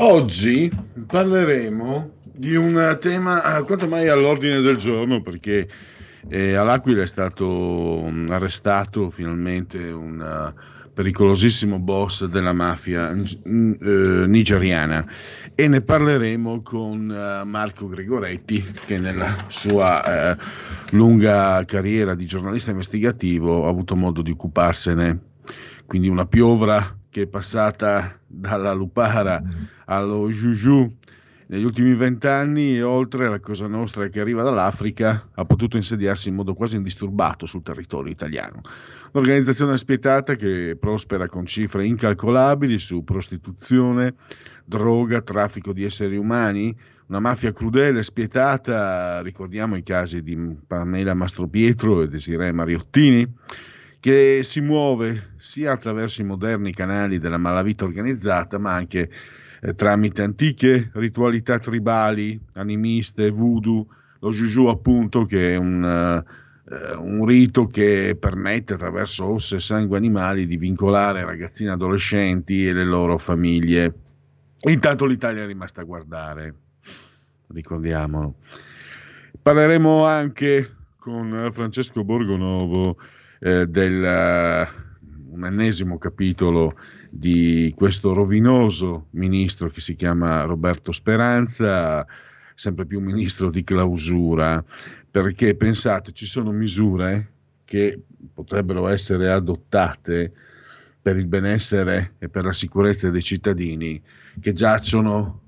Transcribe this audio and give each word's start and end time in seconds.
Oggi 0.00 0.70
parleremo 1.08 2.18
di 2.22 2.54
un 2.54 2.96
tema 3.00 3.42
quanto 3.64 3.88
mai 3.88 4.08
all'ordine 4.08 4.60
del 4.60 4.76
giorno 4.76 5.22
perché 5.22 5.68
eh, 6.28 6.54
all'Aquila 6.54 7.02
è 7.02 7.06
stato 7.06 8.06
mm, 8.08 8.30
arrestato 8.30 9.10
finalmente 9.10 9.90
un 9.90 10.20
uh, 10.54 10.92
pericolosissimo 10.92 11.80
boss 11.80 12.26
della 12.26 12.52
mafia 12.52 13.10
uh, 13.10 13.24
nigeriana 13.44 15.04
e 15.56 15.66
ne 15.66 15.80
parleremo 15.80 16.62
con 16.62 17.08
uh, 17.10 17.44
Marco 17.44 17.88
Gregoretti 17.88 18.64
che 18.86 18.98
nella 18.98 19.46
sua 19.48 20.36
lunga 20.90 21.64
carriera 21.64 22.14
di 22.14 22.24
giornalista 22.24 22.70
investigativo 22.70 23.66
ha 23.66 23.68
avuto 23.68 23.96
modo 23.96 24.22
di 24.22 24.30
occuparsene. 24.30 25.27
Quindi 25.88 26.08
una 26.08 26.26
piovra 26.26 26.98
che 27.08 27.22
è 27.22 27.26
passata 27.26 28.20
dalla 28.26 28.74
Lupara 28.74 29.42
allo 29.86 30.28
Juju 30.28 30.94
negli 31.46 31.64
ultimi 31.64 31.94
vent'anni 31.94 32.76
e 32.76 32.82
oltre 32.82 33.24
alla 33.24 33.40
Cosa 33.40 33.68
Nostra 33.68 34.06
che 34.08 34.20
arriva 34.20 34.42
dall'Africa 34.42 35.30
ha 35.32 35.44
potuto 35.46 35.78
insediarsi 35.78 36.28
in 36.28 36.34
modo 36.34 36.52
quasi 36.52 36.76
indisturbato 36.76 37.46
sul 37.46 37.62
territorio 37.62 38.12
italiano. 38.12 38.60
Un'organizzazione 39.12 39.78
spietata 39.78 40.34
che 40.34 40.76
prospera 40.78 41.26
con 41.26 41.46
cifre 41.46 41.86
incalcolabili 41.86 42.78
su 42.78 43.02
prostituzione, 43.02 44.12
droga, 44.66 45.22
traffico 45.22 45.72
di 45.72 45.84
esseri 45.84 46.18
umani, 46.18 46.76
una 47.06 47.20
mafia 47.20 47.50
crudele, 47.52 48.02
spietata, 48.02 49.22
ricordiamo 49.22 49.74
i 49.74 49.82
casi 49.82 50.22
di 50.22 50.36
Pamela 50.66 51.14
Mastropietro 51.14 52.02
e 52.02 52.08
Desiree 52.08 52.52
Mariottini, 52.52 53.26
che 54.08 54.40
si 54.42 54.62
muove 54.62 55.32
sia 55.36 55.72
attraverso 55.72 56.22
i 56.22 56.24
moderni 56.24 56.72
canali 56.72 57.18
della 57.18 57.36
malavita 57.36 57.84
organizzata, 57.84 58.56
ma 58.58 58.72
anche 58.72 59.10
eh, 59.60 59.74
tramite 59.74 60.22
antiche 60.22 60.90
ritualità 60.94 61.58
tribali, 61.58 62.40
animiste, 62.54 63.28
voodoo, 63.28 63.86
lo 64.20 64.30
juju 64.30 64.64
appunto 64.68 65.24
che 65.24 65.52
è 65.52 65.56
un, 65.56 66.24
uh, 66.64 67.02
un 67.02 67.26
rito 67.26 67.66
che 67.66 68.16
permette 68.18 68.72
attraverso 68.72 69.26
ossa 69.26 69.56
e 69.56 69.60
sangue 69.60 69.98
animali 69.98 70.46
di 70.46 70.56
vincolare 70.56 71.26
ragazzine 71.26 71.72
adolescenti 71.72 72.66
e 72.66 72.72
le 72.72 72.84
loro 72.86 73.18
famiglie. 73.18 73.92
Intanto 74.60 75.04
l'Italia 75.04 75.42
è 75.42 75.46
rimasta 75.46 75.82
a 75.82 75.84
guardare, 75.84 76.54
ricordiamolo. 77.48 78.36
Parleremo 79.42 80.06
anche 80.06 80.76
con 80.96 81.50
Francesco 81.52 82.04
Borgonovo 82.04 82.96
eh, 83.40 83.66
un 85.30 85.44
ennesimo 85.44 85.98
capitolo 85.98 86.76
di 87.10 87.72
questo 87.76 88.12
rovinoso 88.12 89.06
ministro 89.10 89.68
che 89.68 89.80
si 89.80 89.94
chiama 89.94 90.42
Roberto 90.44 90.92
Speranza, 90.92 92.06
sempre 92.54 92.86
più 92.86 93.00
ministro 93.00 93.50
di 93.50 93.62
clausura, 93.62 94.62
perché 95.10 95.54
pensate, 95.54 96.12
ci 96.12 96.26
sono 96.26 96.50
misure 96.50 97.32
che 97.64 98.00
potrebbero 98.32 98.88
essere 98.88 99.30
adottate 99.30 100.32
per 101.00 101.16
il 101.16 101.26
benessere 101.26 102.14
e 102.18 102.28
per 102.28 102.44
la 102.44 102.52
sicurezza 102.52 103.10
dei 103.10 103.22
cittadini 103.22 104.00
che 104.40 104.52
giacciono 104.52 105.42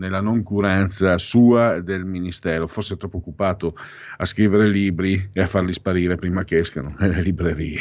nella 0.00 0.22
noncuranza 0.22 1.18
sua 1.18 1.80
del 1.80 2.06
ministero, 2.06 2.66
forse 2.66 2.94
è 2.94 2.96
troppo 2.96 3.18
occupato 3.18 3.76
a 4.16 4.24
scrivere 4.24 4.66
libri 4.66 5.28
e 5.32 5.42
a 5.42 5.46
farli 5.46 5.74
sparire 5.74 6.16
prima 6.16 6.42
che 6.42 6.58
escano 6.58 6.96
nelle 6.98 7.20
librerie. 7.20 7.80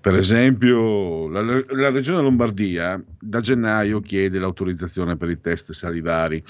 Per 0.00 0.16
esempio, 0.16 1.28
la, 1.28 1.42
la 1.42 1.90
Regione 1.90 2.22
Lombardia 2.22 3.02
da 3.20 3.40
gennaio 3.40 4.00
chiede 4.00 4.38
l'autorizzazione 4.38 5.16
per 5.16 5.30
i 5.30 5.40
test 5.40 5.72
salivari, 5.72 6.42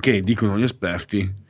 che 0.00 0.22
dicono 0.22 0.58
gli 0.58 0.64
esperti 0.64 1.46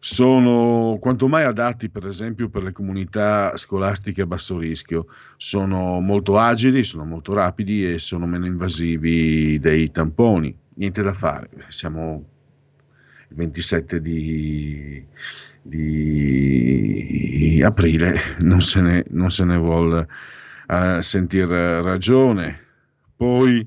sono 0.00 0.96
quanto 1.00 1.26
mai 1.26 1.42
adatti 1.42 1.88
per 1.88 2.06
esempio 2.06 2.48
per 2.48 2.62
le 2.62 2.70
comunità 2.70 3.56
scolastiche 3.56 4.22
a 4.22 4.26
basso 4.26 4.56
rischio, 4.56 5.06
sono 5.36 5.98
molto 5.98 6.38
agili, 6.38 6.84
sono 6.84 7.04
molto 7.04 7.34
rapidi 7.34 7.92
e 7.92 7.98
sono 7.98 8.26
meno 8.26 8.46
invasivi 8.46 9.58
dei 9.58 9.90
tamponi. 9.90 10.56
Niente 10.78 11.02
da 11.02 11.12
fare, 11.12 11.50
siamo 11.70 12.24
il 13.30 13.36
27 13.36 14.00
di, 14.00 15.04
di 15.60 17.60
aprile, 17.64 18.14
non 18.38 18.62
se 18.62 18.80
ne, 18.80 19.04
non 19.10 19.28
se 19.28 19.44
ne 19.44 19.56
vuole 19.56 20.06
a 20.66 21.02
sentire 21.02 21.82
ragione. 21.82 22.64
Poi 23.16 23.66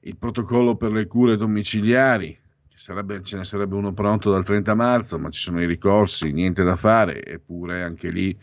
il 0.00 0.16
protocollo 0.16 0.76
per 0.76 0.92
le 0.92 1.06
cure 1.06 1.36
domiciliari, 1.36 2.34
sarebbe, 2.74 3.22
ce 3.22 3.36
ne 3.36 3.44
sarebbe 3.44 3.74
uno 3.74 3.92
pronto 3.92 4.30
dal 4.30 4.46
30 4.46 4.74
marzo, 4.74 5.18
ma 5.18 5.28
ci 5.28 5.40
sono 5.40 5.60
i 5.60 5.66
ricorsi, 5.66 6.32
niente 6.32 6.64
da 6.64 6.76
fare, 6.76 7.22
eppure 7.22 7.82
anche 7.82 8.08
lì 8.08 8.34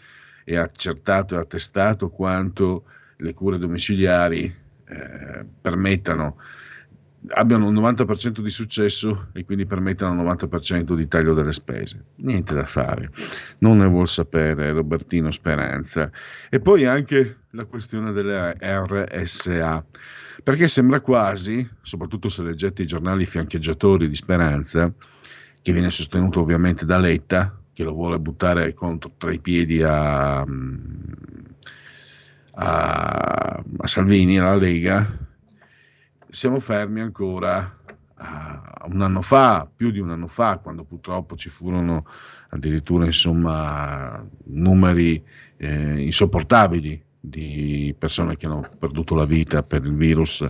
è 0.43 0.57
accertato 0.57 1.33
e 1.33 1.39
attestato 1.39 2.09
quanto 2.09 2.83
le 3.17 3.33
cure 3.33 3.57
domiciliari 3.57 4.43
eh, 4.43 5.45
permettano 5.59 6.37
abbiano 7.29 7.67
un 7.67 7.75
90% 7.75 8.39
di 8.39 8.49
successo 8.49 9.27
e 9.33 9.45
quindi 9.45 9.65
permettano 9.65 10.13
il 10.13 10.27
90% 10.27 10.93
di 10.93 11.07
taglio 11.07 11.33
delle 11.33 11.51
spese. 11.51 12.03
Niente 12.17 12.53
da 12.53 12.65
fare, 12.65 13.09
non 13.59 13.77
ne 13.77 13.87
vuol 13.87 14.07
sapere 14.07 14.71
Robertino 14.71 15.31
Speranza. 15.31 16.11
E 16.49 16.59
poi 16.59 16.85
anche 16.85 17.37
la 17.51 17.65
questione 17.65 18.11
delle 18.11 18.55
RSA, 18.59 19.85
perché 20.43 20.67
sembra 20.67 21.01
quasi, 21.01 21.67
soprattutto 21.81 22.29
se 22.29 22.43
leggete 22.43 22.83
i 22.83 22.87
giornali 22.87 23.25
fiancheggiatori 23.25 24.07
di 24.07 24.15
Speranza, 24.15 24.91
che 25.61 25.71
viene 25.71 25.89
sostenuto 25.89 26.41
ovviamente 26.41 26.85
da 26.85 26.97
Letta, 26.97 27.57
che 27.73 27.83
lo 27.83 27.91
vuole 27.91 28.19
buttare 28.19 28.73
contro, 28.73 29.11
tra 29.17 29.33
i 29.33 29.39
piedi 29.39 29.81
a, 29.81 30.39
a, 30.39 30.45
a 32.57 33.87
Salvini, 33.87 34.39
alla 34.39 34.55
Lega, 34.55 35.24
siamo 36.35 36.59
fermi 36.59 36.99
ancora 36.99 37.79
a 38.15 38.85
un 38.87 39.01
anno 39.01 39.21
fa, 39.21 39.69
più 39.73 39.89
di 39.89 39.99
un 39.99 40.09
anno 40.09 40.27
fa, 40.27 40.57
quando 40.57 40.83
purtroppo 40.83 41.37
ci 41.37 41.47
furono 41.47 42.05
addirittura 42.49 43.05
insomma, 43.05 44.23
numeri 44.43 45.23
eh, 45.55 46.01
insopportabili 46.01 47.01
di 47.17 47.95
persone 47.97 48.35
che 48.35 48.47
hanno 48.47 48.69
perduto 48.77 49.15
la 49.15 49.23
vita 49.23 49.63
per 49.63 49.85
il 49.85 49.95
virus 49.95 50.45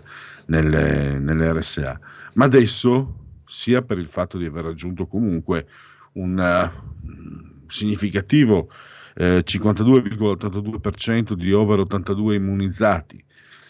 nelle, 0.48 1.20
RSA. 1.54 2.00
Ma 2.34 2.46
adesso, 2.46 3.42
sia 3.46 3.84
per 3.84 4.00
il 4.00 4.08
fatto 4.08 4.40
di 4.40 4.46
aver 4.46 4.64
raggiunto 4.64 5.06
comunque 5.06 5.68
un 6.14 6.36
uh, 6.36 7.68
significativo 7.68 8.72
eh, 9.14 9.44
52,82% 9.46 11.34
di 11.34 11.54
over 11.54 11.80
82 11.82 12.36
immunizzati, 12.36 13.24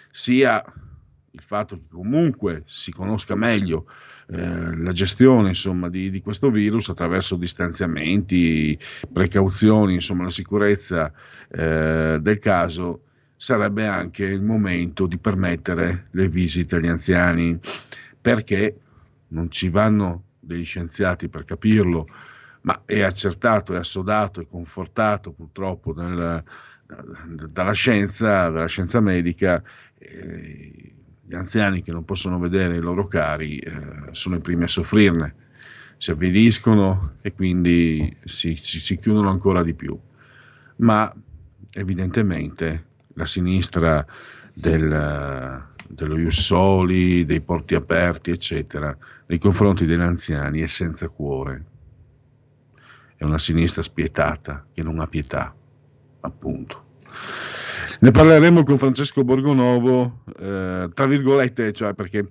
sia 0.09 0.63
il 1.35 1.41
fatto 1.41 1.75
che 1.75 1.83
comunque 1.91 2.63
si 2.65 2.91
conosca 2.91 3.35
meglio 3.35 3.87
eh, 4.27 4.77
la 4.77 4.91
gestione 4.93 5.49
insomma, 5.49 5.89
di, 5.89 6.09
di, 6.09 6.21
questo 6.21 6.49
virus 6.49 6.89
attraverso 6.89 7.35
distanziamenti, 7.35 8.79
precauzioni, 9.11 9.95
insomma 9.95 10.23
la 10.23 10.31
sicurezza 10.31 11.11
eh, 11.49 12.17
del 12.21 12.39
caso, 12.39 13.01
sarebbe 13.35 13.85
anche 13.85 14.23
il 14.23 14.41
momento 14.41 15.07
di 15.07 15.17
permettere 15.17 16.07
le 16.11 16.29
visite 16.29 16.77
agli 16.77 16.87
anziani 16.87 17.59
perché 18.19 18.79
non 19.29 19.51
ci 19.51 19.67
vanno 19.67 20.23
degli 20.39 20.63
scienziati 20.63 21.27
per 21.27 21.43
capirlo 21.43 22.07
ma 22.61 22.81
è 22.85 23.01
accertato, 23.01 23.75
è 23.75 23.77
assodato, 23.77 24.41
è 24.41 24.47
confortato 24.47 25.33
purtroppo 25.33 25.93
nel, 25.93 26.43
dalla 27.51 27.73
scienza, 27.73 28.49
dalla 28.49 28.67
scienza 28.67 29.01
medica. 29.01 29.61
Eh, 29.99 30.94
gli 31.27 31.35
anziani 31.35 31.81
che 31.81 31.91
non 31.91 32.05
possono 32.05 32.37
vedere 32.37 32.75
i 32.75 32.81
loro 32.81 33.07
cari 33.07 33.57
eh, 33.57 33.71
sono 34.11 34.35
i 34.35 34.41
primi 34.41 34.63
a 34.63 34.67
soffrirne, 34.67 35.35
si 35.97 36.11
avviliscono 36.11 37.13
e 37.21 37.33
quindi 37.33 38.15
si, 38.23 38.55
si, 38.61 38.79
si 38.79 38.97
chiudono 38.97 39.29
ancora 39.29 39.63
di 39.63 39.73
più. 39.73 39.97
Ma 40.77 41.11
evidentemente 41.73 42.85
la 43.13 43.25
sinistra 43.25 44.05
del, 44.53 45.63
dello 45.87 46.15
Jussoli, 46.15 47.25
dei 47.25 47.41
porti 47.41 47.75
aperti, 47.75 48.31
eccetera, 48.31 48.95
nei 49.27 49.39
confronti 49.39 49.85
degli 49.85 50.01
anziani 50.01 50.61
è 50.61 50.67
senza 50.67 51.07
cuore. 51.07 51.65
È 53.15 53.23
una 53.23 53.37
sinistra 53.37 53.81
spietata 53.81 54.65
che 54.73 54.83
non 54.83 54.99
ha 54.99 55.07
pietà, 55.07 55.55
appunto. 56.19 56.83
Ne 58.05 58.11
parleremo 58.11 58.61
con 58.61 58.77
Francesco 58.77 59.23
Borgonovo, 59.23 60.19
eh, 60.39 60.87
tra 60.93 61.07
virgolette, 61.07 61.73
cioè 61.73 61.95
perché 61.95 62.27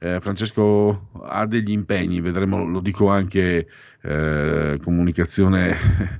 eh, 0.00 0.18
Francesco 0.20 1.10
ha 1.22 1.46
degli 1.46 1.70
impegni, 1.70 2.20
vedremo, 2.20 2.66
lo 2.66 2.80
dico 2.80 3.06
anche 3.08 3.68
eh, 4.02 4.80
comunicazione 4.82 5.76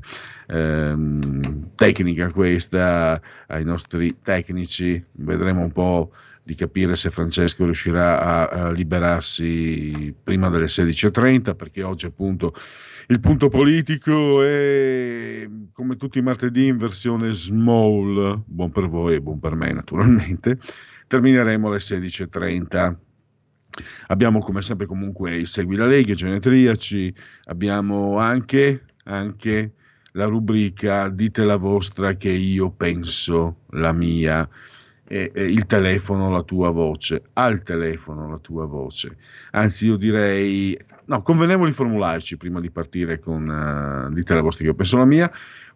ehm, 0.47 1.71
tecnica 1.75 2.31
questa 2.31 3.21
ai 3.49 3.65
nostri 3.65 4.19
tecnici, 4.23 5.05
vedremo 5.15 5.63
un 5.63 5.73
po' 5.73 6.13
di 6.45 6.55
capire 6.55 6.95
se 6.95 7.11
Francesco 7.11 7.65
riuscirà 7.65 8.21
a, 8.21 8.67
a 8.67 8.71
liberarsi 8.71 10.15
prima 10.23 10.49
delle 10.49 10.67
16.30 10.67 11.57
perché 11.57 11.83
oggi 11.83 12.07
appunto 12.07 12.55
il 13.09 13.21
punto 13.21 13.49
politico 13.49 14.43
è 14.43 15.49
come 15.73 15.97
tutti 15.97 16.19
i 16.19 16.23
martedì 16.23 16.67
in 16.67 16.77
versione 16.77 17.33
small, 17.33 18.43
buon 18.47 18.71
per 18.71 18.89
voi 18.89 19.15
e 19.15 19.21
buon 19.21 19.41
per 19.41 19.55
me 19.55 19.73
naturalmente. 19.73 20.59
Termineremo 21.07 21.69
alle 21.69 21.79
16.30. 21.79 22.97
Abbiamo 24.09 24.39
come 24.39 24.63
sempre 24.63 24.87
comunque 24.87 25.35
il 25.35 25.47
Segui 25.47 25.77
la 25.77 25.87
Lega, 25.87 26.13
i 26.13 26.17
genetriaci, 26.17 27.15
abbiamo 27.45 28.19
anche, 28.19 28.85
anche 29.05 29.73
la 30.13 30.27
rubrica 30.27 31.09
Dite 31.09 31.45
la 31.45 31.57
vostra 31.57 32.15
che 32.15 32.31
io 32.31 32.71
penso 32.71 33.63
la 33.71 33.93
mia 33.93 34.49
eh, 35.13 35.45
il 35.45 35.67
telefono 35.67 36.31
la 36.31 36.43
tua 36.43 36.71
voce, 36.71 37.23
al 37.35 37.63
telefono 37.63 38.31
la 38.31 38.39
tua 38.39 38.65
voce. 38.65 39.19
Anzi, 39.51 39.87
io 39.89 39.97
direi, 39.97 40.77
no, 41.05 41.21
convenevoli 41.21 41.71
formularci 41.71 42.39
prima 42.39 42.61
di 42.61 42.71
partire 42.71 43.19
con 43.19 43.47
uh, 43.47 44.13
dite 44.13 44.35
la 44.35 44.41
vostra 44.41 44.65
io 44.65 44.75
penso 44.75 44.97
la 44.97 45.05
mia, 45.05 45.31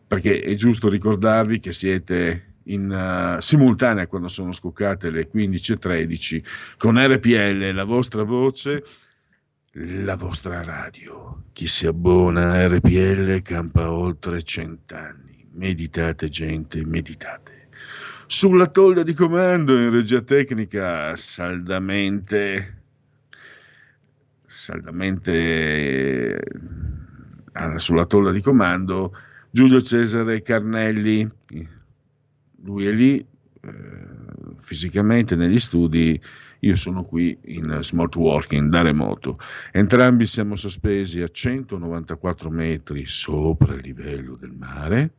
perché 0.06 0.40
è 0.40 0.54
giusto 0.54 0.88
ricordarvi 0.88 1.58
che 1.58 1.72
siete 1.72 2.54
in 2.64 2.90
uh, 2.90 3.40
simultanea 3.40 4.06
quando 4.06 4.28
sono 4.28 4.52
scoccate 4.52 5.10
le 5.10 5.28
15.13 5.28 6.42
con 6.78 6.98
RPL, 6.98 7.74
la 7.74 7.84
vostra 7.84 8.22
voce, 8.22 8.82
la 9.72 10.16
vostra 10.16 10.62
radio. 10.62 11.42
Chi 11.52 11.66
si 11.66 11.86
abbona 11.86 12.52
a 12.52 12.68
RPL 12.68 13.42
campa 13.42 13.92
oltre 13.92 14.42
cent'anni. 14.42 15.44
Meditate 15.52 16.28
gente, 16.30 16.84
meditate 16.84 17.65
sulla 18.26 18.66
toglia 18.66 19.02
di 19.02 19.14
comando 19.14 19.78
in 19.78 19.90
regia 19.90 20.20
tecnica 20.20 21.14
saldamente 21.14 22.82
saldamente 24.42 26.38
eh, 26.38 27.78
sulla 27.78 28.06
tolla 28.06 28.32
di 28.32 28.40
comando 28.40 29.12
Giulio 29.50 29.80
Cesare 29.80 30.42
Carnelli. 30.42 31.28
Lui 32.62 32.86
è 32.86 32.92
lì 32.92 33.18
eh, 33.18 33.26
fisicamente 34.56 35.36
negli 35.36 35.58
studi. 35.58 36.20
Io 36.60 36.76
sono 36.76 37.02
qui 37.02 37.38
in 37.44 37.78
smart 37.82 38.16
working 38.16 38.70
da 38.70 38.82
remoto. 38.82 39.38
Entrambi 39.72 40.26
siamo 40.26 40.56
sospesi 40.56 41.20
a 41.22 41.28
194 41.28 42.50
metri 42.50 43.04
sopra 43.04 43.74
il 43.74 43.82
livello 43.82 44.36
del 44.36 44.52
mare. 44.52 45.14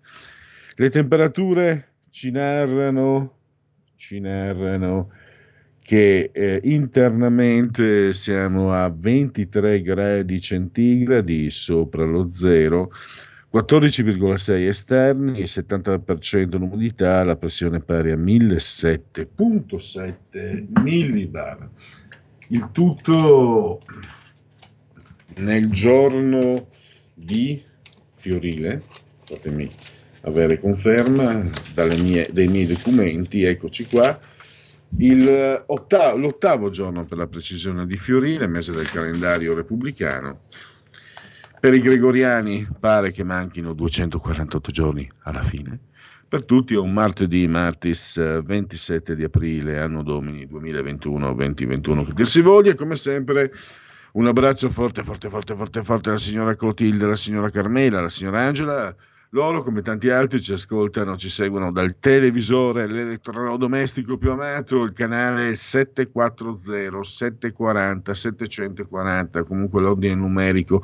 Le 0.75 0.89
temperature 0.89 1.96
ci 2.09 2.31
narrano, 2.31 3.35
ci 3.95 4.19
narrano 4.19 5.09
che 5.87 6.31
eh, 6.33 6.59
internamente 6.65 8.13
siamo 8.13 8.73
a 8.73 8.93
23 8.93 9.81
gradi 9.81 10.41
centigradi 10.41 11.49
sopra 11.49 12.03
lo 12.03 12.29
zero, 12.29 12.91
14,6 13.53 14.67
esterni, 14.67 15.43
70% 15.43 16.57
l'umidità, 16.57 17.23
la 17.23 17.37
pressione 17.37 17.79
pari 17.79 18.11
a 18.11 18.17
1007.7 18.17 20.65
millibar. 20.83 21.69
Il 22.49 22.67
tutto 22.73 23.81
nel 25.37 25.69
giorno 25.69 26.67
di 27.13 27.63
Fiorile, 28.13 28.83
fatemi 29.23 29.71
avere 30.21 30.57
conferma 30.57 31.43
mie, 31.99 32.29
dai 32.31 32.47
miei 32.47 32.65
documenti, 32.65 33.43
eccoci 33.43 33.85
qua. 33.85 34.19
Il 34.97 35.63
ottavo, 35.65 36.17
l'ottavo 36.17 36.69
giorno 36.69 37.05
per 37.05 37.17
la 37.17 37.27
precisione 37.27 37.85
di 37.85 37.97
Fiorile, 37.97 38.47
mese 38.47 38.71
del 38.71 38.89
calendario 38.89 39.53
repubblicano. 39.53 40.41
Per 41.59 41.73
i 41.73 41.79
gregoriani 41.81 42.67
pare 42.79 43.11
che 43.11 43.23
manchino 43.23 43.73
248 43.73 44.71
giorni 44.71 45.09
alla 45.23 45.41
fine. 45.41 45.79
Per 46.27 46.43
tutti 46.43 46.73
è 46.73 46.77
un 46.77 46.93
martedì, 46.93 47.47
martis 47.47 48.17
27 48.17 49.15
di 49.15 49.23
aprile, 49.23 49.79
anno 49.79 50.03
domini 50.03 50.45
2021-2021. 50.45 52.05
Che 52.05 52.13
dir 52.13 52.25
si 52.25 52.41
voglia, 52.41 52.75
come 52.75 52.95
sempre, 52.95 53.51
un 54.13 54.27
abbraccio 54.27 54.69
forte, 54.69 55.03
forte, 55.03 55.29
forte, 55.29 55.55
forte, 55.55 55.81
forte 55.81 56.09
alla 56.09 56.17
signora 56.17 56.55
Clotilde, 56.55 57.05
alla 57.05 57.15
signora 57.15 57.49
Carmela, 57.49 57.99
alla 57.99 58.09
signora 58.09 58.41
Angela 58.41 58.95
loro, 59.31 59.61
come 59.61 59.81
tanti 59.81 60.09
altri, 60.09 60.39
ci 60.39 60.53
ascoltano, 60.53 61.17
ci 61.17 61.29
seguono 61.29 61.71
dal 61.71 61.99
televisore, 61.99 62.87
l'elettrodomestico 62.87 64.17
più 64.17 64.31
amato, 64.31 64.83
il 64.83 64.93
canale 64.93 65.53
740, 65.53 67.03
740, 67.03 68.13
740, 68.13 69.43
comunque 69.43 69.81
l'ordine 69.81 70.15
numerico 70.15 70.81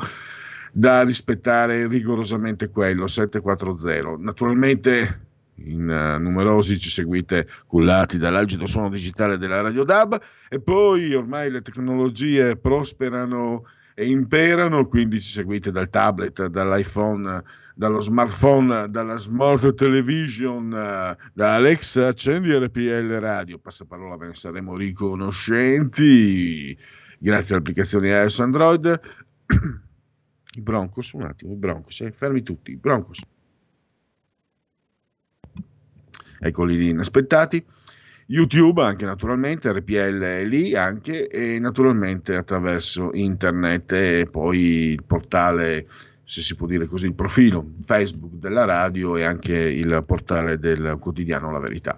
da 0.74 1.04
rispettare 1.04 1.88
rigorosamente 1.88 2.70
quello, 2.70 3.08
740. 3.08 4.18
Naturalmente 4.18 5.20
in 5.56 5.88
uh, 5.88 6.20
numerosi 6.20 6.80
ci 6.80 6.90
seguite 6.90 7.48
cullati 7.68 8.18
dall'algido 8.18 8.66
suono 8.66 8.90
digitale 8.90 9.38
della 9.38 9.62
Radio 9.62 9.84
DAB 9.84 10.20
e 10.50 10.60
poi 10.60 11.14
ormai 11.14 11.52
le 11.52 11.62
tecnologie 11.62 12.58
prosperano 12.58 13.64
e 13.96 14.10
imperano, 14.10 14.88
quindi 14.88 15.22
ci 15.22 15.32
seguite 15.32 15.72
dal 15.72 15.90
tablet, 15.90 16.48
dall'iPhone, 16.48 17.44
dallo 17.76 18.00
smartphone, 18.00 18.90
dalla 18.90 19.18
smart 19.18 19.74
television, 19.74 20.70
da 20.70 21.56
Alexa, 21.56 22.08
accendi 22.08 22.54
RPL 22.54 23.20
Radio, 23.20 23.60
passaparola 23.60 24.18
ve 24.18 24.28
ne 24.28 24.36
saremo 24.36 24.76
riconoscenti, 24.76 26.78
grazie 27.20 27.56
all'applicazione 27.56 28.10
iOS 28.10 28.40
Android. 28.40 29.00
I 30.56 30.62
Broncos, 30.62 31.14
un 31.14 31.24
attimo, 31.24 31.54
i 31.54 31.56
Broncos, 31.56 32.02
eh, 32.02 32.12
fermi 32.12 32.44
tutti, 32.44 32.72
i 32.72 32.78
Broncos. 32.78 33.22
Eccoli 36.40 36.78
lì 36.78 36.90
inaspettati. 36.90 37.66
YouTube 38.34 38.82
anche 38.82 39.06
naturalmente, 39.06 39.72
RPL 39.72 40.20
è 40.20 40.44
lì 40.44 40.76
anche 40.76 41.28
e 41.28 41.60
naturalmente 41.60 42.36
attraverso 42.36 43.12
internet 43.14 43.92
e 43.92 44.28
poi 44.30 44.60
il 44.94 45.04
portale, 45.04 45.86
se 46.24 46.42
si 46.42 46.56
può 46.56 46.66
dire 46.66 46.88
così, 46.88 47.06
il 47.06 47.14
profilo 47.14 47.74
Facebook 47.86 48.34
della 48.34 48.66
radio 48.66 49.18
e 49.18 49.24
anche 49.24 49.56
il 49.56 50.04
portale 50.08 50.58
del 50.58 50.98
quotidiano 51.00 51.52
La 51.52 51.60
Verità. 51.60 51.96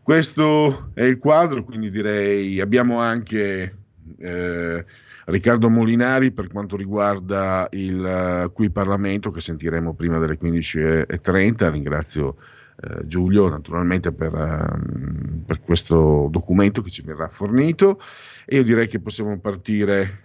Questo 0.00 0.92
è 0.94 1.02
il 1.02 1.18
quadro, 1.18 1.64
quindi 1.64 1.90
direi 1.90 2.60
abbiamo 2.60 3.00
anche 3.00 3.74
eh, 4.16 4.84
Riccardo 5.24 5.68
Molinari 5.68 6.30
per 6.30 6.46
quanto 6.46 6.76
riguarda 6.76 7.66
il 7.72 8.44
uh, 8.46 8.52
qui 8.52 8.70
Parlamento 8.70 9.32
che 9.32 9.40
sentiremo 9.40 9.92
prima 9.92 10.18
delle 10.18 10.38
15.30. 10.38 11.70
Ringrazio 11.72 12.36
eh, 12.80 13.06
Giulio 13.06 13.48
naturalmente 13.48 14.12
per, 14.12 14.32
uh, 14.32 15.44
per, 15.44 15.60
questo 15.60 16.28
documento 16.30 16.80
che 16.80 16.90
ci 16.90 17.02
verrà 17.02 17.26
fornito 17.26 18.00
e 18.46 18.56
io 18.56 18.62
direi 18.62 18.86
che 18.86 19.00
possiamo 19.00 19.36
partire 19.40 20.22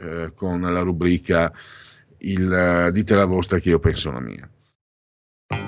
uh, 0.00 0.34
con 0.34 0.60
la 0.60 0.80
rubrica 0.80 1.52
il, 2.18 2.86
uh, 2.88 2.90
Dite 2.90 3.14
la 3.14 3.26
vostra 3.26 3.58
che 3.58 3.68
io 3.68 3.78
penso 3.78 4.10
la 4.10 4.20
mia. 4.20 4.48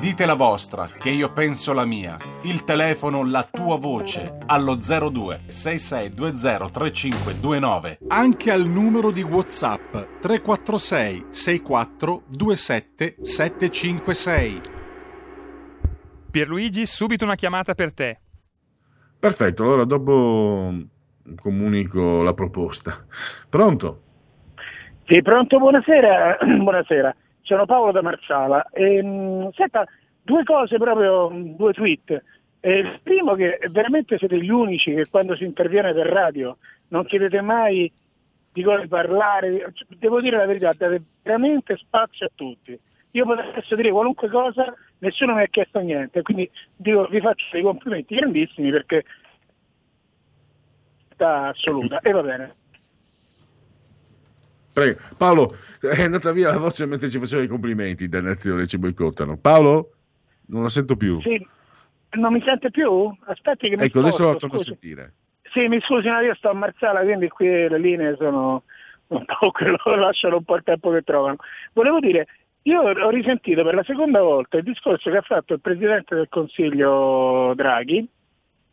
Dite 0.00 0.26
la 0.26 0.34
vostra, 0.34 0.88
che 0.98 1.10
io 1.10 1.32
penso 1.32 1.72
la 1.72 1.84
mia. 1.84 2.16
Il 2.42 2.64
telefono, 2.64 3.24
la 3.24 3.46
tua 3.50 3.76
voce, 3.76 4.38
allo 4.46 4.76
02 4.76 5.42
6620 5.46 6.70
3529. 6.70 7.98
Anche 8.08 8.50
al 8.50 8.66
numero 8.66 9.10
di 9.10 9.22
WhatsApp 9.22 9.92
346 10.20 11.26
64 11.30 12.22
27 12.28 13.16
756. 13.20 14.73
Pierluigi, 16.34 16.84
subito 16.84 17.24
una 17.24 17.36
chiamata 17.36 17.74
per 17.74 17.94
te. 17.94 18.18
Perfetto, 19.20 19.62
allora 19.62 19.84
dopo 19.84 20.74
comunico 21.36 22.22
la 22.22 22.34
proposta. 22.34 23.06
Pronto? 23.48 24.00
Sì, 25.04 25.22
pronto, 25.22 25.58
buonasera. 25.60 26.38
buonasera. 26.58 27.14
Sono 27.40 27.66
Paolo 27.66 27.92
da 27.92 28.02
Marsala. 28.02 28.66
Ehm, 28.72 29.52
senta, 29.52 29.86
due 30.24 30.42
cose 30.42 30.76
proprio, 30.76 31.30
due 31.32 31.72
tweet. 31.72 32.20
Eh, 32.58 32.78
il 32.78 32.98
primo 33.04 33.36
che 33.36 33.60
veramente 33.70 34.18
siete 34.18 34.36
gli 34.42 34.50
unici 34.50 34.92
che 34.92 35.06
quando 35.08 35.36
si 35.36 35.44
interviene 35.44 35.94
per 35.94 36.08
radio 36.08 36.56
non 36.88 37.04
chiedete 37.04 37.42
mai 37.42 37.88
di 38.52 38.62
cosa 38.64 38.84
parlare. 38.88 39.72
Devo 39.86 40.20
dire 40.20 40.36
la 40.36 40.46
verità, 40.46 40.72
date 40.76 41.00
veramente 41.22 41.76
spazio 41.76 42.26
a 42.26 42.30
tutti. 42.34 42.76
Io 43.14 43.24
potrei 43.24 43.62
dire 43.76 43.90
qualunque 43.90 44.28
cosa, 44.28 44.74
nessuno 44.98 45.34
mi 45.34 45.42
ha 45.42 45.46
chiesto 45.46 45.78
niente, 45.78 46.22
quindi 46.22 46.50
dico, 46.74 47.06
vi 47.06 47.20
faccio 47.20 47.44
dei 47.52 47.62
complimenti 47.62 48.16
grandissimi 48.16 48.70
perché 48.72 49.04
assoluta. 51.16 52.00
E 52.00 52.10
va 52.10 52.22
bene. 52.22 52.54
Prego. 54.72 54.98
Paolo, 55.16 55.54
è 55.80 56.02
andata 56.02 56.32
via 56.32 56.48
la 56.48 56.58
voce 56.58 56.86
mentre 56.86 57.08
ci 57.08 57.20
faceva 57.20 57.42
i 57.42 57.46
complimenti, 57.46 58.08
dannazione, 58.08 58.66
ci 58.66 58.78
boicottano. 58.78 59.38
Paolo? 59.38 59.92
Non 60.46 60.62
la 60.62 60.68
sento 60.68 60.96
più. 60.96 61.20
Sì, 61.20 61.46
non 62.18 62.32
mi 62.32 62.42
sente 62.44 62.72
più? 62.72 63.16
Aspetti 63.26 63.68
che 63.68 63.76
mi 63.76 63.84
Ecco, 63.84 64.00
sposto, 64.00 64.24
adesso 64.24 64.24
la 64.24 64.34
torno 64.34 64.56
a 64.56 64.58
sentire. 64.58 65.14
Sì, 65.52 65.68
mi 65.68 65.80
scusi, 65.80 66.08
no, 66.08 66.20
io 66.20 66.34
sto 66.34 66.50
a 66.50 66.54
Marsala, 66.54 67.02
quindi 67.02 67.28
qui 67.28 67.46
le 67.46 67.78
linee 67.78 68.16
sono 68.18 68.64
un 69.06 69.24
po' 69.24 69.52
quello, 69.54 69.78
lasciano 69.94 70.38
un 70.38 70.44
po' 70.44 70.56
il 70.56 70.64
tempo 70.64 70.90
che 70.90 71.02
trovano. 71.02 71.36
Volevo 71.72 72.00
dire, 72.00 72.26
io 72.66 72.80
ho 72.80 73.10
risentito 73.10 73.62
per 73.62 73.74
la 73.74 73.82
seconda 73.82 74.22
volta 74.22 74.56
il 74.56 74.62
discorso 74.62 75.10
che 75.10 75.18
ha 75.18 75.22
fatto 75.22 75.54
il 75.54 75.60
Presidente 75.60 76.14
del 76.14 76.28
Consiglio 76.28 77.52
Draghi. 77.54 78.08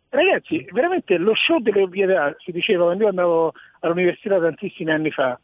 Ragazzi, 0.10 0.66
veramente 0.72 1.18
lo 1.18 1.34
show 1.36 1.60
delle 1.60 1.82
ovvietà, 1.82 2.36
si 2.40 2.52
diceva 2.52 2.86
quando 2.86 3.04
io 3.04 3.10
andavo 3.10 3.54
all'università 3.80 4.40
tantissimi 4.40 4.92
anni 4.92 5.12
fa, 5.12 5.40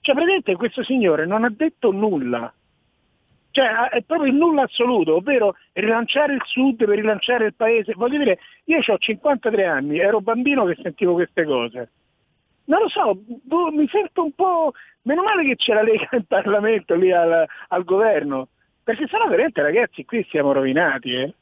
cioè 0.00 0.14
praticamente 0.14 0.56
questo 0.56 0.82
signore 0.82 1.26
non 1.26 1.44
ha 1.44 1.50
detto 1.50 1.92
nulla, 1.92 2.52
cioè 3.50 3.88
è 3.90 4.02
proprio 4.02 4.30
il 4.30 4.36
nulla 4.36 4.62
assoluto, 4.62 5.16
ovvero 5.16 5.56
rilanciare 5.72 6.34
il 6.34 6.42
sud 6.44 6.76
per 6.76 6.96
rilanciare 6.96 7.46
il 7.46 7.54
paese. 7.54 7.94
Voglio 7.94 8.18
dire, 8.18 8.38
io 8.64 8.78
ho 8.84 8.98
53 8.98 9.64
anni, 9.64 9.98
ero 9.98 10.20
bambino 10.20 10.64
che 10.64 10.78
sentivo 10.80 11.14
queste 11.14 11.44
cose. 11.44 11.90
Non 12.68 12.80
lo 12.80 12.88
so, 12.88 13.18
boh, 13.44 13.70
mi 13.70 13.88
sento 13.88 14.24
un 14.24 14.32
po'... 14.32 14.72
Meno 15.02 15.22
male 15.22 15.42
che 15.44 15.56
c'è 15.56 15.72
la 15.72 15.82
Lega 15.82 16.08
in 16.12 16.26
Parlamento 16.26 16.94
lì 16.94 17.10
al, 17.10 17.46
al 17.68 17.84
governo, 17.84 18.48
perché 18.82 19.06
sennò 19.08 19.26
veramente 19.26 19.62
ragazzi 19.62 20.04
qui 20.04 20.26
siamo 20.28 20.52
rovinati. 20.52 21.12
Eh. 21.12 21.34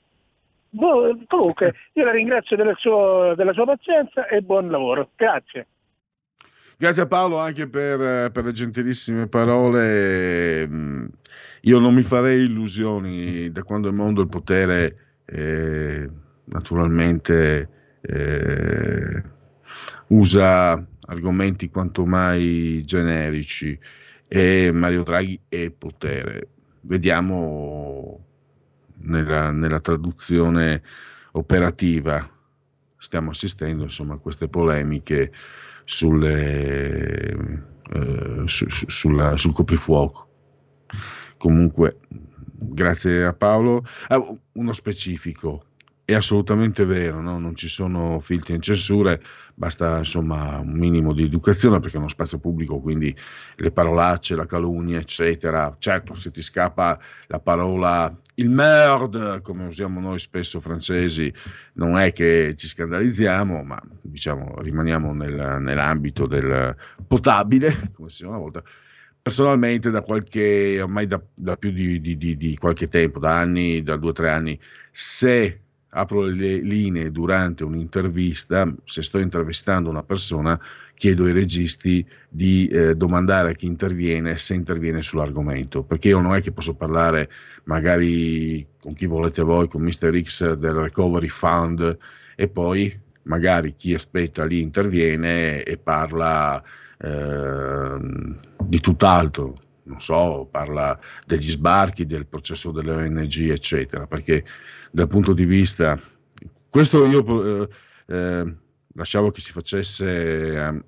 Boh, 0.70 1.18
comunque 1.26 1.74
io 1.94 2.04
la 2.04 2.12
ringrazio 2.12 2.54
della, 2.54 2.74
suo, 2.74 3.34
della 3.34 3.52
sua 3.52 3.64
pazienza 3.64 4.28
e 4.28 4.40
buon 4.40 4.70
lavoro. 4.70 5.10
Grazie. 5.16 5.66
Grazie 6.78 7.02
a 7.02 7.06
Paolo 7.06 7.38
anche 7.38 7.66
per, 7.68 8.30
per 8.30 8.44
le 8.44 8.52
gentilissime 8.52 9.26
parole. 9.26 10.68
Mm, 10.68 11.06
Io 11.62 11.80
non 11.80 11.92
mi 11.92 12.02
farei 12.02 12.44
illusioni 12.44 13.50
da 13.50 13.62
quando 13.62 13.88
il 13.88 13.94
mondo 13.94 14.20
il 14.20 14.28
potere 14.28 14.96
eh, 15.24 16.08
naturalmente 16.44 17.68
eh, 18.00 19.22
usa 20.08 20.86
argomenti 21.06 21.70
quanto 21.70 22.04
mai 22.06 22.82
generici 22.84 23.78
e 24.28 24.70
Mario 24.72 25.02
Draghi 25.02 25.40
è 25.48 25.70
potere. 25.70 26.48
Vediamo 26.82 28.24
nella, 28.98 29.50
nella 29.50 29.80
traduzione 29.80 30.82
operativa. 31.32 32.28
Stiamo 32.98 33.30
assistendo 33.30 33.84
insomma 33.84 34.14
a 34.14 34.18
queste 34.18 34.48
polemiche 34.48 35.32
sulle, 35.84 37.30
eh, 37.92 38.42
su- 38.46 38.68
su- 38.68 38.88
sulla- 38.88 39.36
sul 39.36 39.52
coprifuoco. 39.52 40.28
Comunque, 41.36 41.98
grazie 42.58 43.24
a 43.24 43.32
Paolo. 43.34 43.84
Ah, 44.08 44.20
uno 44.52 44.72
specifico. 44.72 45.64
È 46.08 46.14
assolutamente 46.14 46.84
vero, 46.84 47.20
no? 47.20 47.36
non 47.40 47.56
ci 47.56 47.66
sono 47.68 48.20
filtri 48.20 48.54
in 48.54 48.60
censure, 48.60 49.20
basta 49.56 49.98
insomma 49.98 50.58
un 50.60 50.70
minimo 50.70 51.12
di 51.12 51.24
educazione 51.24 51.80
perché 51.80 51.96
è 51.96 51.98
uno 51.98 52.06
spazio 52.06 52.38
pubblico, 52.38 52.78
quindi 52.78 53.12
le 53.56 53.72
parolacce, 53.72 54.36
la 54.36 54.46
calunnia, 54.46 55.00
eccetera. 55.00 55.74
Certo, 55.80 56.14
se 56.14 56.30
ti 56.30 56.42
scappa 56.42 56.96
la 57.26 57.40
parola 57.40 58.14
il 58.34 58.48
merde, 58.48 59.40
come 59.42 59.66
usiamo 59.66 59.98
noi 59.98 60.20
spesso 60.20 60.60
francesi, 60.60 61.32
non 61.72 61.96
è 61.98 62.12
che 62.12 62.54
ci 62.56 62.68
scandalizziamo, 62.68 63.64
ma 63.64 63.82
diciamo 64.00 64.60
rimaniamo 64.60 65.12
nel- 65.12 65.56
nell'ambito 65.60 66.28
del 66.28 66.76
potabile, 67.04 67.72
come 67.96 68.10
si 68.10 68.18
diceva 68.18 68.30
una 68.30 68.38
volta. 68.42 68.62
Personalmente, 69.20 69.90
da 69.90 70.02
qualche, 70.02 70.80
ormai 70.80 71.06
da, 71.06 71.20
da 71.34 71.56
più 71.56 71.72
di, 71.72 72.00
di- 72.00 72.16
di- 72.16 72.36
di 72.36 72.56
qualche 72.56 72.86
tempo, 72.86 73.18
da 73.18 73.36
anni, 73.38 73.82
da 73.82 73.96
due 73.96 74.10
o 74.10 74.12
tre 74.12 74.30
anni, 74.30 74.56
se 74.92 75.62
apro 75.96 76.22
le 76.22 76.56
linee 76.56 77.10
durante 77.10 77.64
un'intervista, 77.64 78.72
se 78.84 79.02
sto 79.02 79.18
intervistando 79.18 79.88
una 79.88 80.02
persona, 80.02 80.60
chiedo 80.94 81.24
ai 81.24 81.32
registi 81.32 82.06
di 82.28 82.66
eh, 82.68 82.94
domandare 82.94 83.50
a 83.50 83.54
chi 83.54 83.66
interviene 83.66 84.36
se 84.36 84.54
interviene 84.54 85.00
sull'argomento, 85.00 85.84
perché 85.84 86.08
io 86.08 86.20
non 86.20 86.34
è 86.34 86.42
che 86.42 86.52
posso 86.52 86.74
parlare 86.74 87.30
magari 87.64 88.66
con 88.78 88.92
chi 88.92 89.06
volete 89.06 89.42
voi, 89.42 89.68
con 89.68 89.82
Mr. 89.82 90.20
X 90.20 90.52
del 90.54 90.74
Recovery 90.74 91.28
Fund 91.28 91.96
e 92.36 92.48
poi 92.48 93.00
magari 93.22 93.74
chi 93.74 93.94
aspetta 93.94 94.44
lì 94.44 94.60
interviene 94.60 95.62
e 95.62 95.78
parla 95.78 96.62
ehm, 96.98 98.36
di 98.62 98.80
tutt'altro, 98.80 99.58
non 99.84 100.00
so, 100.00 100.46
parla 100.50 100.98
degli 101.24 101.48
sbarchi, 101.48 102.04
del 102.04 102.26
processo 102.26 102.70
delle 102.70 102.92
ONG, 102.92 103.50
eccetera, 103.50 104.06
perché 104.06 104.44
dal 104.96 105.08
punto 105.08 105.34
di 105.34 105.44
vista, 105.44 106.00
questo 106.70 107.04
io 107.04 107.44
eh, 107.44 107.68
eh, 108.06 108.54
lasciavo 108.94 109.30
che 109.30 109.42
si 109.42 109.52
facesse, 109.52 110.06
eh, 110.06 110.84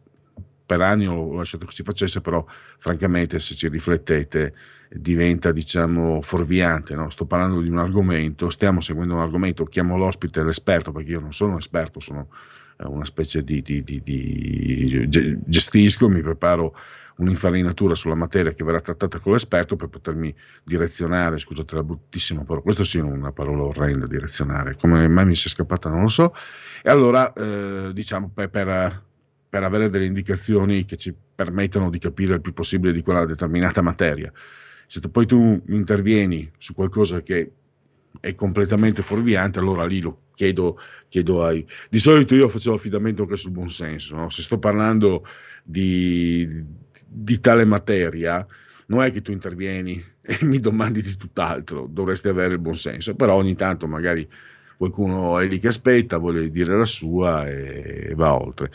per 0.64 0.80
anni 0.80 1.06
ho 1.06 1.34
lasciato 1.34 1.66
che 1.66 1.72
si 1.72 1.82
facesse, 1.82 2.22
però 2.22 2.42
francamente 2.78 3.38
se 3.38 3.54
ci 3.54 3.68
riflettete 3.68 4.54
diventa 4.90 5.52
diciamo 5.52 6.22
fuorviante, 6.22 6.94
no? 6.94 7.10
sto 7.10 7.26
parlando 7.26 7.60
di 7.60 7.68
un 7.68 7.76
argomento, 7.76 8.48
stiamo 8.48 8.80
seguendo 8.80 9.12
un 9.12 9.20
argomento, 9.20 9.64
chiamo 9.64 9.98
l'ospite 9.98 10.42
l'esperto 10.42 10.90
perché 10.90 11.10
io 11.10 11.20
non 11.20 11.34
sono 11.34 11.52
un 11.52 11.58
esperto, 11.58 12.00
sono 12.00 12.30
una 12.87 13.04
specie 13.04 13.42
di, 13.42 13.61
di, 13.62 13.82
di, 13.82 14.00
di 14.02 15.06
ge- 15.08 15.38
gestisco, 15.44 16.08
mi 16.08 16.20
preparo 16.20 16.75
un'infarinatura 17.18 17.94
sulla 17.94 18.14
materia 18.14 18.52
che 18.52 18.62
verrà 18.64 18.80
trattata 18.80 19.18
con 19.18 19.32
l'esperto 19.32 19.76
per 19.76 19.88
potermi 19.88 20.32
direzionare, 20.62 21.38
scusate 21.38 21.75
la 21.75 21.82
bruttissima 21.82 22.42
parola, 22.42 22.62
questo 22.62 22.85
sì 22.85 22.99
è 22.99 23.02
una 23.02 23.32
parola 23.32 23.64
orrenda, 23.64 24.06
direzionare, 24.06 24.76
come 24.76 25.08
mai 25.08 25.26
mi 25.26 25.35
sia 25.35 25.50
scappata 25.50 25.90
non 25.90 26.02
lo 26.02 26.08
so, 26.08 26.32
e 26.82 26.90
allora 26.90 27.32
eh, 27.32 27.90
diciamo 27.92 28.30
per, 28.32 28.50
per, 28.50 29.02
per 29.49 29.62
avere 29.62 29.88
delle 29.88 30.04
indicazioni 30.06 30.85
che 30.85 30.97
ci 30.97 31.12
permettano 31.35 31.90
di 31.90 31.99
capire 31.99 32.35
il 32.35 32.40
più 32.40 32.52
possibile 32.52 32.92
di 32.92 33.02
quella 33.02 33.25
determinata 33.26 33.82
materia. 33.82 34.32
Se 34.87 35.00
tu- 35.00 35.11
poi 35.11 35.26
tu 35.26 35.61
intervieni 35.68 36.50
su 36.56 36.73
qualcosa 36.73 37.20
che 37.20 37.52
è 38.20 38.35
completamente 38.35 39.02
fuorviante, 39.02 39.58
allora 39.58 39.85
lì 39.85 40.00
lo 40.00 40.20
chiedo, 40.38 40.78
chiedo 41.09 41.45
ai... 41.45 41.66
Di 41.90 41.99
solito 41.99 42.37
io 42.37 42.49
facevo 42.49 42.76
affidamento 42.76 43.23
anche 43.23 43.37
sul 43.37 43.50
buonsenso, 43.50 44.14
no? 44.14 44.30
se 44.30 44.42
sto 44.42 44.59
parlando 44.59 45.26
di, 45.64 46.64
di 47.04 47.40
tale 47.40 47.64
materia, 47.64 48.47
non 48.87 49.02
è 49.02 49.11
che 49.11 49.21
tu 49.21 49.33
intervieni 49.33 50.02
e 50.23 50.38
mi 50.42 50.61
domandi 50.61 51.02
di 51.02 51.16
tutt'altro, 51.16 51.88
dovresti 51.90 52.28
avere 52.28 52.54
il 52.54 52.61
buonsenso, 52.61 53.16
però 53.16 53.35
ogni 53.35 53.57
tanto 53.57 53.88
magari 53.88 54.26
qualcuno 54.76 55.40
è 55.40 55.49
lì 55.49 55.59
che 55.59 55.68
aspetta, 55.68 56.18
vuole 56.18 56.49
dire 56.50 56.76
la 56.76 56.85
sua 56.85 57.49
e 57.49 58.12
va 58.14 58.40
oltre. 58.40 58.71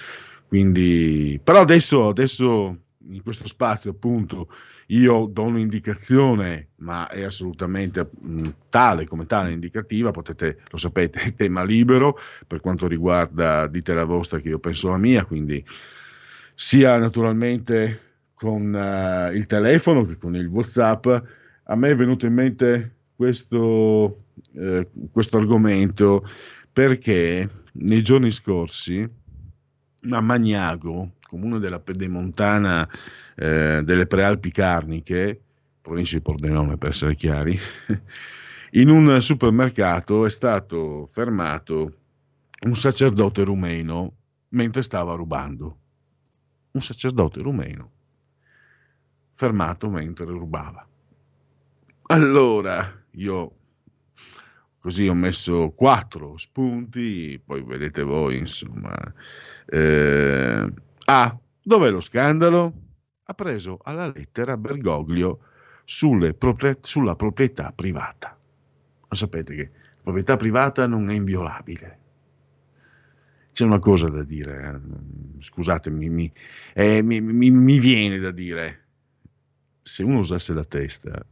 Quindi, 0.46 1.40
però 1.42 1.62
adesso, 1.62 2.10
adesso 2.10 2.83
in 3.10 3.22
questo 3.22 3.48
spazio 3.48 3.92
appunto 3.92 4.50
io 4.88 5.28
do 5.32 5.44
un'indicazione, 5.44 6.70
ma 6.78 7.08
è 7.08 7.24
assolutamente 7.24 8.10
mh, 8.20 8.50
tale 8.70 9.06
come 9.06 9.26
tale 9.26 9.52
indicativa, 9.52 10.12
potete, 10.12 10.60
lo 10.70 10.78
sapete, 10.78 11.20
è 11.20 11.34
tema 11.36 11.64
libero 11.64 12.18
per 12.48 12.60
quanto 12.60 12.88
riguarda 12.88 13.68
dite 13.68 13.94
la 13.94 14.06
vostra 14.06 14.40
che 14.40 14.50
io 14.50 14.60
penso 14.60 14.90
la 14.90 14.98
mia, 14.98 15.26
quindi 15.26 15.64
sia 16.56 16.98
naturalmente 16.98 18.12
con 18.34 18.76
eh, 18.76 19.36
il 19.36 19.46
telefono 19.46 20.06
che 20.06 20.18
con 20.18 20.36
il 20.36 20.48
WhatsApp. 20.48 21.08
A 21.66 21.76
me 21.76 21.90
è 21.90 21.96
venuto 21.96 22.26
in 22.26 22.34
mente 22.34 22.96
questo, 23.16 24.26
eh, 24.54 24.88
questo 25.12 25.38
argomento 25.38 26.28
perché 26.72 27.50
nei 27.74 28.04
giorni 28.04 28.32
scorsi 28.32 29.08
a 30.10 30.22
Magnago, 30.22 31.14
comune 31.34 31.58
della 31.58 31.80
Pedemontana 31.80 32.88
eh, 33.36 33.82
delle 33.84 34.06
Prealpi 34.06 34.52
Carniche, 34.52 35.42
provincia 35.82 36.16
di 36.16 36.22
Pordenone 36.22 36.78
per 36.78 36.90
essere 36.90 37.16
chiari, 37.16 37.58
in 38.74 38.90
un 38.90 39.20
supermercato 39.20 40.28
è 40.28 40.30
stato 40.30 41.08
fermato 41.08 41.98
un 42.68 42.76
sacerdote 42.76 43.44
rumeno 43.44 44.14
mentre 44.50 44.84
stava 44.84 45.16
rubando. 45.16 45.78
Un 46.74 46.82
sacerdote 46.82 47.42
rumeno 47.42 47.92
fermato 49.32 49.90
mentre 49.90 50.28
rubava. 50.28 50.88
Allora 52.04 53.04
io 53.14 53.56
così 54.80 55.08
ho 55.08 55.16
messo 55.16 55.72
quattro 55.72 56.38
spunti, 56.38 57.42
poi 57.44 57.64
vedete 57.64 58.04
voi, 58.04 58.38
insomma. 58.38 58.94
Eh, 59.66 60.74
ah, 61.06 61.38
dov'è 61.62 61.90
lo 61.90 62.00
scandalo? 62.00 62.74
Ha 63.24 63.34
preso 63.34 63.80
alla 63.84 64.08
lettera 64.08 64.58
Bergoglio 64.58 65.40
proprie, 66.38 66.78
sulla 66.82 67.16
proprietà 67.16 67.72
privata. 67.72 68.38
Ma 69.08 69.16
sapete 69.16 69.56
che 69.56 69.72
la 69.92 70.02
proprietà 70.02 70.36
privata 70.36 70.88
non 70.88 71.10
è 71.10 71.14
inviolabile. 71.14 72.00
C'è 73.52 73.66
una 73.66 73.80
cosa 73.80 74.08
da 74.08 74.24
dire, 74.24 74.74
eh, 74.74 75.42
scusatemi, 75.42 76.10
mi, 76.10 76.34
eh, 76.74 77.04
mi, 77.04 77.22
mi, 77.22 77.52
mi 77.52 77.80
viene 77.80 78.18
da 78.20 78.32
dire. 78.32 78.80
Se 79.84 80.02
uno 80.04 80.20
usasse 80.20 80.54
la 80.54 80.64
testa, 80.64 81.24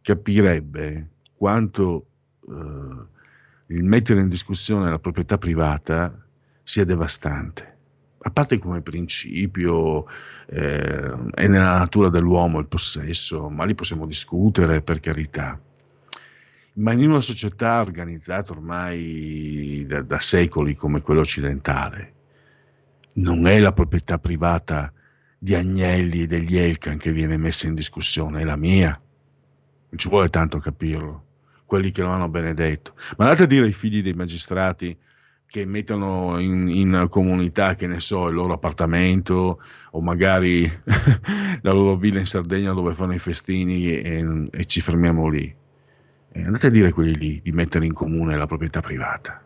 capirebbe 0.00 1.10
quanto 1.34 2.06
eh, 2.48 3.74
il 3.74 3.84
mettere 3.84 4.20
in 4.20 4.28
discussione 4.28 4.88
la 4.88 4.98
proprietà 4.98 5.36
privata 5.36 6.25
sia 6.66 6.84
devastante. 6.84 7.74
A 8.18 8.30
parte 8.30 8.58
come 8.58 8.82
principio 8.82 10.04
eh, 10.48 11.30
è 11.32 11.46
nella 11.46 11.78
natura 11.78 12.08
dell'uomo 12.08 12.58
il 12.58 12.66
possesso, 12.66 13.48
ma 13.48 13.64
lì 13.64 13.76
possiamo 13.76 14.04
discutere 14.04 14.82
per 14.82 14.98
carità. 14.98 15.60
Ma 16.72 16.90
in 16.90 17.08
una 17.08 17.20
società 17.20 17.80
organizzata 17.82 18.50
ormai 18.50 19.84
da, 19.86 20.02
da 20.02 20.18
secoli 20.18 20.74
come 20.74 21.02
quella 21.02 21.20
occidentale, 21.20 22.14
non 23.12 23.46
è 23.46 23.60
la 23.60 23.72
proprietà 23.72 24.18
privata 24.18 24.92
di 25.38 25.54
Agnelli 25.54 26.22
e 26.22 26.26
degli 26.26 26.58
Elkan 26.58 26.98
che 26.98 27.12
viene 27.12 27.36
messa 27.36 27.68
in 27.68 27.74
discussione, 27.74 28.40
è 28.40 28.44
la 28.44 28.56
mia. 28.56 28.88
Non 28.88 29.98
ci 30.00 30.08
vuole 30.08 30.30
tanto 30.30 30.58
capirlo 30.58 31.24
quelli 31.64 31.92
che 31.92 32.02
lo 32.02 32.10
hanno 32.10 32.28
benedetto. 32.28 32.94
Ma 33.18 33.26
andate 33.26 33.44
a 33.44 33.46
dire 33.46 33.66
ai 33.66 33.72
figli 33.72 34.02
dei 34.02 34.14
magistrati 34.14 34.98
che 35.46 35.64
mettono 35.64 36.38
in, 36.38 36.68
in, 36.68 37.06
comunità, 37.08 37.74
che 37.74 37.86
ne 37.86 38.00
so, 38.00 38.28
il 38.28 38.34
loro 38.34 38.54
appartamento 38.54 39.60
o 39.92 40.00
magari 40.00 40.62
la 41.62 41.72
loro 41.72 41.96
villa 41.96 42.18
in 42.18 42.26
Sardegna 42.26 42.72
dove 42.72 42.92
fanno 42.92 43.14
i 43.14 43.18
festini 43.18 43.98
e, 43.98 44.48
e 44.50 44.64
ci 44.64 44.80
fermiamo 44.80 45.28
lì. 45.28 45.54
E 46.32 46.42
andate 46.42 46.66
a 46.66 46.70
dire 46.70 46.88
a 46.88 46.92
quelli 46.92 47.16
lì 47.16 47.40
di 47.42 47.52
mettere 47.52 47.86
in 47.86 47.92
comune 47.92 48.36
la 48.36 48.46
proprietà 48.46 48.80
privata. 48.80 49.42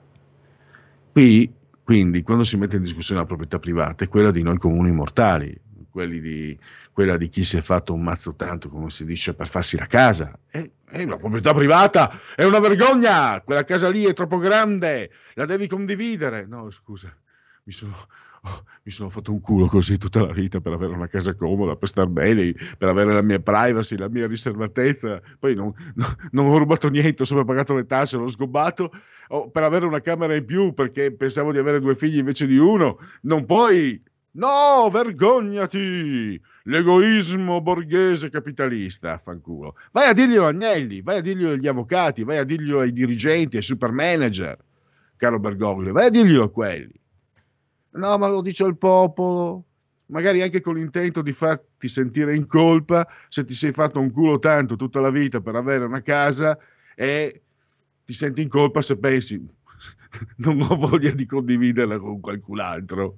Qui, 1.13 1.53
quindi, 1.83 2.23
quando 2.23 2.45
si 2.45 2.57
mette 2.57 2.77
in 2.77 2.83
discussione 2.83 3.21
la 3.21 3.27
proprietà 3.27 3.59
privata, 3.59 4.05
è 4.05 4.09
quella 4.09 4.31
di 4.31 4.43
noi 4.43 4.59
comuni 4.59 4.93
mortali, 4.93 5.57
di, 5.93 6.59
quella 6.93 7.17
di 7.17 7.29
chi 7.29 7.45
si 7.45 7.57
è 7.57 7.61
fatto 7.61 7.93
un 7.93 8.03
mazzo 8.03 8.35
tanto, 8.35 8.69
come 8.69 8.91
si 8.91 9.05
dice, 9.05 9.35
per 9.35 9.49
farsi 9.49 9.77
la 9.77 9.87
casa. 9.87 10.39
È, 10.49 10.71
è 10.91 11.05
una 11.05 11.17
proprietà 11.17 11.55
privata, 11.55 12.11
è 12.35 12.45
una 12.45 12.59
vergogna, 12.59 13.41
quella 13.43 13.65
casa 13.65 13.89
lì 13.89 14.05
è 14.05 14.13
troppo 14.13 14.39
grande, 14.39 15.11
la 15.35 15.47
devi 15.47 15.67
condividere. 15.67 16.47
No, 16.47 16.69
scusa, 16.71 17.15
mi 17.65 17.73
sono, 17.73 17.95
oh, 18.43 18.65
mi 18.83 18.91
sono 18.91 19.09
fatto 19.09 19.33
un 19.33 19.41
culo 19.41 19.67
così 19.67 19.99
tutta 19.99 20.25
la 20.25 20.33
vita 20.33 20.61
per 20.61 20.73
avere 20.73 20.93
una 20.93 21.07
casa 21.07 21.35
comoda, 21.35 21.77
per 21.77 21.89
star 21.89 22.09
bene, 22.09 22.53
per 22.77 22.89
avere 22.89 23.15
la 23.15 23.23
mia 23.23 23.39
privacy, 23.39 23.97
la 23.97 24.09
mia 24.09 24.27
riservatezza. 24.27 25.21
Poi 25.39 25.55
non, 25.55 25.73
no, 25.95 26.07
non 26.33 26.47
ho 26.47 26.59
rubato 26.59 26.89
niente, 26.89 27.23
ho 27.23 27.27
solo 27.27 27.45
pagato 27.45 27.75
le 27.75 27.87
tasse, 27.87 28.17
l'ho 28.17 28.27
sgobbato 28.27 28.91
oh, 29.29 29.51
per 29.51 29.63
avere 29.63 29.87
una 29.87 30.01
camera 30.01 30.35
in 30.35 30.45
più 30.45 30.73
perché 30.75 31.15
pensavo 31.15 31.53
di 31.53 31.59
avere 31.59 31.81
due 31.81 31.95
figli 31.95 32.19
invece 32.19 32.47
di 32.47 32.57
uno. 32.57 32.99
Non 33.23 33.45
puoi 33.45 34.03
No, 34.33 34.89
vergognati! 34.91 36.41
L'egoismo 36.65 37.61
borghese 37.61 38.29
capitalista, 38.29 39.19
fanculo. 39.19 39.75
Vai 39.91 40.09
a 40.09 40.13
dirglielo 40.13 40.45
a 40.45 40.49
Agnelli, 40.51 41.03
vai 41.03 41.19
a 41.19 41.21
dirglielo 41.21 41.55
agli 41.55 41.67
avvocati, 41.67 42.23
vai 42.23 42.39
a 42.39 42.45
dirglielo 42.45 42.81
ai 42.81 42.93
dirigenti, 42.93 43.57
ai 43.57 43.63
super 43.63 43.91
manager, 43.91 44.57
caro 45.17 45.41
Bergoglio, 45.41 45.93
vai 45.93 46.07
a 46.07 46.11
dirglielo 46.11 46.45
a 46.45 46.51
quelli. 46.51 46.95
No, 47.93 48.19
ma 48.19 48.29
lo 48.29 48.41
dice 48.41 48.65
il 48.65 48.77
popolo, 48.77 49.65
magari 50.07 50.43
anche 50.43 50.61
con 50.61 50.75
l'intento 50.75 51.23
di 51.23 51.33
farti 51.33 51.89
sentire 51.89 52.37
in 52.37 52.47
colpa 52.47 53.09
se 53.29 53.45
ti 53.45 53.53
sei 53.53 53.73
fatto 53.73 53.99
un 53.99 54.13
culo 54.13 54.39
tanto 54.39 54.77
tutta 54.77 55.01
la 55.01 55.11
vita 55.11 55.41
per 55.41 55.57
avere 55.57 55.85
una 55.85 56.03
casa 56.03 56.57
e 56.95 57.43
ti 58.05 58.13
senti 58.13 58.43
in 58.43 58.49
colpa 58.49 58.81
se 58.81 58.97
pensi 58.97 59.45
non 60.39 60.61
ho 60.61 60.77
voglia 60.77 61.11
di 61.13 61.27
condividerla 61.27 61.99
con 61.99 62.21
qualcun 62.21 62.61
altro. 62.61 63.17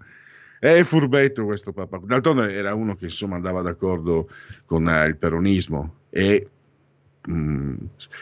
È 0.63 0.85
furbetto 0.85 1.45
questo 1.45 1.73
Papa. 1.73 1.99
D'altronde 2.05 2.55
era 2.55 2.73
uno 2.73 2.95
che 2.95 3.07
insomma 3.07 3.35
andava 3.35 3.63
d'accordo 3.63 4.29
con 4.65 4.89
eh, 4.89 5.07
il 5.09 5.17
peronismo 5.17 6.03
e 6.09 6.49
mh, 7.27 7.33
mm, 7.33 7.77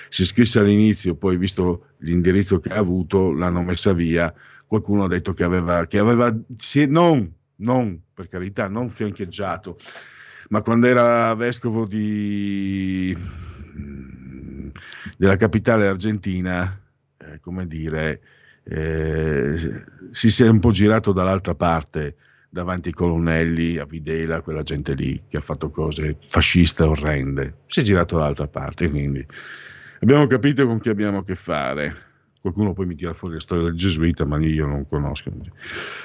si 0.08 0.22
iscrisse 0.22 0.58
all'inizio, 0.58 1.16
poi 1.16 1.36
visto 1.36 1.88
l'indirizzo 1.98 2.58
che 2.58 2.70
ha 2.70 2.78
avuto, 2.78 3.30
l'hanno 3.30 3.60
messa 3.60 3.92
via. 3.92 4.32
Qualcuno 4.66 5.04
ha 5.04 5.08
detto 5.08 5.34
che 5.34 5.44
aveva, 5.44 5.84
che 5.84 5.98
aveva 5.98 6.34
sì, 6.56 6.86
non, 6.86 7.30
non, 7.56 8.00
per 8.14 8.26
carità, 8.26 8.68
non 8.68 8.88
fiancheggiato, 8.88 9.76
ma 10.48 10.62
quando 10.62 10.86
era 10.86 11.34
vescovo 11.34 11.84
di, 11.84 13.14
mm, 13.76 14.68
della 15.18 15.36
capitale 15.36 15.86
argentina, 15.86 16.80
eh, 17.18 17.38
come 17.38 17.66
dire, 17.66 18.22
eh, 18.64 19.58
si 20.10 20.42
è 20.42 20.48
un 20.48 20.58
po' 20.58 20.70
girato 20.70 21.12
dall'altra 21.12 21.54
parte 21.54 22.16
davanti 22.50 22.88
ai 22.88 22.94
colonnelli, 22.94 23.78
a 23.78 23.84
Videla, 23.84 24.42
quella 24.42 24.62
gente 24.62 24.94
lì 24.94 25.22
che 25.28 25.36
ha 25.36 25.40
fatto 25.40 25.70
cose 25.70 26.18
fasciste 26.26 26.82
orrende. 26.82 27.60
Si 27.66 27.80
è 27.80 27.82
girato 27.84 28.16
dall'altra 28.16 28.48
parte, 28.48 28.90
quindi 28.90 29.24
abbiamo 30.00 30.26
capito 30.26 30.66
con 30.66 30.80
chi 30.80 30.88
abbiamo 30.88 31.18
a 31.18 31.24
che 31.24 31.36
fare. 31.36 32.08
Qualcuno 32.40 32.72
poi 32.72 32.86
mi 32.86 32.96
tira 32.96 33.12
fuori 33.12 33.34
la 33.34 33.40
storia 33.40 33.64
del 33.64 33.74
gesuita, 33.74 34.24
ma 34.24 34.38
io 34.40 34.66
non 34.66 34.86
conosco. 34.86 35.30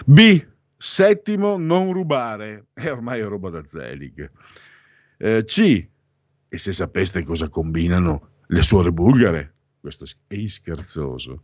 B. 0.06 0.46
Settimo, 0.78 1.58
non 1.58 1.94
rubare. 1.94 2.68
E 2.74 2.90
ormai 2.90 3.22
è 3.22 3.26
roba 3.26 3.50
da 3.50 3.66
Zelig. 3.66 4.30
Eh, 5.18 5.44
C. 5.46 5.88
E 6.50 6.58
se 6.58 6.72
sapeste 6.74 7.24
cosa 7.24 7.50
combinano 7.50 8.30
le 8.48 8.62
suore 8.62 8.92
bulgare? 8.92 9.54
Questo 9.80 10.06
è 10.28 10.48
scherzoso. 10.48 11.44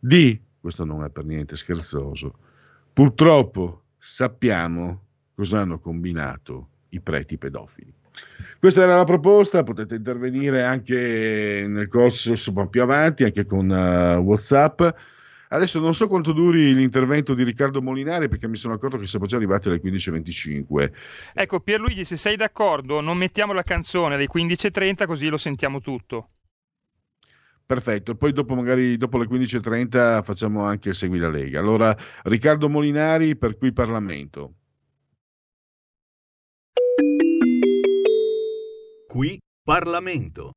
D. 0.00 0.38
Questo 0.60 0.84
non 0.84 1.04
è 1.04 1.10
per 1.10 1.24
niente 1.24 1.56
scherzoso. 1.56 2.34
Purtroppo 2.92 3.83
sappiamo 4.06 5.00
cosa 5.34 5.60
hanno 5.60 5.78
combinato 5.78 6.68
i 6.90 7.00
preti 7.00 7.38
pedofili. 7.38 7.90
Questa 8.60 8.82
era 8.82 8.96
la 8.96 9.04
proposta, 9.04 9.62
potete 9.62 9.94
intervenire 9.94 10.62
anche 10.62 11.64
nel 11.66 11.88
corso 11.88 12.30
insomma, 12.30 12.66
più 12.66 12.82
avanti, 12.82 13.24
anche 13.24 13.46
con 13.46 13.68
uh, 13.68 14.20
WhatsApp. 14.20 14.82
Adesso 15.48 15.80
non 15.80 15.94
so 15.94 16.06
quanto 16.06 16.32
duri 16.32 16.74
l'intervento 16.74 17.32
di 17.32 17.44
Riccardo 17.44 17.80
Molinari 17.80 18.28
perché 18.28 18.46
mi 18.46 18.56
sono 18.56 18.74
accorto 18.74 18.98
che 18.98 19.06
siamo 19.06 19.24
già 19.24 19.36
arrivati 19.36 19.68
alle 19.68 19.80
15.25. 19.80 20.92
Ecco 21.32 21.60
Pierluigi, 21.60 22.04
se 22.04 22.18
sei 22.18 22.36
d'accordo 22.36 23.00
non 23.00 23.16
mettiamo 23.16 23.54
la 23.54 23.62
canzone 23.62 24.16
alle 24.16 24.28
15.30 24.32 25.06
così 25.06 25.28
lo 25.28 25.38
sentiamo 25.38 25.80
tutto. 25.80 26.28
Perfetto, 27.66 28.14
poi 28.14 28.32
dopo 28.32 28.54
magari 28.54 28.98
dopo 28.98 29.16
le 29.16 29.24
15.30 29.26 30.22
facciamo 30.22 30.64
anche 30.64 30.92
Segui 30.92 31.18
la 31.18 31.30
Lega. 31.30 31.60
Allora, 31.60 31.96
Riccardo 32.24 32.68
Molinari 32.68 33.36
per 33.36 33.56
Qui 33.56 33.72
Parlamento. 33.72 34.54
Qui 39.08 39.40
Parlamento. 39.62 40.52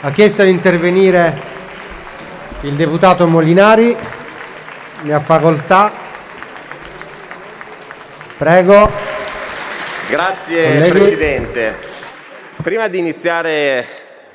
Ha 0.00 0.10
chiesto 0.10 0.44
di 0.44 0.50
intervenire 0.50 1.40
il 2.62 2.74
deputato 2.74 3.26
Molinari, 3.26 3.96
ne 5.04 5.12
ha 5.12 5.20
facoltà. 5.20 5.90
Prego. 8.36 9.07
Grazie 10.08 10.68
Colleghi. 10.68 10.90
Presidente. 10.90 11.74
Prima 12.62 12.88
di 12.88 12.96
iniziare 12.96 13.86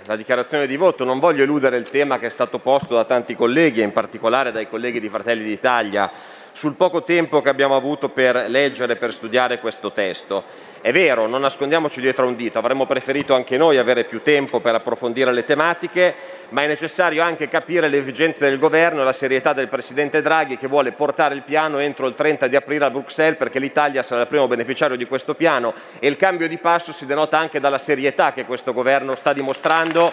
la 0.04 0.16
dichiarazione 0.16 0.68
di 0.68 0.78
voto 0.78 1.04
non 1.04 1.18
voglio 1.18 1.42
eludere 1.42 1.78
il 1.78 1.90
tema 1.90 2.20
che 2.20 2.28
è 2.28 2.30
stato 2.30 2.60
posto 2.60 2.94
da 2.94 3.06
tanti 3.06 3.36
colleghi 3.36 3.82
e 3.82 3.84
in 3.84 3.92
particolare 3.92 4.52
dai 4.52 4.70
colleghi 4.70 5.00
di 5.00 5.10
Fratelli 5.10 5.44
d'Italia 5.44 6.12
sul 6.52 6.76
poco 6.76 7.04
tempo 7.04 7.42
che 7.42 7.50
abbiamo 7.50 7.76
avuto 7.76 8.10
per 8.10 8.46
leggere 8.50 8.94
e 8.94 8.96
per 8.98 9.12
studiare 9.12 9.58
questo 9.58 9.92
testo. 9.92 10.44
È 10.80 10.92
vero, 10.92 11.26
non 11.26 11.42
nascondiamoci 11.42 12.00
dietro 12.02 12.28
un 12.28 12.36
dito, 12.36 12.60
avremmo 12.60 12.86
preferito 12.86 13.34
anche 13.34 13.58
noi 13.58 13.80
avere 13.80 14.04
più 14.04 14.22
tempo 14.22 14.60
per 14.60 14.76
approfondire 14.76 15.32
le 15.32 15.44
tematiche, 15.44 16.14
ma 16.54 16.62
è 16.62 16.68
necessario 16.68 17.24
anche 17.24 17.48
capire 17.48 17.88
le 17.88 17.98
esigenze 17.98 18.48
del 18.48 18.60
governo 18.60 19.02
e 19.02 19.04
la 19.04 19.12
serietà 19.12 19.54
del 19.54 19.68
Presidente 19.68 20.22
Draghi 20.22 20.56
che 20.56 20.68
vuole 20.68 20.92
portare 20.92 21.34
il 21.34 21.42
piano 21.42 21.80
entro 21.80 22.06
il 22.08 22.14
30 22.14 22.46
di 22.46 22.56
aprile 22.56 22.86
a 22.86 22.92
Bruxelles 22.92 23.38
perché 23.38 23.58
l'Italia 23.58 24.04
sarà 24.04 24.22
il 24.22 24.28
primo 24.28 24.48
beneficiario 24.48 24.96
di 24.96 25.06
questo 25.06 25.34
piano 25.34 25.74
e 25.98 26.08
il 26.08 26.16
cambio 26.16 26.48
di 26.48 26.58
passo 26.58 26.94
si 26.94 27.08
denota 27.08 27.40
anche 27.40 27.60
dalla 27.60 27.80
serietà 27.80 28.34
che 28.34 28.46
questo 28.46 28.72
governo 28.72 29.16
sta 29.16 29.34
dimostrando 29.34 30.12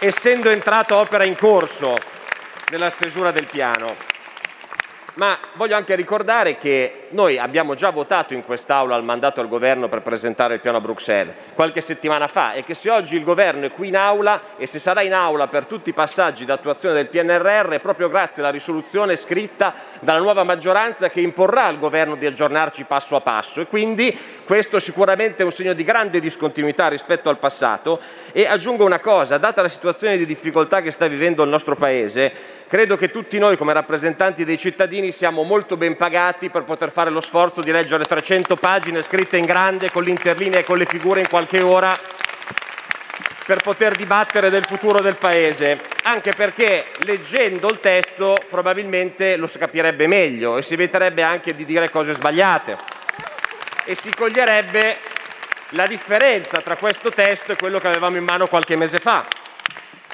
essendo 0.00 0.50
entrato 0.50 0.96
opera 0.96 1.22
in 1.22 1.36
corso 1.36 1.96
nella 2.70 2.90
stesura 2.90 3.30
del 3.30 3.46
piano. 3.48 4.11
Ma 5.14 5.38
voglio 5.54 5.76
anche 5.76 5.94
ricordare 5.94 6.56
che 6.56 7.08
noi 7.10 7.38
abbiamo 7.38 7.74
già 7.74 7.90
votato 7.90 8.32
in 8.32 8.42
quest'Aula 8.42 8.96
il 8.96 9.04
mandato 9.04 9.40
al 9.40 9.48
Governo 9.48 9.86
per 9.88 10.00
presentare 10.00 10.54
il 10.54 10.60
piano 10.60 10.78
a 10.78 10.80
Bruxelles 10.80 11.34
qualche 11.54 11.82
settimana 11.82 12.28
fa 12.28 12.54
e 12.54 12.64
che 12.64 12.72
se 12.72 12.88
oggi 12.88 13.16
il 13.16 13.22
Governo 13.22 13.66
è 13.66 13.70
qui 13.72 13.88
in 13.88 13.96
Aula 13.96 14.40
e 14.56 14.66
se 14.66 14.78
sarà 14.78 15.02
in 15.02 15.12
Aula 15.12 15.48
per 15.48 15.66
tutti 15.66 15.90
i 15.90 15.92
passaggi 15.92 16.46
d'attuazione 16.46 16.94
del 16.94 17.08
PNRR 17.08 17.72
è 17.72 17.80
proprio 17.80 18.08
grazie 18.08 18.40
alla 18.40 18.50
risoluzione 18.50 19.16
scritta 19.16 19.74
dalla 20.00 20.18
nuova 20.18 20.44
maggioranza 20.44 21.10
che 21.10 21.20
imporrà 21.20 21.66
al 21.66 21.78
Governo 21.78 22.16
di 22.16 22.24
aggiornarci 22.24 22.84
passo 22.84 23.14
a 23.14 23.20
passo. 23.20 23.60
E 23.60 23.66
quindi 23.66 24.16
questo 24.44 24.80
sicuramente 24.80 25.42
è 25.42 25.44
un 25.44 25.52
segno 25.52 25.74
di 25.74 25.84
grande 25.84 26.20
discontinuità 26.20 26.88
rispetto 26.88 27.28
al 27.28 27.38
passato. 27.38 28.00
E 28.32 28.46
aggiungo 28.46 28.84
una 28.84 28.98
cosa, 28.98 29.38
data 29.38 29.62
la 29.62 29.68
situazione 29.68 30.16
di 30.16 30.24
difficoltà 30.24 30.80
che 30.80 30.90
sta 30.90 31.06
vivendo 31.06 31.42
il 31.42 31.50
nostro 31.50 31.76
Paese, 31.76 32.61
credo 32.72 32.96
che 32.96 33.10
tutti 33.10 33.38
noi 33.38 33.58
come 33.58 33.74
rappresentanti 33.74 34.46
dei 34.46 34.56
cittadini 34.56 35.12
siamo 35.12 35.42
molto 35.42 35.76
ben 35.76 35.94
pagati 35.94 36.48
per 36.48 36.64
poter 36.64 36.90
fare 36.90 37.10
lo 37.10 37.20
sforzo 37.20 37.60
di 37.60 37.70
leggere 37.70 38.06
300 38.06 38.56
pagine 38.56 39.02
scritte 39.02 39.36
in 39.36 39.44
grande 39.44 39.90
con 39.90 40.02
l'interlinea 40.02 40.60
e 40.60 40.64
con 40.64 40.78
le 40.78 40.86
figure 40.86 41.20
in 41.20 41.28
qualche 41.28 41.60
ora 41.60 41.94
per 43.44 43.60
poter 43.60 43.94
dibattere 43.94 44.48
del 44.48 44.64
futuro 44.64 45.02
del 45.02 45.16
Paese, 45.16 45.80
anche 46.04 46.32
perché 46.32 46.86
leggendo 47.04 47.68
il 47.68 47.78
testo 47.78 48.38
probabilmente 48.48 49.36
lo 49.36 49.46
si 49.46 49.58
capirebbe 49.58 50.06
meglio 50.06 50.56
e 50.56 50.62
si 50.62 50.72
eviterebbe 50.72 51.22
anche 51.22 51.54
di 51.54 51.66
dire 51.66 51.90
cose 51.90 52.14
sbagliate 52.14 52.78
e 53.84 53.94
si 53.94 54.10
coglierebbe 54.14 54.96
la 55.72 55.86
differenza 55.86 56.62
tra 56.62 56.76
questo 56.76 57.10
testo 57.10 57.52
e 57.52 57.56
quello 57.56 57.78
che 57.78 57.88
avevamo 57.88 58.16
in 58.16 58.24
mano 58.24 58.46
qualche 58.46 58.76
mese 58.76 58.98
fa. 58.98 59.26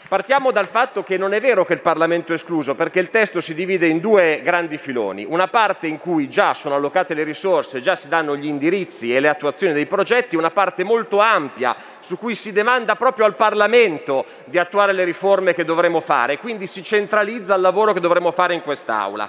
Partiamo 0.09 0.53
dal 0.53 0.67
fatto 0.67 1.03
che 1.03 1.19
non 1.19 1.35
è 1.35 1.41
vero 1.41 1.67
che 1.67 1.75
il 1.75 1.83
Parlamento 1.83 2.33
è 2.33 2.37
escluso, 2.37 2.75
perché 2.75 2.99
il 2.99 3.11
testo 3.11 3.43
si 3.43 3.53
divide 3.53 3.89
in 3.89 4.01
due 4.01 4.41
grandi 4.43 4.79
filoni. 4.79 5.27
Una 5.29 5.49
parte 5.49 5.87
in 5.87 5.99
cui 5.99 6.31
già 6.31 6.55
sono 6.55 6.77
allocate 6.77 7.13
le 7.13 7.25
risorse, 7.25 7.83
già 7.83 7.95
si 7.95 8.09
danno 8.09 8.35
gli 8.35 8.47
indirizzi 8.47 9.15
e 9.15 9.21
le 9.21 9.29
attuazioni 9.29 9.75
dei 9.75 9.85
progetti, 9.85 10.35
una 10.35 10.51
parte 10.51 10.83
molto 10.83 11.19
ampia 11.19 11.77
su 12.01 12.17
cui 12.17 12.35
si 12.35 12.53
demanda 12.53 12.97
proprio 12.97 13.27
al 13.27 13.37
Parlamento 13.37 14.25
di 14.47 14.57
attuare 14.57 14.95
le 14.95 15.05
riforme 15.05 15.53
che 15.53 15.67
dovremo 15.67 16.01
fare, 16.01 16.39
quindi 16.39 16.67
si 16.67 16.83
centralizza 16.83 17.55
il 17.55 17.61
lavoro 17.61 17.93
che 17.93 18.01
dovremo 18.01 18.31
fare 18.31 18.55
in 18.55 18.63
quest'Aula. 18.63 19.29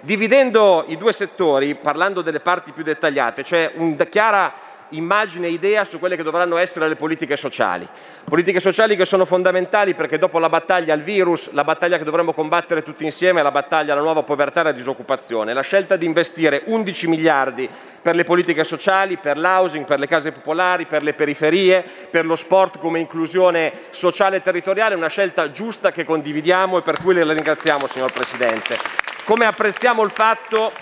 Dividendo 0.00 0.86
i 0.88 0.96
due 0.96 1.12
settori, 1.12 1.74
parlando 1.74 2.22
delle 2.22 2.40
parti 2.40 2.72
più 2.72 2.82
dettagliate, 2.82 3.42
c'è 3.42 3.72
una 3.74 4.06
chiara 4.06 4.54
immagine 4.90 5.46
e 5.46 5.50
idea 5.50 5.84
su 5.84 5.98
quelle 5.98 6.16
che 6.16 6.22
dovranno 6.22 6.56
essere 6.56 6.88
le 6.88 6.96
politiche 6.96 7.36
sociali. 7.36 7.86
Politiche 8.24 8.60
sociali 8.60 8.96
che 8.96 9.04
sono 9.04 9.24
fondamentali 9.24 9.94
perché 9.94 10.18
dopo 10.18 10.38
la 10.38 10.48
battaglia 10.48 10.94
al 10.94 11.02
virus, 11.02 11.52
la 11.52 11.64
battaglia 11.64 11.98
che 11.98 12.04
dovremmo 12.04 12.32
combattere 12.32 12.82
tutti 12.82 13.04
insieme 13.04 13.40
è 13.40 13.42
la 13.42 13.50
battaglia 13.50 13.92
alla 13.92 14.02
nuova 14.02 14.22
povertà 14.22 14.58
e 14.58 14.62
alla 14.62 14.72
disoccupazione. 14.72 15.52
La 15.52 15.62
scelta 15.62 15.96
di 15.96 16.06
investire 16.06 16.62
11 16.64 17.06
miliardi 17.08 17.68
per 18.00 18.14
le 18.14 18.24
politiche 18.24 18.64
sociali, 18.64 19.16
per 19.16 19.38
l'housing, 19.38 19.84
per 19.84 19.98
le 19.98 20.06
case 20.06 20.32
popolari, 20.32 20.86
per 20.86 21.02
le 21.02 21.14
periferie, 21.14 21.84
per 22.10 22.26
lo 22.26 22.36
sport 22.36 22.78
come 22.78 22.98
inclusione 22.98 23.72
sociale 23.90 24.36
e 24.36 24.42
territoriale 24.42 24.94
è 24.94 24.96
una 24.96 25.08
scelta 25.08 25.50
giusta 25.50 25.92
che 25.92 26.04
condividiamo 26.04 26.78
e 26.78 26.82
per 26.82 26.98
cui 27.00 27.14
le 27.14 27.24
ringraziamo, 27.24 27.86
signor 27.86 28.12
Presidente. 28.12 28.76
Come 29.24 29.46
apprezziamo 29.46 30.02
il 30.02 30.10
fatto 30.10 30.72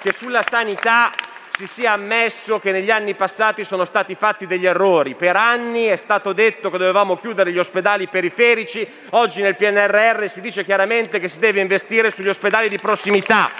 che 0.00 0.12
sulla 0.12 0.42
sanità 0.42 1.12
si 1.54 1.66
sia 1.66 1.92
ammesso 1.92 2.58
che 2.58 2.72
negli 2.72 2.90
anni 2.90 3.14
passati 3.14 3.62
sono 3.62 3.84
stati 3.84 4.14
fatti 4.14 4.46
degli 4.46 4.64
errori. 4.64 5.14
Per 5.14 5.36
anni 5.36 5.84
è 5.84 5.96
stato 5.96 6.32
detto 6.32 6.70
che 6.70 6.78
dovevamo 6.78 7.18
chiudere 7.18 7.52
gli 7.52 7.58
ospedali 7.58 8.08
periferici, 8.08 8.88
oggi 9.10 9.42
nel 9.42 9.56
PNRR 9.56 10.24
si 10.28 10.40
dice 10.40 10.64
chiaramente 10.64 11.20
che 11.20 11.28
si 11.28 11.40
deve 11.40 11.60
investire 11.60 12.10
sugli 12.10 12.28
ospedali 12.28 12.68
di 12.68 12.78
prossimità, 12.78 13.50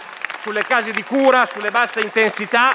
sulle 0.40 0.62
case 0.62 0.92
di 0.92 1.02
cura, 1.02 1.44
sulle 1.44 1.70
basse 1.70 2.00
intensità 2.00 2.74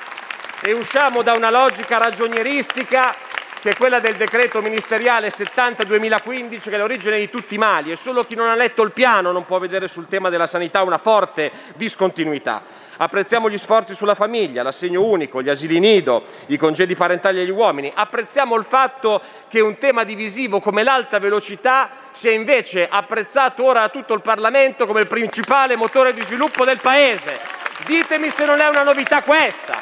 e 0.61 0.73
usciamo 0.73 1.23
da 1.23 1.33
una 1.33 1.49
logica 1.49 1.97
ragionieristica 1.97 3.15
che 3.59 3.71
è 3.71 3.75
quella 3.75 3.99
del 3.99 4.15
decreto 4.15 4.61
ministeriale 4.61 5.29
70-2015 5.29 6.61
che 6.61 6.75
è 6.75 6.77
l'origine 6.77 7.17
di 7.17 7.29
tutti 7.29 7.55
i 7.55 7.57
mali 7.57 7.91
e 7.91 7.95
solo 7.95 8.23
chi 8.23 8.35
non 8.35 8.49
ha 8.49 8.55
letto 8.55 8.83
il 8.83 8.91
piano 8.91 9.31
non 9.31 9.45
può 9.45 9.57
vedere 9.57 9.87
sul 9.87 10.07
tema 10.07 10.29
della 10.29 10.47
sanità 10.47 10.83
una 10.83 10.99
forte 10.99 11.51
discontinuità. 11.75 12.85
Apprezziamo 12.99 13.47
gli 13.47 13.57
sforzi 13.57 13.93
sulla 13.93 14.15
famiglia, 14.15 14.63
l'assegno 14.63 15.03
unico, 15.03 15.43
gli 15.43 15.49
asili 15.49 15.79
nido, 15.79 16.23
i 16.47 16.57
congedi 16.57 16.95
parentali 16.95 17.39
agli 17.39 17.51
uomini. 17.51 17.91
Apprezziamo 17.93 18.55
il 18.55 18.65
fatto 18.65 19.21
che 19.47 19.59
un 19.59 19.77
tema 19.77 20.03
divisivo 20.03 20.59
come 20.59 20.81
l'alta 20.81 21.19
velocità 21.19 21.89
sia 22.11 22.31
invece 22.31 22.87
apprezzato 22.89 23.63
ora 23.63 23.81
da 23.81 23.89
tutto 23.89 24.15
il 24.15 24.21
Parlamento 24.21 24.87
come 24.87 25.01
il 25.01 25.07
principale 25.07 25.75
motore 25.75 26.13
di 26.13 26.23
sviluppo 26.23 26.65
del 26.65 26.79
Paese. 26.81 27.39
Ditemi 27.85 28.31
se 28.31 28.45
non 28.45 28.59
è 28.59 28.67
una 28.67 28.81
novità 28.81 29.21
questa. 29.21 29.79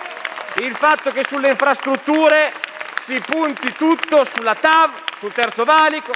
Il 0.57 0.75
fatto 0.75 1.11
che 1.11 1.23
sulle 1.25 1.49
infrastrutture 1.49 2.51
si 2.97 3.21
punti 3.25 3.71
tutto 3.71 4.25
sulla 4.25 4.55
TAV, 4.55 4.91
sul 5.17 5.31
terzo 5.31 5.63
valico, 5.63 6.11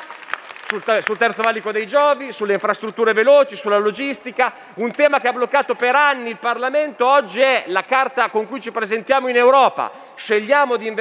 sul, 0.70 0.84
sul 1.04 1.18
terzo 1.18 1.42
valico 1.42 1.72
dei 1.72 1.88
Giovi, 1.88 2.32
sulle 2.32 2.54
infrastrutture 2.54 3.12
veloci, 3.12 3.56
sulla 3.56 3.80
logistica, 3.80 4.54
un 4.76 4.92
tema 4.92 5.20
che 5.20 5.28
ha 5.28 5.34
bloccato 5.34 5.74
per 5.74 5.96
anni 5.96 6.30
il 6.30 6.38
Parlamento, 6.38 7.08
oggi 7.08 7.42
è 7.42 7.64
la 7.68 7.84
carta 7.84 8.30
con 8.30 8.48
cui 8.48 8.62
ci 8.62 8.70
presentiamo 8.70 9.28
in 9.30 9.36
Europa. 9.36 9.92
Scegliamo 10.14 10.76
di, 10.76 10.94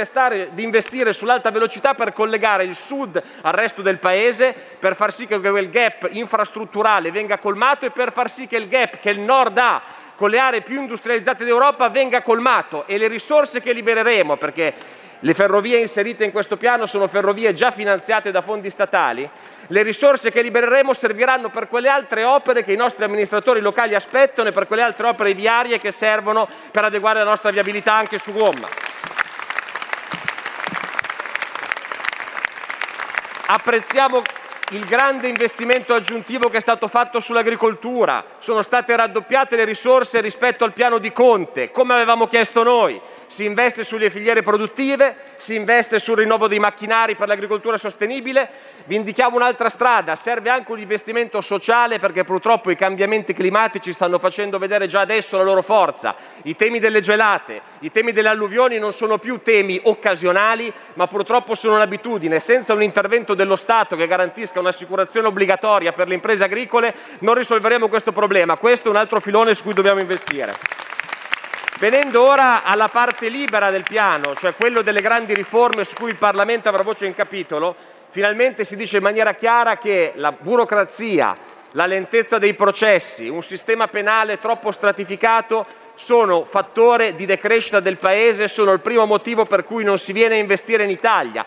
di 0.52 0.62
investire 0.62 1.12
sull'alta 1.12 1.50
velocità 1.50 1.92
per 1.92 2.14
collegare 2.14 2.64
il 2.64 2.74
sud 2.74 3.22
al 3.42 3.52
resto 3.52 3.82
del 3.82 3.98
Paese, 3.98 4.54
per 4.78 4.96
far 4.96 5.12
sì 5.12 5.26
che 5.26 5.38
quel 5.38 5.68
gap 5.68 6.08
infrastrutturale 6.12 7.10
venga 7.10 7.36
colmato 7.36 7.84
e 7.84 7.90
per 7.90 8.10
far 8.10 8.30
sì 8.30 8.46
che 8.46 8.56
il 8.56 8.68
gap 8.68 8.98
che 8.98 9.10
il 9.10 9.20
nord 9.20 9.58
ha 9.58 9.82
con 10.14 10.30
le 10.30 10.38
aree 10.38 10.62
più 10.62 10.80
industrializzate 10.80 11.44
d'Europa 11.44 11.90
venga 11.90 12.22
colmato 12.22 12.84
e 12.86 12.96
le 12.96 13.06
risorse 13.06 13.60
che 13.60 13.74
libereremo, 13.74 14.36
perché 14.36 14.74
le 15.20 15.34
ferrovie 15.34 15.78
inserite 15.78 16.24
in 16.24 16.30
questo 16.30 16.56
piano 16.56 16.86
sono 16.86 17.08
ferrovie 17.08 17.52
già 17.52 17.72
finanziate 17.72 18.30
da 18.30 18.40
fondi 18.40 18.70
statali. 18.70 19.28
Le 19.70 19.82
risorse 19.82 20.30
che 20.30 20.40
libereremo 20.40 20.94
serviranno 20.94 21.50
per 21.50 21.68
quelle 21.68 21.88
altre 21.88 22.24
opere 22.24 22.64
che 22.64 22.72
i 22.72 22.76
nostri 22.76 23.04
amministratori 23.04 23.60
locali 23.60 23.94
aspettano 23.94 24.48
e 24.48 24.52
per 24.52 24.66
quelle 24.66 24.80
altre 24.80 25.08
opere 25.08 25.34
viarie 25.34 25.78
che 25.78 25.90
servono 25.90 26.48
per 26.70 26.84
adeguare 26.84 27.18
la 27.18 27.26
nostra 27.26 27.50
viabilità 27.50 27.92
anche 27.92 28.18
su 28.18 28.32
gomma. 28.32 28.66
Apprezziamo 33.50 34.22
il 34.70 34.86
grande 34.86 35.28
investimento 35.28 35.92
aggiuntivo 35.92 36.48
che 36.48 36.58
è 36.58 36.60
stato 36.60 36.88
fatto 36.88 37.20
sull'agricoltura, 37.20 38.24
sono 38.38 38.62
state 38.62 38.96
raddoppiate 38.96 39.56
le 39.56 39.64
risorse 39.64 40.20
rispetto 40.20 40.64
al 40.64 40.72
piano 40.72 40.98
di 40.98 41.12
Conte, 41.12 41.70
come 41.70 41.94
avevamo 41.94 42.26
chiesto 42.26 42.62
noi 42.62 43.00
si 43.28 43.44
investe 43.44 43.84
sulle 43.84 44.10
filiere 44.10 44.42
produttive, 44.42 45.14
si 45.36 45.54
investe 45.54 45.98
sul 45.98 46.16
rinnovo 46.16 46.48
dei 46.48 46.58
macchinari 46.58 47.14
per 47.14 47.28
l'agricoltura 47.28 47.76
sostenibile. 47.76 48.48
Vi 48.86 48.96
indichiamo 48.96 49.36
un'altra 49.36 49.68
strada, 49.68 50.16
serve 50.16 50.48
anche 50.48 50.72
un 50.72 50.80
investimento 50.80 51.40
sociale 51.42 51.98
perché 51.98 52.24
purtroppo 52.24 52.70
i 52.70 52.76
cambiamenti 52.76 53.34
climatici 53.34 53.92
stanno 53.92 54.18
facendo 54.18 54.58
vedere 54.58 54.86
già 54.86 55.00
adesso 55.00 55.36
la 55.36 55.42
loro 55.42 55.60
forza. 55.60 56.16
I 56.44 56.56
temi 56.56 56.78
delle 56.80 57.00
gelate, 57.00 57.60
i 57.80 57.90
temi 57.90 58.12
delle 58.12 58.28
alluvioni 58.28 58.78
non 58.78 58.92
sono 58.92 59.18
più 59.18 59.40
temi 59.42 59.78
occasionali, 59.84 60.72
ma 60.94 61.06
purtroppo 61.06 61.54
sono 61.54 61.74
un'abitudine. 61.74 62.40
Senza 62.40 62.72
un 62.72 62.82
intervento 62.82 63.34
dello 63.34 63.56
Stato 63.56 63.94
che 63.94 64.06
garantisca 64.06 64.58
un'assicurazione 64.58 65.26
obbligatoria 65.28 65.92
per 65.92 66.08
le 66.08 66.14
imprese 66.14 66.44
agricole 66.44 66.94
non 67.20 67.34
risolveremo 67.34 67.88
questo 67.88 68.12
problema. 68.12 68.56
Questo 68.56 68.88
è 68.88 68.90
un 68.90 68.96
altro 68.96 69.20
filone 69.20 69.54
su 69.54 69.64
cui 69.64 69.74
dobbiamo 69.74 70.00
investire. 70.00 70.87
Venendo 71.78 72.24
ora 72.24 72.64
alla 72.64 72.88
parte 72.88 73.28
libera 73.28 73.70
del 73.70 73.84
piano, 73.84 74.34
cioè 74.34 74.52
quello 74.56 74.82
delle 74.82 75.00
grandi 75.00 75.32
riforme 75.32 75.84
su 75.84 75.94
cui 75.94 76.10
il 76.10 76.16
Parlamento 76.16 76.68
avrà 76.68 76.82
voce 76.82 77.06
in 77.06 77.14
capitolo, 77.14 77.76
finalmente 78.08 78.64
si 78.64 78.74
dice 78.74 78.96
in 78.96 79.04
maniera 79.04 79.34
chiara 79.34 79.78
che 79.78 80.10
la 80.16 80.32
burocrazia, 80.32 81.36
la 81.72 81.86
lentezza 81.86 82.38
dei 82.38 82.54
processi, 82.54 83.28
un 83.28 83.44
sistema 83.44 83.86
penale 83.86 84.40
troppo 84.40 84.72
stratificato 84.72 85.64
sono 85.94 86.44
fattore 86.44 87.14
di 87.14 87.26
decrescita 87.26 87.78
del 87.78 87.96
Paese, 87.96 88.48
sono 88.48 88.72
il 88.72 88.80
primo 88.80 89.06
motivo 89.06 89.44
per 89.44 89.62
cui 89.62 89.84
non 89.84 90.00
si 90.00 90.12
viene 90.12 90.34
a 90.34 90.38
investire 90.38 90.82
in 90.82 90.90
Italia. 90.90 91.46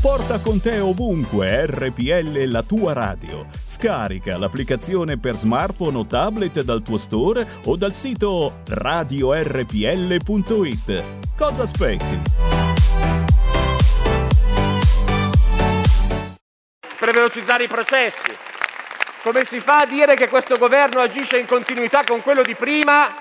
Porta 0.00 0.38
con 0.40 0.60
te 0.60 0.78
ovunque 0.78 1.66
RPL 1.66 2.44
la 2.50 2.62
tua 2.62 2.92
radio. 2.92 3.46
Scarica 3.64 4.36
l'applicazione 4.36 5.18
per 5.18 5.36
smartphone 5.36 5.98
o 5.98 6.06
tablet 6.06 6.62
dal 6.62 6.82
tuo 6.82 6.98
store 6.98 7.46
o 7.64 7.76
dal 7.76 7.94
sito 7.94 8.60
radiorpl.it. 8.66 9.42
Cosa 11.36 11.62
aspetti? 11.62 12.46
per 17.06 17.14
velocizzare 17.14 17.64
i 17.64 17.68
processi. 17.68 18.34
Come 19.22 19.44
si 19.44 19.60
fa 19.60 19.80
a 19.80 19.86
dire 19.86 20.16
che 20.16 20.28
questo 20.28 20.58
governo 20.58 21.00
agisce 21.00 21.38
in 21.38 21.46
continuità 21.46 22.02
con 22.04 22.20
quello 22.20 22.42
di 22.42 22.54
prima 22.54 23.14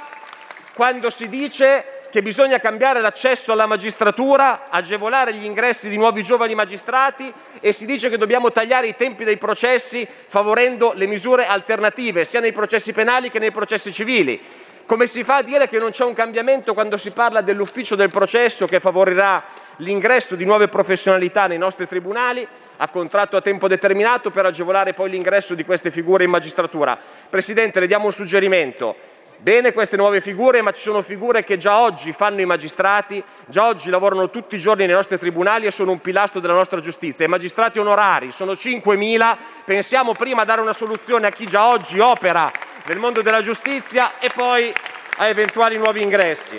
quando 0.73 1.09
si 1.09 1.29
dice 1.29 1.94
che 2.15 2.21
bisogna 2.21 2.59
cambiare 2.59 3.01
l'accesso 3.01 3.51
alla 3.51 3.65
magistratura, 3.65 4.69
agevolare 4.69 5.33
gli 5.33 5.43
ingressi 5.43 5.89
di 5.89 5.97
nuovi 5.97 6.23
giovani 6.23 6.55
magistrati 6.55 7.29
e 7.59 7.73
si 7.73 7.85
dice 7.85 8.07
che 8.07 8.15
dobbiamo 8.15 8.51
tagliare 8.51 8.87
i 8.87 8.95
tempi 8.95 9.25
dei 9.25 9.35
processi 9.35 10.07
favorendo 10.29 10.93
le 10.95 11.07
misure 11.07 11.45
alternative 11.45 12.23
sia 12.23 12.39
nei 12.39 12.53
processi 12.53 12.93
penali 12.93 13.29
che 13.29 13.39
nei 13.39 13.51
processi 13.51 13.91
civili? 13.91 14.41
Come 14.85 15.07
si 15.07 15.25
fa 15.25 15.37
a 15.37 15.41
dire 15.41 15.67
che 15.67 15.77
non 15.77 15.91
c'è 15.91 16.05
un 16.05 16.13
cambiamento 16.13 16.73
quando 16.73 16.95
si 16.95 17.11
parla 17.11 17.41
dell'ufficio 17.41 17.95
del 17.95 18.09
processo 18.09 18.65
che 18.65 18.79
favorirà 18.79 19.43
l'ingresso 19.79 20.35
di 20.35 20.45
nuove 20.45 20.69
professionalità 20.69 21.47
nei 21.47 21.57
nostri 21.57 21.85
tribunali 21.85 22.47
a 22.77 22.87
contratto 22.87 23.35
a 23.35 23.41
tempo 23.41 23.67
determinato 23.67 24.31
per 24.31 24.45
agevolare 24.45 24.93
poi 24.93 25.09
l'ingresso 25.09 25.53
di 25.53 25.65
queste 25.65 25.91
figure 25.91 26.23
in 26.23 26.29
magistratura. 26.29 26.97
Presidente, 27.29 27.81
le 27.81 27.87
diamo 27.87 28.05
un 28.05 28.13
suggerimento. 28.13 29.14
Bene 29.45 29.73
queste 29.73 29.95
nuove 29.95 30.21
figure, 30.21 30.63
ma 30.63 30.71
ci 30.71 30.81
sono 30.81 31.03
figure 31.03 31.43
che 31.43 31.57
già 31.57 31.77
oggi 31.77 32.11
fanno 32.13 32.41
i 32.41 32.45
magistrati, 32.45 33.23
già 33.45 33.67
oggi 33.67 33.91
lavorano 33.91 34.31
tutti 34.31 34.55
i 34.55 34.59
giorni 34.59 34.87
nei 34.87 34.95
nostri 34.95 35.19
tribunali 35.19 35.67
e 35.67 35.71
sono 35.71 35.91
un 35.91 36.01
pilastro 36.01 36.39
della 36.39 36.55
nostra 36.55 36.79
giustizia. 36.79 37.25
I 37.25 37.29
magistrati 37.29 37.77
onorari 37.77 38.31
sono 38.31 38.53
5.000, 38.53 39.37
pensiamo 39.63 40.13
prima 40.13 40.41
a 40.41 40.45
dare 40.45 40.61
una 40.61 40.73
soluzione 40.73 41.27
a 41.27 41.29
chi 41.29 41.45
già 41.45 41.67
oggi 41.67 41.99
opera 41.99 42.51
nel 42.87 42.97
mondo 42.97 43.21
della 43.21 43.43
giustizia 43.43 44.17
e 44.17 44.31
poi 44.33 44.73
a 45.17 45.27
eventuali 45.27 45.77
nuovi 45.77 46.01
ingressi. 46.01 46.55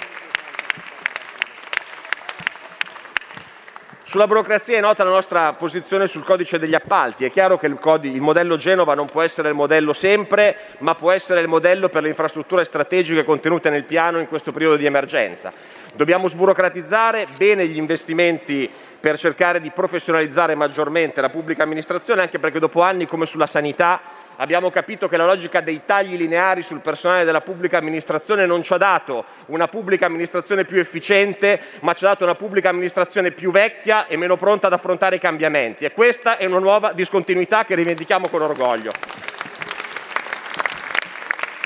Sulla 4.09 4.29
burocrazia 4.29 4.77
è 4.77 4.81
nota 4.81 5.03
la 5.03 5.11
nostra 5.11 5.53
posizione 5.55 6.07
sul 6.07 6.23
codice 6.23 6.61
degli 6.61 6.77
appalti. 6.77 7.25
È 7.25 7.31
chiaro 7.33 7.59
che 7.59 7.67
il, 7.67 7.75
codi- 7.81 8.15
il, 8.15 8.21
modello 8.21 8.57
Genova 8.57 8.95
non 8.95 9.07
può 9.07 9.21
essere 9.21 9.49
il 9.49 9.57
modello 9.57 9.93
sempre, 9.93 10.57
ma 10.79 10.95
può 10.95 11.11
essere 11.11 11.41
il 11.41 11.49
modello 11.49 11.89
per 11.89 12.03
le 12.03 12.09
infrastrutture 12.11 12.65
strategiche 12.65 13.25
contenute 13.25 13.69
nel 13.69 13.83
piano 13.83 14.21
in 14.21 14.29
questo 14.29 14.53
periodo 14.53 14.77
di 14.77 14.87
emergenza. 14.87 15.53
Dobbiamo 15.93 16.29
sburocratizzare 16.29 17.27
bene 17.37 17.67
gli 17.67 17.79
investimenti 17.79 18.71
per 19.01 19.19
cercare 19.19 19.61
di 19.61 19.71
professionalizzare 19.71 20.55
maggiormente 20.55 21.21
la 21.21 21.29
pubblica 21.29 21.65
amministrazione, 21.65 22.23
anche 22.23 22.39
perché 22.39 22.61
dopo 22.61 22.83
anni 22.83 23.07
come 23.07 23.27
sulla 23.27 23.49
sanità 23.49 24.01
abbiamo 24.37 24.71
capito 24.71 25.09
che 25.09 25.17
la 25.17 25.27
logica 25.27 25.61
dei 25.61 25.83
tagli 25.85 26.17
lineari 26.17 26.63
sul 26.63 26.81
personale 26.81 27.25
della 27.25 27.41
pubblica 27.41 27.79
amministrazione 27.79 28.47
non 28.47 28.63
ci 28.63 28.73
ha 28.73 28.77
dato 28.77 29.25
una 29.47 29.69
pubblica 29.69 30.07
amministrazione 30.07 30.65
più 30.65 30.79
efficiente, 30.79 31.61
ma 31.81 31.93
ci 31.93 32.05
ha 32.05 32.09
dato 32.09 32.25
una 32.25 32.35
pubblica 32.35 32.69
amministrazione 32.69 33.31
più 33.31 33.51
vecchia 33.51 34.07
e 34.07 34.17
meno 34.17 34.37
pronta 34.37 34.67
ad 34.67 34.73
affrontare 34.73 35.17
i 35.17 35.21
cambiamenti. 35.21 35.85
E 35.85 35.93
questa 35.93 36.37
è 36.37 36.45
una 36.47 36.59
nuova 36.59 36.93
discontinuità 36.93 37.65
che 37.65 37.75
rivendichiamo 37.75 38.29
con 38.29 38.43
orgoglio. 38.43 38.91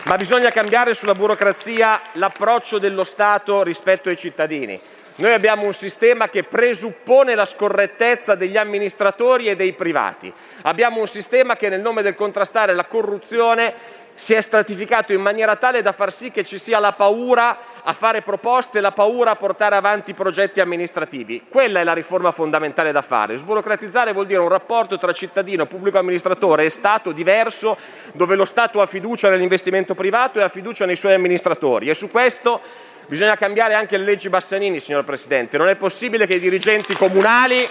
Ma 0.07 0.17
bisogna 0.17 0.51
cambiare 0.51 0.95
sulla 0.95 1.15
burocrazia 1.15 2.01
l'approccio 2.15 2.79
dello 2.79 3.05
Stato 3.05 3.63
rispetto 3.63 4.09
ai 4.09 4.17
cittadini. 4.17 4.81
Noi 5.21 5.35
abbiamo 5.35 5.67
un 5.67 5.75
sistema 5.75 6.31
che 6.31 6.45
presuppone 6.45 7.35
la 7.35 7.45
scorrettezza 7.45 8.35
degli 8.35 8.57
amministratori 8.57 9.49
e 9.49 9.55
dei 9.55 9.75
privati. 9.75 10.33
Abbiamo 10.63 11.01
un 11.01 11.07
sistema 11.07 11.57
che 11.57 11.69
nel 11.69 11.83
nome 11.83 12.01
del 12.01 12.15
contrastare 12.15 12.73
la 12.73 12.87
corruzione 12.87 13.99
si 14.15 14.33
è 14.33 14.41
stratificato 14.41 15.13
in 15.13 15.21
maniera 15.21 15.57
tale 15.57 15.83
da 15.83 15.93
far 15.93 16.11
sì 16.11 16.31
che 16.31 16.43
ci 16.43 16.57
sia 16.57 16.79
la 16.79 16.93
paura 16.93 17.59
a 17.83 17.93
fare 17.93 18.23
proposte, 18.23 18.81
la 18.81 18.93
paura 18.93 19.33
a 19.33 19.37
portare 19.37 19.77
avanti 19.77 20.15
progetti 20.15 20.59
amministrativi. 20.59 21.45
Quella 21.51 21.81
è 21.81 21.85
la 21.85 21.93
riforma 21.93 22.31
fondamentale 22.31 22.91
da 22.91 23.03
fare. 23.03 23.37
Sburocratizzare 23.37 24.15
vuol 24.15 24.25
dire 24.25 24.41
un 24.41 24.49
rapporto 24.49 24.97
tra 24.97 25.13
cittadino, 25.13 25.67
pubblico 25.67 25.99
amministratore 25.99 26.65
e 26.65 26.71
Stato 26.71 27.13
diverso, 27.13 27.77
dove 28.15 28.37
lo 28.37 28.47
Stato 28.47 28.81
ha 28.81 28.87
fiducia 28.87 29.29
nell'investimento 29.29 29.95
privato 29.95 30.39
e 30.39 30.43
ha 30.43 30.49
fiducia 30.49 30.87
nei 30.87 30.97
suoi 30.97 31.13
amministratori. 31.13 31.91
E 31.91 31.95
su 31.95 32.11
questo 32.11 32.89
Bisogna 33.11 33.35
cambiare 33.35 33.75
anche 33.75 33.96
le 33.96 34.05
leggi 34.05 34.29
Bassanini, 34.29 34.79
signor 34.79 35.03
Presidente. 35.03 35.59
Non 35.59 35.66
è 35.66 35.75
possibile 35.75 36.29
che 36.29 36.35
i 36.35 36.38
dirigenti 36.38 36.94
comunali 36.94 37.68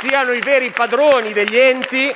siano 0.00 0.32
i 0.32 0.40
veri 0.40 0.70
padroni 0.70 1.32
degli 1.32 1.56
enti, 1.56 2.12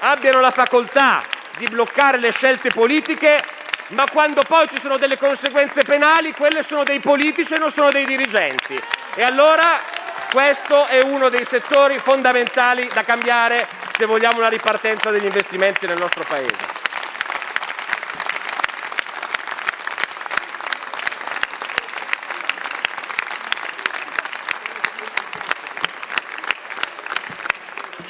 abbiano 0.00 0.40
la 0.40 0.50
facoltà 0.50 1.22
di 1.56 1.68
bloccare 1.68 2.18
le 2.18 2.32
scelte 2.32 2.70
politiche, 2.70 3.44
ma 3.90 4.06
quando 4.10 4.42
poi 4.42 4.68
ci 4.68 4.80
sono 4.80 4.96
delle 4.96 5.18
conseguenze 5.18 5.84
penali, 5.84 6.32
quelle 6.32 6.64
sono 6.64 6.82
dei 6.82 6.98
politici 6.98 7.54
e 7.54 7.58
non 7.58 7.70
sono 7.70 7.92
dei 7.92 8.04
dirigenti. 8.04 8.76
E 9.14 9.22
allora 9.22 9.78
questo 10.32 10.86
è 10.86 11.00
uno 11.00 11.28
dei 11.28 11.44
settori 11.44 11.96
fondamentali 12.00 12.90
da 12.92 13.04
cambiare 13.04 13.68
se 13.96 14.04
vogliamo 14.04 14.38
una 14.38 14.48
ripartenza 14.48 15.10
degli 15.10 15.26
investimenti 15.26 15.86
nel 15.86 15.98
nostro 15.98 16.24
Paese. 16.26 16.73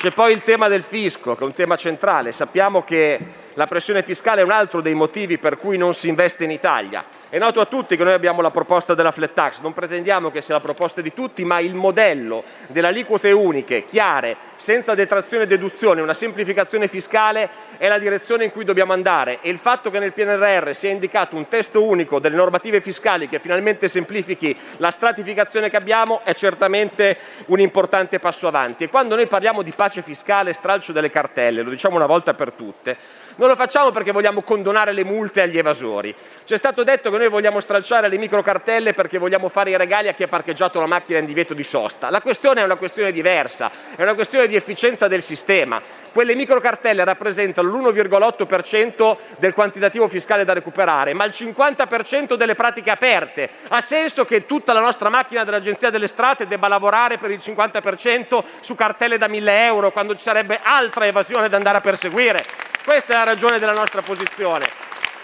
C'è 0.05 0.11
poi 0.11 0.35
il 0.35 0.43
tema 0.43 0.69
del 0.69 0.83
fisco, 0.83 1.35
che 1.35 1.45
è 1.45 1.47
un 1.47 1.55
tema 1.55 1.77
centrale. 1.77 2.31
Sappiamo 2.33 2.85
che 2.85 3.19
la 3.55 3.67
pressione 3.67 4.03
fiscale 4.03 4.41
è 4.41 4.45
un 4.45 4.51
altro 4.51 4.81
dei 4.81 4.95
motivi 4.95 5.39
per 5.39 5.59
cui 5.59 5.77
non 5.77 5.95
si 5.95 6.09
investe 6.09 6.45
in 6.45 6.51
Italia. 6.51 7.05
È 7.35 7.39
noto 7.39 7.61
a 7.61 7.65
tutti 7.65 7.97
che 7.97 8.05
noi 8.05 8.13
abbiamo 8.13 8.43
la 8.43 8.53
proposta 8.53 8.95
della 8.95 9.11
flat 9.11 9.33
tax, 9.33 9.59
non 9.61 9.73
pretendiamo 9.73 10.31
che 10.31 10.41
sia 10.41 10.55
la 10.55 10.61
proposta 10.61 11.01
di 11.01 11.13
tutti, 11.13 11.45
ma 11.45 11.59
il 11.59 11.75
modello 11.75 12.45
delle 12.69 12.87
aliquote 12.87 13.33
uniche, 13.33 13.85
chiare, 13.87 14.37
senza 14.55 14.95
detrazione 14.95 15.43
e 15.43 15.47
deduzione, 15.49 16.01
una 16.01 16.15
semplificazione 16.15 16.87
fiscale 16.87 17.49
è 17.77 17.89
la 17.89 17.99
direzione 17.99 18.45
in 18.45 18.53
cui 18.53 18.65
dobbiamo 18.65 18.93
andare 18.93 19.41
e 19.41 19.51
il 19.51 19.59
fatto 19.59 19.91
che 19.91 19.99
nel 19.99 20.13
PNRR 20.13 20.71
sia 20.75 20.91
indicato 20.91 21.35
un 21.35 21.49
testo 21.49 21.83
unico 21.83 22.21
delle 22.21 22.37
normative 22.37 22.81
fiscali 22.81 23.29
che 23.29 23.41
finalmente 23.41 23.89
semplifichi 23.89 24.57
la 24.77 24.93
stratificazione 24.93 25.71
che 25.71 25.77
abbiamo 25.77 26.21
è 26.23 26.35
certamente 26.35 27.19
un 27.47 27.59
importante 27.59 28.21
passo 28.21 28.47
avanti. 28.47 28.85
E 28.85 28.89
quando 28.89 29.17
noi 29.17 29.27
parliamo 29.27 29.63
di 29.63 29.73
pace 29.73 30.03
fiscale, 30.03 30.53
stralcio 30.53 30.93
delle 30.93 31.11
cartelle, 31.11 31.63
lo 31.63 31.71
diciamo 31.71 31.97
una 31.97 32.07
volta 32.07 32.33
per 32.33 32.53
tutte, 32.53 32.97
non 33.37 33.49
lo 33.49 33.57
facciamo 33.57 33.91
perché 33.91 34.13
vogliamo 34.13 34.43
condonare 34.43 34.93
le 34.93 35.05
multe 35.05 35.41
agli 35.41 35.59
evasori. 35.59 36.15
Ci 36.45 36.55
è 36.55 36.57
stato 36.57 36.85
detto 36.85 37.11
che 37.11 37.19
noi 37.19 37.29
vogliamo 37.29 37.61
stralciare 37.61 38.09
le 38.09 38.19
microcartelle 38.19 38.95
perché 38.95 39.19
vogliamo 39.19 39.49
fare 39.49 39.71
i 39.71 39.77
regali 39.77 40.09
a 40.09 40.15
chi 40.15 40.23
ha 40.23 40.29
parcheggiato 40.29 40.81
la 40.81 40.87
macchina 40.87 41.19
in 41.19 41.27
divieto 41.27 41.55
di 41.55 41.65
sosta. 41.65 42.11
La 42.11 42.21
questione 42.21 42.61
è 42.61 42.65
una 42.65 42.77
questione 42.77 43.11
diversa, 43.11 43.71
è 43.97 44.03
una 44.03 44.15
questione 44.15 44.47
di 44.47 44.57
efficienza 44.57 45.09
del 45.09 45.23
sistema. 45.23 45.83
Quelle 46.15 46.37
microcartelle 46.37 47.03
rappresentano 47.03 47.69
l'1,8% 47.69 49.17
del 49.39 49.53
quantitativo 49.53 50.07
fiscale 50.07 50.45
da 50.45 50.53
recuperare, 50.53 51.13
ma 51.13 51.25
il 51.25 51.35
50% 51.37 52.35
delle 52.35 52.55
pratiche 52.55 52.93
aperte. 52.93 53.51
Ha 53.67 53.81
senso 53.81 54.25
che 54.25 54.47
tutta 54.47 54.73
la 54.73 54.79
nostra 54.79 55.09
macchina 55.09 55.43
dell'Agenzia 55.43 55.91
delle 55.91 56.07
Strade 56.07 56.47
debba 56.47 56.69
lavorare 56.69 57.19
per 57.19 57.33
il 57.33 57.41
50% 57.45 58.45
su 58.61 58.77
cartelle 58.77 59.19
da 59.19 59.27
1000 59.27 59.65
euro 59.67 59.91
quando 59.91 60.15
ci 60.15 60.23
sarebbe 60.23 60.61
altra 60.63 61.05
evasione 61.05 61.49
da 61.49 61.57
andare 61.57 61.79
a 61.79 61.81
perseguire? 61.81 62.45
Questa 62.85 63.15
è 63.15 63.17
la 63.17 63.25
ragione 63.25 63.59
della 63.59 63.73
nostra 63.73 64.01
posizione. 64.01 64.69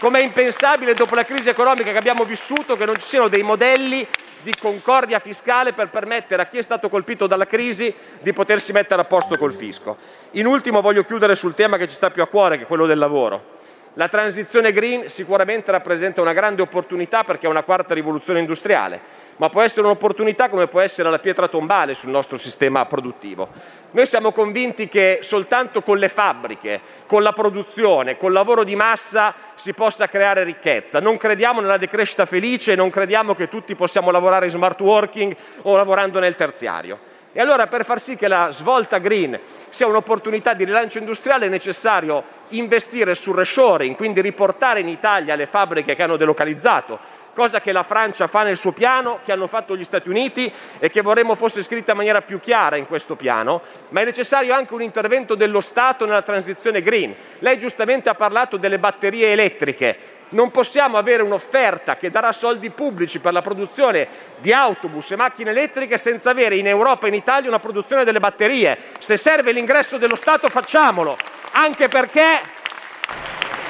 Com'è 0.00 0.18
impensabile 0.18 0.94
dopo 0.94 1.14
la 1.14 1.24
crisi 1.24 1.50
economica 1.50 1.92
che 1.92 1.98
abbiamo 1.98 2.24
vissuto 2.24 2.76
che 2.76 2.85
non 2.85 2.96
ci 2.96 3.07
siano 3.07 3.29
dei 3.29 3.42
modelli 3.42 4.05
di 4.42 4.55
concordia 4.59 5.18
fiscale 5.18 5.72
per 5.72 5.90
permettere 5.90 6.42
a 6.42 6.46
chi 6.46 6.59
è 6.59 6.62
stato 6.62 6.88
colpito 6.88 7.26
dalla 7.26 7.46
crisi 7.46 7.94
di 8.20 8.33
potersi 8.33 8.72
mettere 8.72 9.00
a 9.00 9.05
posto 9.05 9.37
col 9.37 9.53
fisco. 9.53 9.96
In 10.33 10.46
ultimo 10.46 10.81
voglio 10.81 11.05
chiudere 11.05 11.35
sul 11.35 11.55
tema 11.55 11.76
che 11.76 11.88
ci 11.88 11.94
sta 11.94 12.11
più 12.11 12.22
a 12.22 12.26
cuore, 12.29 12.57
che 12.57 12.64
è 12.64 12.66
quello 12.66 12.87
del 12.87 12.98
lavoro. 12.98 13.59
La 13.94 14.09
transizione 14.09 14.72
green 14.72 15.09
sicuramente 15.09 15.72
rappresenta 15.72 16.20
una 16.20 16.33
grande 16.33 16.62
opportunità 16.62 17.24
perché 17.24 17.46
è 17.46 17.50
una 17.50 17.64
quarta 17.64 17.92
rivoluzione 17.92 18.38
industriale, 18.38 19.00
ma 19.40 19.48
può 19.48 19.62
essere 19.62 19.87
un'opportunità 19.87 20.50
come 20.50 20.66
può 20.66 20.81
essere 20.81 21.09
la 21.09 21.18
pietra 21.18 21.48
tombale 21.48 21.94
sul 21.94 22.11
nostro 22.11 22.37
sistema 22.37 22.85
produttivo. 22.85 23.48
Noi 23.92 24.05
siamo 24.05 24.33
convinti 24.33 24.87
che 24.87 25.20
soltanto 25.22 25.81
con 25.81 25.96
le 25.96 26.11
fabbriche, 26.11 26.83
con 27.07 27.22
la 27.22 27.33
produzione, 27.33 28.18
col 28.18 28.33
lavoro 28.33 28.64
di 28.64 28.76
massa 28.76 29.35
si 29.55 29.72
possa 29.72 30.09
creare 30.09 30.44
ricchezza. 30.44 31.00
Non 31.00 31.16
crediamo 31.16 31.62
nella 31.62 31.79
decrescita 31.79 32.26
felice, 32.26 32.74
non 32.74 32.90
crediamo 32.90 33.35
che 33.35 33.48
tutti 33.48 33.74
possiamo 33.74 34.11
lavorare 34.11 34.44
in 34.44 34.50
smart 34.50 34.79
working 34.83 35.35
o 35.62 35.74
lavorando 35.74 36.18
nel 36.18 36.37
terziario. 36.37 36.98
E 37.33 37.40
allora 37.40 37.66
per 37.66 37.85
far 37.85 37.98
sì 37.98 38.16
che 38.16 38.29
la 38.29 38.50
svolta 38.50 38.98
green 38.98 39.38
sia 39.70 39.87
un'opportunità 39.87 40.53
di 40.53 40.64
rilancio 40.64 40.98
industriale 40.98 41.46
è 41.46 41.48
necessario 41.48 42.22
investire 42.48 43.14
sul 43.14 43.37
reshoring, 43.37 43.96
quindi 43.96 44.20
riportare 44.20 44.81
in 44.81 44.88
Italia 44.88 45.37
le 45.37 45.46
fabbriche 45.46 45.94
che 45.94 46.03
hanno 46.03 46.16
delocalizzato, 46.16 46.98
cosa 47.40 47.62
che 47.62 47.72
la 47.72 47.85
Francia 47.85 48.26
fa 48.26 48.42
nel 48.42 48.59
suo 48.59 48.72
piano, 48.72 49.20
che 49.24 49.33
hanno 49.33 49.46
fatto 49.46 49.74
gli 49.74 49.83
Stati 49.83 50.11
Uniti 50.11 50.53
e 50.79 50.90
che 50.90 51.00
vorremmo 51.00 51.35
fosse 51.35 51.62
scritta 51.62 51.92
in 51.92 51.96
maniera 51.96 52.20
più 52.20 52.38
chiara 52.38 52.76
in 52.76 52.87
questo 52.87 53.16
piano, 53.16 53.62
ma 53.88 54.03
è 54.03 54.05
necessario 54.05 54.53
anche 54.53 54.74
un 54.74 54.83
intervento 54.83 55.35
dello 55.35 55.62
Stato 55.62 56.05
nella 56.05 56.20
transizione 56.20 56.83
green. 56.83 57.14
Lei 57.38 57.59
giustamente 57.59 58.11
ha 58.11 58.14
parlato 58.14 58.59
delle 58.59 58.79
batterie 58.79 59.33
elettriche, 59.33 59.96
non 60.31 60.50
possiamo 60.50 60.98
avere 60.98 61.22
un'offerta 61.22 61.96
che 61.96 62.11
darà 62.11 62.31
soldi 62.31 62.68
pubblici 62.68 63.20
per 63.20 63.33
la 63.33 63.40
produzione 63.40 64.07
di 64.37 64.53
autobus 64.53 65.11
e 65.12 65.16
macchine 65.16 65.48
elettriche 65.48 65.96
senza 65.96 66.29
avere 66.29 66.57
in 66.57 66.66
Europa 66.66 67.07
e 67.07 67.09
in 67.09 67.14
Italia 67.14 67.48
una 67.48 67.59
produzione 67.59 68.05
delle 68.05 68.20
batterie. 68.20 68.76
Se 68.98 69.16
serve 69.16 69.53
l'ingresso 69.53 69.96
dello 69.96 70.14
Stato 70.14 70.50
facciamolo, 70.50 71.16
anche 71.53 71.88
perché 71.88 72.59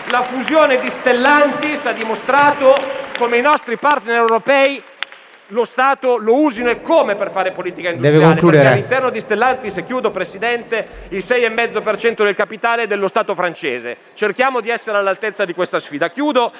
la 0.06 0.22
fusione 0.22 0.80
di 0.80 0.90
Stellantis 0.90 1.86
ha 1.86 1.92
dimostrato 1.92 2.99
come 3.20 3.36
i 3.36 3.42
nostri 3.42 3.76
partner 3.76 4.16
europei 4.16 4.82
lo 5.48 5.64
Stato 5.64 6.16
lo 6.16 6.40
usino 6.40 6.70
e 6.70 6.80
come 6.80 7.16
per 7.16 7.30
fare 7.30 7.52
politica 7.52 7.90
industriale. 7.90 8.34
Perché 8.40 8.66
all'interno 8.66 9.10
di 9.10 9.20
Stellantis, 9.20 9.76
e 9.76 9.84
chiudo 9.84 10.10
Presidente, 10.10 10.86
il 11.08 11.18
6,5% 11.18 12.24
del 12.24 12.34
capitale 12.34 12.84
è 12.84 12.86
dello 12.86 13.08
Stato 13.08 13.34
francese. 13.34 13.94
Cerchiamo 14.14 14.62
di 14.62 14.70
essere 14.70 14.96
all'altezza 14.96 15.44
di 15.44 15.52
questa 15.52 15.78
sfida. 15.78 16.08
Chiudo. 16.08 16.50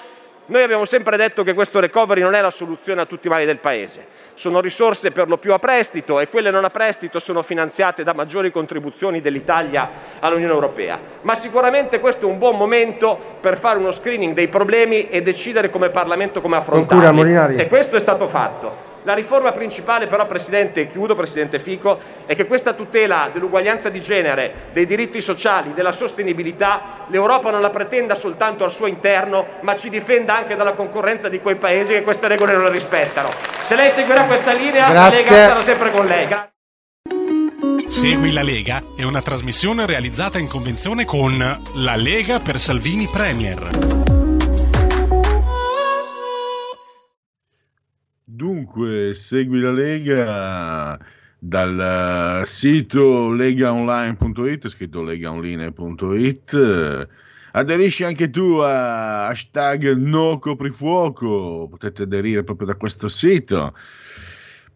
Noi 0.47 0.63
abbiamo 0.63 0.85
sempre 0.85 1.17
detto 1.17 1.45
che 1.45 1.55
questo 1.55 1.79
recovery 1.79 2.21
non 2.23 2.35
è 2.35 2.41
la 2.41 2.51
soluzione 2.51 3.01
a 3.01 3.07
tutti 3.07 3.29
i 3.29 3.31
mali 3.31 3.47
del 3.47 3.59
Paese. 3.59 4.05
Sono 4.41 4.63
risorse 4.63 5.11
per 5.11 5.29
lo 5.29 5.37
più 5.37 5.53
a 5.53 5.59
prestito 5.59 6.19
e 6.19 6.31
quelle 6.31 6.51
non 6.51 6.65
a 6.65 6.71
prestito 6.71 7.19
sono 7.19 7.43
finanziate 7.43 8.03
da 8.03 8.15
maggiori 8.15 8.51
contribuzioni 8.51 9.21
dell'Italia 9.21 9.87
all'Unione 10.19 10.55
Europea. 10.55 10.99
Ma 11.21 11.35
sicuramente 11.35 12.01
questo 12.01 12.27
è 12.27 12.31
un 12.31 12.39
buon 12.39 12.57
momento 12.57 13.19
per 13.39 13.59
fare 13.59 13.79
uno 13.79 13.93
screening 13.93 14.33
dei 14.33 14.49
problemi 14.49 15.11
e 15.11 15.21
decidere 15.21 15.69
come 15.69 15.91
Parlamento 15.91 16.41
come 16.41 16.57
affrontarli. 16.57 17.57
E 17.59 17.69
questo 17.69 17.97
è 17.97 18.01
stato 18.01 18.27
fatto. 18.29 18.90
La 19.05 19.15
riforma 19.15 19.51
principale 19.53 20.07
però, 20.07 20.27
Presidente, 20.27 20.89
chiudo 20.89 21.15
Presidente 21.15 21.59
Fico, 21.59 21.99
è 22.27 22.35
che 22.35 22.47
questa 22.47 22.75
tutela 22.75 23.31
dell'uguaglianza 23.33 23.89
di 23.89 24.01
genere, 24.01 24.69
dei 24.73 24.85
diritti 24.85 25.21
sociali, 25.21 25.73
della 25.73 25.93
sostenibilità, 25.93 27.07
l'Europa 27.09 27.51
non 27.51 27.63
la 27.63 27.71
pretenda 27.71 28.15
soltanto 28.15 28.65
al 28.65 28.73
suo 28.73 28.87
interno, 28.87 29.47
ma 29.61 29.75
ci 29.75 29.89
difenda 29.89 30.37
anche 30.37 30.55
dalla 30.55 30.73
concorrenza 30.73 31.29
di 31.29 31.41
quei 31.41 31.57
paesi 31.57 31.95
che 31.95 32.03
queste 32.03 32.29
regole 32.29 32.55
non 32.55 32.65
le 32.65 32.71
rispettano. 32.71 33.31
Se 33.63 33.75
lei 33.75 33.91
seguirà 33.91 34.25
questa 34.25 34.53
linea, 34.53 34.91
Grazie. 34.91 34.95
la 34.95 35.09
Lega 35.09 35.49
sarà 35.49 35.63
sempre 35.63 35.91
con 35.91 36.07
lei. 36.07 36.27
Gra- 36.27 36.49
Segui 37.89 38.33
la 38.33 38.43
Lega 38.43 38.81
è 38.97 39.03
una 39.03 39.21
trasmissione 39.21 39.85
realizzata 39.85 40.39
in 40.39 40.47
convenzione 40.47 41.05
con 41.05 41.39
La 41.75 41.97
Lega 41.97 42.39
per 42.39 42.61
Salvini 42.61 43.09
Premier. 43.11 44.20
Dunque, 48.33 49.13
segui 49.13 49.61
la 49.61 49.73
Lega 49.73 50.97
dal 51.37 52.47
sito 52.47 53.33
legaonline.it, 53.33 54.69
scritto 54.69 55.03
legaonline.it. 55.03 57.09
Aderisci 57.53 58.05
anche 58.05 58.31
tu 58.31 58.59
a 58.63 59.27
hashtag 59.27 59.97
no 59.97 60.39
coprifuoco, 60.39 61.67
potete 61.69 62.05
aderire 62.05 62.45
proprio 62.45 62.69
da 62.69 62.77
questo 62.77 63.09
sito. 63.09 63.75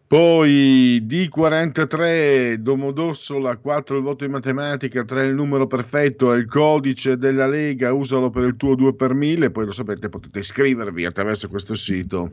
Poi 0.05 1.01
D43, 1.07 2.55
Domodossola, 2.55 3.55
4 3.55 3.95
il 3.95 4.03
voto 4.03 4.25
in 4.25 4.31
matematica, 4.31 5.05
3 5.05 5.27
il 5.27 5.33
numero 5.33 5.65
perfetto, 5.65 6.33
è 6.33 6.37
il 6.37 6.45
codice 6.45 7.17
della 7.17 7.47
Lega, 7.47 7.93
usalo 7.93 8.29
per 8.29 8.43
il 8.43 8.57
tuo 8.57 8.75
2 8.75 8.95
per 8.95 9.13
1000, 9.13 9.49
poi 9.49 9.65
lo 9.65 9.71
sapete 9.71 10.09
potete 10.09 10.39
iscrivervi 10.39 11.05
attraverso 11.05 11.47
questo 11.47 11.73
sito 11.73 12.31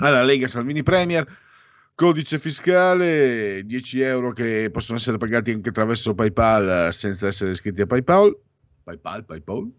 alla 0.00 0.22
Lega 0.22 0.46
Salvini 0.46 0.82
Premier. 0.82 1.26
Codice 1.94 2.38
fiscale 2.38 3.62
10 3.64 4.00
euro 4.00 4.32
che 4.32 4.68
possono 4.72 4.98
essere 4.98 5.16
pagati 5.16 5.52
anche 5.52 5.68
attraverso 5.68 6.14
PayPal 6.14 6.92
senza 6.92 7.28
essere 7.28 7.52
iscritti 7.52 7.82
a 7.82 7.86
PayPal. 7.86 8.36
PayPal, 8.82 9.24
PayPal. 9.24 9.70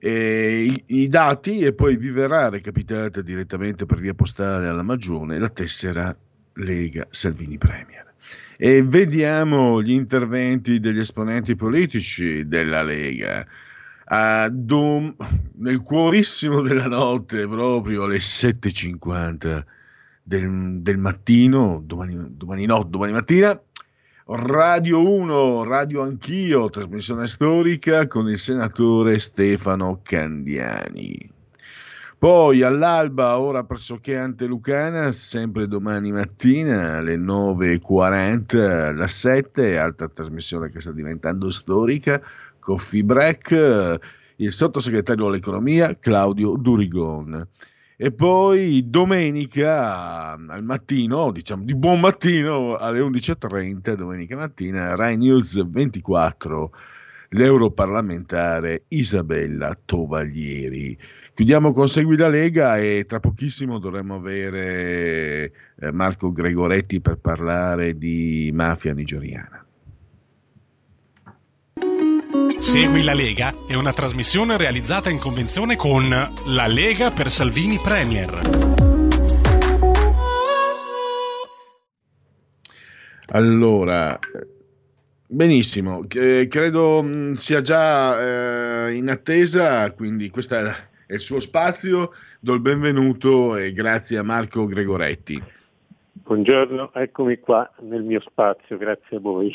I, 0.00 0.82
i, 0.86 1.08
dati 1.08 1.60
e 1.60 1.72
poi 1.72 1.96
vi 1.96 2.10
verrà 2.10 2.48
recapitata 2.48 3.22
direttamente 3.22 3.86
per 3.86 3.98
via 3.98 4.14
postale 4.14 4.68
alla 4.68 4.82
Magione 4.82 5.38
la 5.38 5.48
tessera 5.48 6.16
Lega 6.54 7.06
Salvini 7.08 7.56
Premier. 7.56 8.14
E 8.56 8.82
vediamo 8.82 9.82
gli 9.82 9.92
interventi 9.92 10.80
degli 10.80 10.98
esponenti 10.98 11.54
politici 11.54 12.46
della 12.46 12.82
Lega. 12.82 13.46
Uh, 14.08 14.48
dom- 14.50 15.16
nel 15.54 15.82
cuorissimo 15.82 16.60
della 16.60 16.86
notte, 16.86 17.48
proprio 17.48 18.04
alle 18.04 18.18
7.50 18.18 19.64
del, 20.22 20.80
del 20.80 20.98
mattino, 20.98 21.82
domani, 21.84 22.16
domani, 22.30 22.66
no, 22.66 22.84
domani 22.84 23.12
mattina, 23.12 23.60
Radio 24.28 25.08
1, 25.08 25.62
Radio 25.64 26.02
Anch'io, 26.02 26.68
trasmissione 26.68 27.28
storica 27.28 28.08
con 28.08 28.28
il 28.28 28.38
senatore 28.38 29.18
Stefano 29.20 30.00
Candiani. 30.02 31.34
Poi 32.18 32.62
all'alba, 32.62 33.38
ora 33.38 33.62
pressoché 33.62 34.16
antelucana, 34.16 35.12
sempre 35.12 35.68
domani 35.68 36.10
mattina 36.10 36.96
alle 36.96 37.16
9.40, 37.18 38.96
la 38.96 39.06
7, 39.06 39.78
altra 39.78 40.08
trasmissione 40.08 40.70
che 40.70 40.80
sta 40.80 40.92
diventando 40.92 41.50
storica, 41.50 42.20
Coffee 42.66 43.04
Break, 43.04 44.00
il 44.38 44.50
sottosegretario 44.50 45.28
all'economia 45.28 45.96
Claudio 45.96 46.56
Durigon. 46.56 47.46
E 47.96 48.10
poi 48.10 48.90
domenica 48.90 50.32
al 50.32 50.64
mattino, 50.64 51.30
diciamo 51.30 51.62
di 51.62 51.76
buon 51.76 52.00
mattino 52.00 52.74
alle 52.74 52.98
11.30, 52.98 53.94
domenica 53.94 54.34
mattina, 54.34 54.96
Rai 54.96 55.16
News 55.16 55.64
24, 55.64 56.72
l'europarlamentare 57.28 58.86
Isabella 58.88 59.72
Tovaglieri. 59.84 60.98
Chiudiamo 61.34 61.70
con 61.70 61.86
Segui 61.86 62.16
la 62.16 62.28
Lega 62.28 62.78
e 62.78 63.04
tra 63.06 63.20
pochissimo 63.20 63.78
dovremmo 63.78 64.16
avere 64.16 65.52
eh, 65.78 65.92
Marco 65.92 66.32
Gregoretti 66.32 67.00
per 67.00 67.18
parlare 67.18 67.96
di 67.96 68.50
mafia 68.52 68.92
nigeriana. 68.92 69.65
Segui 72.66 73.04
la 73.04 73.14
Lega 73.14 73.52
è 73.68 73.74
una 73.74 73.92
trasmissione 73.92 74.56
realizzata 74.56 75.08
in 75.08 75.20
convenzione 75.20 75.76
con 75.76 76.08
La 76.08 76.66
Lega 76.66 77.12
per 77.12 77.30
Salvini 77.30 77.78
Premier. 77.78 78.40
Allora, 83.28 84.18
benissimo, 85.28 86.04
eh, 86.12 86.48
credo 86.50 87.04
mh, 87.04 87.34
sia 87.34 87.60
già 87.60 88.88
eh, 88.88 88.94
in 88.94 89.10
attesa, 89.10 89.92
quindi 89.92 90.28
questo 90.28 90.56
è, 90.56 90.64
è 91.06 91.12
il 91.12 91.20
suo 91.20 91.38
spazio. 91.38 92.10
Do 92.40 92.52
il 92.52 92.60
benvenuto 92.60 93.54
e 93.54 93.70
grazie 93.72 94.18
a 94.18 94.24
Marco 94.24 94.64
Gregoretti. 94.64 95.40
Buongiorno, 96.14 96.92
eccomi 96.94 97.38
qua 97.38 97.70
nel 97.82 98.02
mio 98.02 98.20
spazio, 98.26 98.76
grazie 98.76 99.18
a 99.18 99.20
voi. 99.20 99.54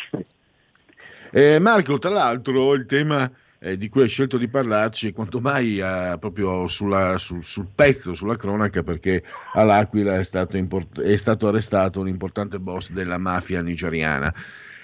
Eh, 1.34 1.60
Marco, 1.60 1.98
tra 1.98 2.10
l'altro, 2.10 2.74
il 2.74 2.86
tema 2.86 3.32
eh, 3.60 3.78
di 3.78 3.88
cui 3.88 4.02
hai 4.02 4.10
scelto 4.10 4.38
di 4.38 4.50
parlarci 4.50 5.10
è 5.10 5.13
quanto 5.13 5.39
mai 5.39 5.80
eh, 5.80 6.17
proprio 6.20 6.67
sulla, 6.67 7.17
sul, 7.17 7.41
sul, 7.41 7.67
pezzo, 7.74 8.13
sulla 8.13 8.36
cronaca, 8.36 8.84
perché 8.84 9.24
all'Aquila 9.54 10.20
è 10.20 10.24
stato, 10.24 10.58
import- 10.58 11.00
è 11.00 11.15
stato 11.15 11.48
arrestato 11.48 12.02
un 12.02 12.10
importante 12.10 12.60
boss 12.60 12.89
della 12.89 13.17
mafia 13.17 13.62
nigeriana. 13.62 14.34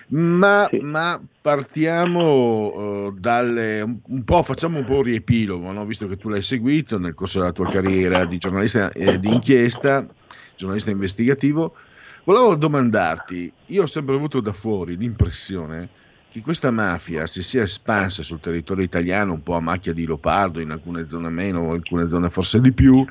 Ma, 0.09 0.67
sì. 0.69 0.77
ma 0.77 1.21
partiamo 1.41 3.07
uh, 3.07 3.11
dalle 3.11 3.81
un 3.81 4.23
po', 4.23 4.41
facciamo 4.41 4.77
un 4.77 4.85
po' 4.85 4.97
un 4.97 5.03
riepilogo, 5.03 5.69
no? 5.73 5.83
visto 5.85 6.07
che 6.07 6.15
tu 6.15 6.29
l'hai 6.29 6.41
seguito 6.41 6.97
nel 6.97 7.13
corso 7.13 7.39
della 7.39 7.51
tua 7.51 7.67
carriera 7.67 8.23
di 8.23 8.37
giornalista 8.37 8.89
eh, 8.93 9.19
di 9.19 9.33
inchiesta, 9.33 10.07
giornalista 10.55 10.91
investigativo. 10.91 11.75
Volevo 12.23 12.55
domandarti, 12.55 13.51
io 13.65 13.83
ho 13.83 13.87
sempre 13.87 14.15
avuto 14.15 14.39
da 14.39 14.53
fuori 14.53 14.95
l'impressione 14.95 16.05
che 16.37 16.43
questa 16.43 16.69
mafia 16.69 17.25
si 17.25 17.41
sia 17.41 17.63
espansa 17.63 18.21
sul 18.21 18.39
territorio 18.39 18.83
italiano 18.83 19.33
un 19.33 19.41
po' 19.41 19.55
a 19.55 19.59
macchia 19.59 19.91
di 19.91 20.05
leopardo, 20.05 20.59
in 20.59 20.69
alcune 20.69 21.07
zone 21.07 21.29
meno, 21.29 21.63
in 21.63 21.69
alcune 21.71 22.07
zone 22.07 22.29
forse 22.29 22.61
di 22.61 22.71
più, 22.73 23.03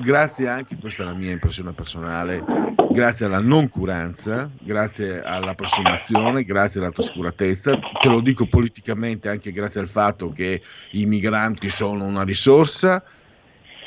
grazie 0.00 0.48
anche, 0.48 0.76
questa 0.76 1.02
è 1.02 1.06
la 1.06 1.14
mia 1.14 1.32
impressione 1.32 1.72
personale, 1.72 2.44
grazie 2.92 3.26
alla 3.26 3.40
noncuranza, 3.40 4.48
grazie 4.60 5.20
all'approssimazione, 5.20 6.44
grazie 6.44 6.78
alla 6.78 6.92
trascuratezza, 6.92 7.76
te 8.00 8.08
lo 8.08 8.20
dico 8.20 8.46
politicamente 8.46 9.28
anche 9.28 9.50
grazie 9.50 9.80
al 9.80 9.88
fatto 9.88 10.30
che 10.30 10.62
i 10.92 11.06
migranti 11.06 11.68
sono 11.68 12.04
una 12.04 12.22
risorsa 12.22 13.02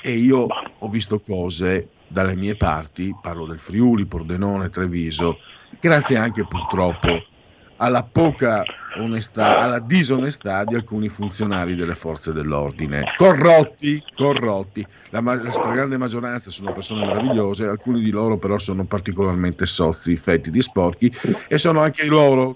e 0.02 0.12
io 0.12 0.48
ho 0.78 0.90
visto 0.90 1.20
cose 1.20 1.88
dalle 2.06 2.36
mie 2.36 2.58
parti, 2.58 3.16
parlo 3.22 3.46
del 3.46 3.62
Friuli, 3.62 4.06
Pordenone, 4.06 4.68
Treviso, 4.68 5.38
grazie 5.80 6.18
anche 6.18 6.46
purtroppo 6.46 7.30
alla 7.82 8.04
poca 8.04 8.64
onestà, 8.98 9.58
alla 9.58 9.80
disonestà 9.80 10.64
di 10.66 10.76
alcuni 10.76 11.10
funzionari 11.10 11.76
delle 11.76 11.96
forze 11.96 12.32
dell'ordine. 12.32 13.14
Corrotti, 13.16 14.02
corrotti. 14.16 14.86
La, 15.10 15.22
la 15.22 15.52
stragrande 15.52 15.98
maggioranza 15.98 16.52
sono 16.52 16.72
persone 16.72 17.04
meravigliose, 17.04 17.66
alcuni 17.66 18.02
di 18.02 18.12
loro 18.12 18.38
però 18.38 18.58
sono 18.58 18.86
particolarmente 18.86 19.66
sozzi, 19.66 20.16
fetti 20.16 20.52
di 20.52 20.62
sporchi 20.62 21.12
e 21.48 21.58
sono 21.58 21.82
anche 21.82 22.06
loro 22.06 22.56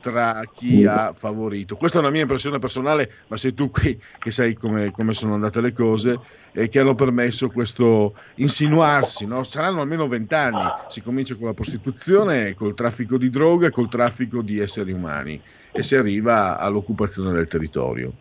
tra 0.00 0.42
chi 0.52 0.84
ha 0.84 1.12
favorito. 1.12 1.76
Questa 1.76 1.98
è 1.98 2.00
una 2.00 2.10
mia 2.10 2.22
impressione 2.22 2.58
personale, 2.58 3.10
ma 3.28 3.36
sei 3.36 3.54
tu 3.54 3.70
qui 3.70 4.00
che 4.18 4.30
sai 4.30 4.54
come, 4.54 4.90
come 4.90 5.12
sono 5.12 5.34
andate 5.34 5.60
le 5.60 5.72
cose 5.72 6.18
e 6.52 6.68
che 6.68 6.80
hanno 6.80 6.94
permesso 6.94 7.48
questo 7.48 8.14
insinuarsi. 8.36 9.26
No? 9.26 9.42
Saranno 9.42 9.80
almeno 9.80 10.08
vent'anni, 10.08 10.64
si 10.88 11.02
comincia 11.02 11.36
con 11.36 11.46
la 11.46 11.54
prostituzione, 11.54 12.54
col 12.54 12.74
traffico 12.74 13.16
di 13.18 13.30
droga 13.30 13.68
e 13.68 13.70
col 13.70 13.88
traffico 13.88 14.42
di 14.42 14.58
esseri 14.58 14.92
umani 14.92 15.40
e 15.72 15.82
si 15.82 15.94
arriva 15.94 16.58
all'occupazione 16.58 17.32
del 17.32 17.46
territorio. 17.46 18.12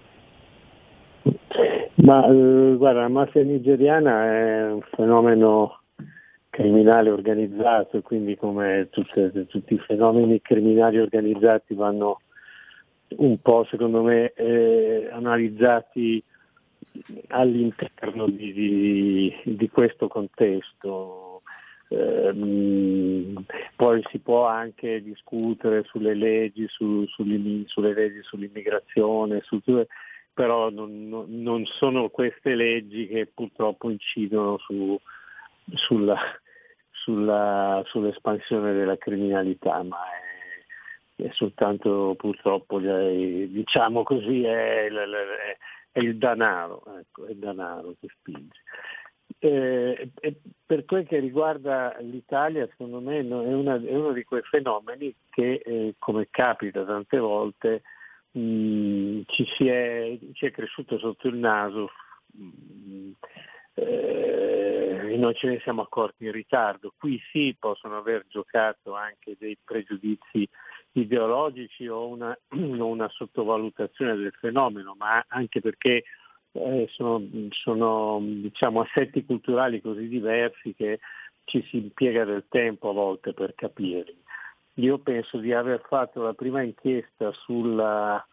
Ma 2.02 2.26
eh, 2.28 2.76
guarda, 2.78 3.02
la 3.02 3.10
mafia 3.10 3.44
nigeriana 3.44 4.26
è 4.26 4.72
un 4.72 4.82
fenomeno 4.96 5.79
criminale 6.50 7.10
organizzato 7.10 7.98
e 7.98 8.02
quindi 8.02 8.36
come 8.36 8.88
tutte, 8.90 9.46
tutti 9.48 9.74
i 9.74 9.80
fenomeni 9.80 10.42
criminali 10.42 11.00
organizzati 11.00 11.74
vanno 11.74 12.22
un 13.18 13.42
po' 13.42 13.66
secondo 13.70 14.04
me 14.04 14.34
eh, 14.34 15.10
analizzati 15.12 16.24
all'interno 17.30 18.28
di, 18.28 18.54
di, 18.54 19.36
di 19.44 19.70
questo 19.70 20.08
contesto. 20.08 21.42
Eh, 21.92 23.34
poi 23.76 24.04
si 24.12 24.20
può 24.20 24.46
anche 24.46 25.02
discutere 25.02 25.84
sulle 25.86 26.14
leggi, 26.14 26.68
su, 26.68 27.06
sulle 27.08 27.94
leggi 27.94 28.22
sull'immigrazione, 28.22 29.42
su, 29.42 29.60
però 30.32 30.70
non, 30.70 31.26
non, 31.28 31.66
sono 31.66 32.10
queste 32.10 32.54
leggi 32.54 33.08
che 33.08 33.30
purtroppo 33.34 33.90
incidono 33.90 34.58
su, 34.60 35.00
sulla, 35.76 36.18
sulla, 36.92 37.82
sull'espansione 37.86 38.74
della 38.74 38.98
criminalità, 38.98 39.82
ma 39.84 39.98
è, 41.16 41.24
è 41.24 41.30
soltanto 41.32 42.16
purtroppo, 42.18 42.80
diciamo 42.80 44.04
così, 44.04 44.44
è, 44.44 44.88
è, 45.92 46.00
il 46.00 46.18
denaro, 46.18 46.84
ecco, 47.00 47.26
è 47.26 47.32
il 47.32 47.38
denaro 47.38 47.96
che 48.00 48.08
spinge. 48.10 48.62
Eh, 49.42 50.12
per 50.66 50.86
quel 50.86 51.06
che 51.06 51.20
riguarda 51.20 51.96
l'Italia, 52.00 52.68
secondo 52.72 53.00
me 53.00 53.20
è, 53.20 53.32
una, 53.32 53.76
è 53.76 53.96
uno 53.96 54.12
di 54.12 54.24
quei 54.24 54.42
fenomeni 54.42 55.14
che, 55.30 55.62
eh, 55.64 55.96
come 55.98 56.28
capita 56.30 56.84
tante 56.84 57.18
volte, 57.18 57.84
mh, 58.32 59.22
ci, 59.28 59.46
si 59.56 59.68
è, 59.68 60.18
ci, 60.34 60.46
è, 60.46 60.52
cresciuto 60.52 60.98
sotto 60.98 61.28
il 61.28 61.36
naso. 61.36 61.90
Mh, 62.34 63.12
eh, 63.76 65.16
non 65.18 65.34
ce 65.36 65.48
ne 65.48 65.60
siamo 65.62 65.82
accorti 65.82 66.26
in 66.26 66.32
ritardo. 66.32 66.94
Qui 66.98 67.20
sì 67.32 67.56
possono 67.60 67.98
aver 67.98 68.26
giocato 68.28 68.96
anche 68.96 69.36
dei 69.38 69.58
pregiudizi 69.64 70.48
ideologici 70.94 71.88
o 71.88 72.08
una, 72.08 72.38
una 72.50 73.10
sottovalutazione 73.10 74.16
del 74.16 74.34
fenomeno, 74.40 74.96
ma 74.98 75.24
anche 75.28 75.62
perché 75.62 76.04
eh, 76.52 76.88
sono, 76.90 77.22
sono 77.50 78.20
diciamo, 78.22 78.82
assetti 78.82 79.26
culturali 79.26 79.82
così 79.82 80.08
diversi 80.08 80.74
che 80.74 81.00
ci 81.46 81.66
si 81.70 81.78
impiega 81.78 82.26
del 82.26 82.46
tempo 82.48 82.90
a 82.90 82.94
volte 82.94 83.34
per 83.34 83.56
capirli. 83.56 84.18
Io 84.76 84.98
penso 85.00 85.38
di 85.38 85.52
aver 85.52 85.82
fatto 85.88 86.22
la 86.22 86.34
prima 86.34 86.62
inchiesta 86.62 87.34
sulla 87.34 88.26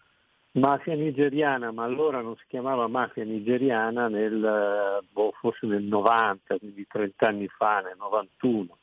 Mafia 0.57 0.95
nigeriana, 0.95 1.71
ma 1.71 1.85
allora 1.85 2.23
non 2.23 2.35
si 2.37 2.45
chiamava 2.49 2.89
mafia 2.89 3.25
nigeriana 3.25 4.09
nel, 4.09 5.03
boh, 5.13 5.33
forse 5.39 5.67
nel 5.67 5.83
90, 5.83 6.57
quindi 6.57 6.87
30 6.87 7.29
anni 7.29 7.47
fa, 7.47 7.81
nel 7.81 7.97
91, 7.99 8.79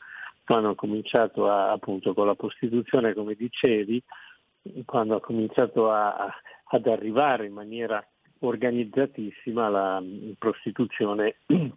quando 0.45 0.69
ho 0.69 0.75
cominciato 0.75 1.49
a, 1.49 1.71
appunto 1.71 2.13
con 2.13 2.27
la 2.27 2.35
prostituzione, 2.35 3.15
come 3.15 3.33
dicevi, 3.33 3.99
quando 4.85 5.15
ha 5.15 5.19
cominciato 5.19 5.89
a, 5.89 6.31
ad 6.65 6.85
arrivare 6.85 7.47
in 7.47 7.53
maniera 7.53 8.05
organizzatissima 8.39 9.67
la 9.67 10.03
prostituzione 10.37 11.37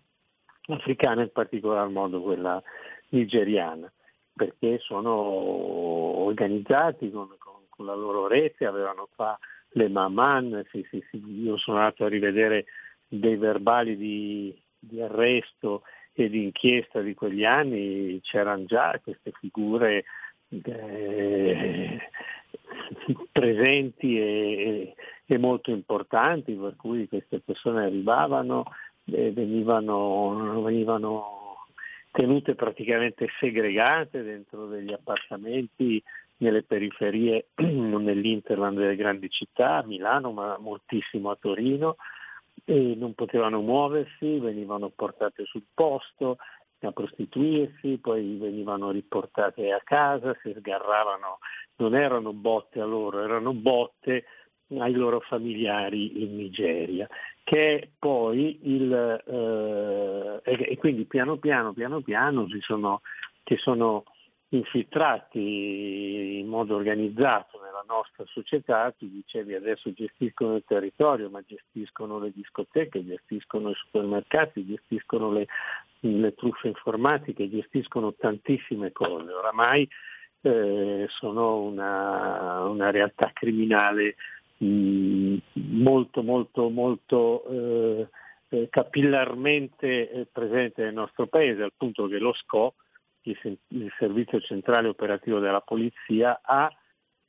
africana, 0.68 1.22
in 1.22 1.32
particolar 1.32 1.88
modo 1.88 2.20
quella 2.20 2.62
nigeriana, 3.10 3.90
perché 4.34 4.78
sono 4.78 5.10
organizzati 5.10 7.10
con, 7.10 7.28
con, 7.38 7.62
con 7.70 7.86
la 7.86 7.94
loro 7.94 8.26
rete, 8.26 8.66
avevano 8.66 9.08
qua 9.16 9.38
le 9.76 9.88
Maman, 9.88 10.64
sì, 10.70 10.84
sì, 10.90 11.04
sì. 11.10 11.22
io 11.42 11.58
sono 11.58 11.78
andato 11.78 12.04
a 12.04 12.08
rivedere 12.08 12.64
dei 13.06 13.36
verbali 13.36 13.96
di, 13.96 14.58
di 14.78 15.00
arresto 15.00 15.82
e 16.12 16.30
di 16.30 16.44
inchiesta 16.44 17.00
di 17.00 17.14
quegli 17.14 17.44
anni, 17.44 18.18
c'erano 18.22 18.64
già 18.64 18.98
queste 19.02 19.32
figure 19.38 20.04
eh, 20.48 21.98
presenti 23.30 24.18
e, 24.18 24.94
e, 25.26 25.38
molto 25.38 25.70
importanti, 25.70 26.54
per 26.54 26.74
cui 26.76 27.06
queste 27.06 27.40
persone 27.40 27.84
arrivavano 27.84 28.64
e 29.04 29.30
venivano, 29.30 30.62
venivano 30.62 31.66
tenute 32.12 32.54
praticamente 32.54 33.28
segregate 33.38 34.22
dentro 34.22 34.66
degli 34.68 34.92
appartamenti 34.92 36.02
nelle 36.38 36.62
periferie, 36.62 37.48
nell'interland 37.56 38.76
delle 38.76 38.96
grandi 38.96 39.30
città, 39.30 39.78
a 39.78 39.86
Milano, 39.86 40.32
ma 40.32 40.56
moltissimo 40.58 41.30
a 41.30 41.36
Torino, 41.40 41.96
e 42.64 42.94
non 42.96 43.14
potevano 43.14 43.60
muoversi, 43.60 44.38
venivano 44.38 44.90
portate 44.90 45.44
sul 45.44 45.64
posto 45.72 46.38
a 46.80 46.92
prostituirsi, 46.92 47.98
poi 47.98 48.36
venivano 48.36 48.90
riportate 48.90 49.72
a 49.72 49.80
casa, 49.82 50.36
si 50.42 50.54
sgarravano, 50.56 51.38
non 51.76 51.94
erano 51.94 52.32
botte 52.32 52.80
a 52.80 52.84
loro, 52.84 53.22
erano 53.22 53.52
botte 53.52 54.24
ai 54.78 54.92
loro 54.92 55.20
familiari 55.20 56.22
in 56.22 56.36
Nigeria, 56.36 57.08
che 57.44 57.90
poi 57.98 58.58
il, 58.62 60.42
eh, 60.44 60.70
e 60.70 60.76
quindi 60.76 61.04
piano 61.04 61.36
piano, 61.36 61.72
piano 61.72 62.00
piano 62.00 62.48
si 62.48 62.60
sono, 62.60 63.00
si 63.44 63.56
sono 63.56 64.04
infiltrati 64.48 66.38
in 66.38 66.46
modo 66.46 66.76
organizzato 66.76 67.60
nella 67.60 67.84
nostra 67.86 68.24
società, 68.26 68.92
tu 68.96 69.08
dicevi 69.08 69.54
adesso 69.54 69.92
gestiscono 69.92 70.54
il 70.56 70.64
territorio, 70.64 71.28
ma 71.30 71.42
gestiscono 71.44 72.18
le 72.18 72.30
discoteche, 72.32 73.04
gestiscono 73.04 73.70
i 73.70 73.74
supermercati, 73.74 74.66
gestiscono 74.66 75.32
le, 75.32 75.46
le 76.00 76.34
truffe 76.34 76.68
informatiche, 76.68 77.50
gestiscono 77.50 78.14
tantissime 78.14 78.92
cose. 78.92 79.32
Oramai 79.32 79.88
eh, 80.42 81.06
sono 81.08 81.62
una, 81.62 82.62
una, 82.68 82.90
realtà 82.90 83.32
criminale 83.32 84.14
molto, 84.58 86.22
molto, 86.22 86.68
molto 86.70 87.44
eh, 87.48 88.08
eh 88.48 88.68
capillarmente 88.70 90.08
eh, 90.08 90.26
presente 90.30 90.84
nel 90.84 90.94
nostro 90.94 91.26
paese, 91.26 91.64
al 91.64 91.72
punto 91.76 92.06
che 92.06 92.18
lo 92.18 92.32
SCO, 92.32 92.74
il 93.30 93.92
Servizio 93.98 94.40
Centrale 94.40 94.88
Operativo 94.88 95.38
della 95.38 95.60
Polizia 95.60 96.40
ha 96.42 96.70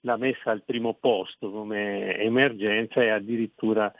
l'ha 0.02 0.18
messa 0.18 0.52
al 0.52 0.64
primo 0.64 0.93
posto 0.93 1.52
come 1.52 2.16
emergenza 2.18 3.02
e 3.02 3.10
addirittura 3.10 3.93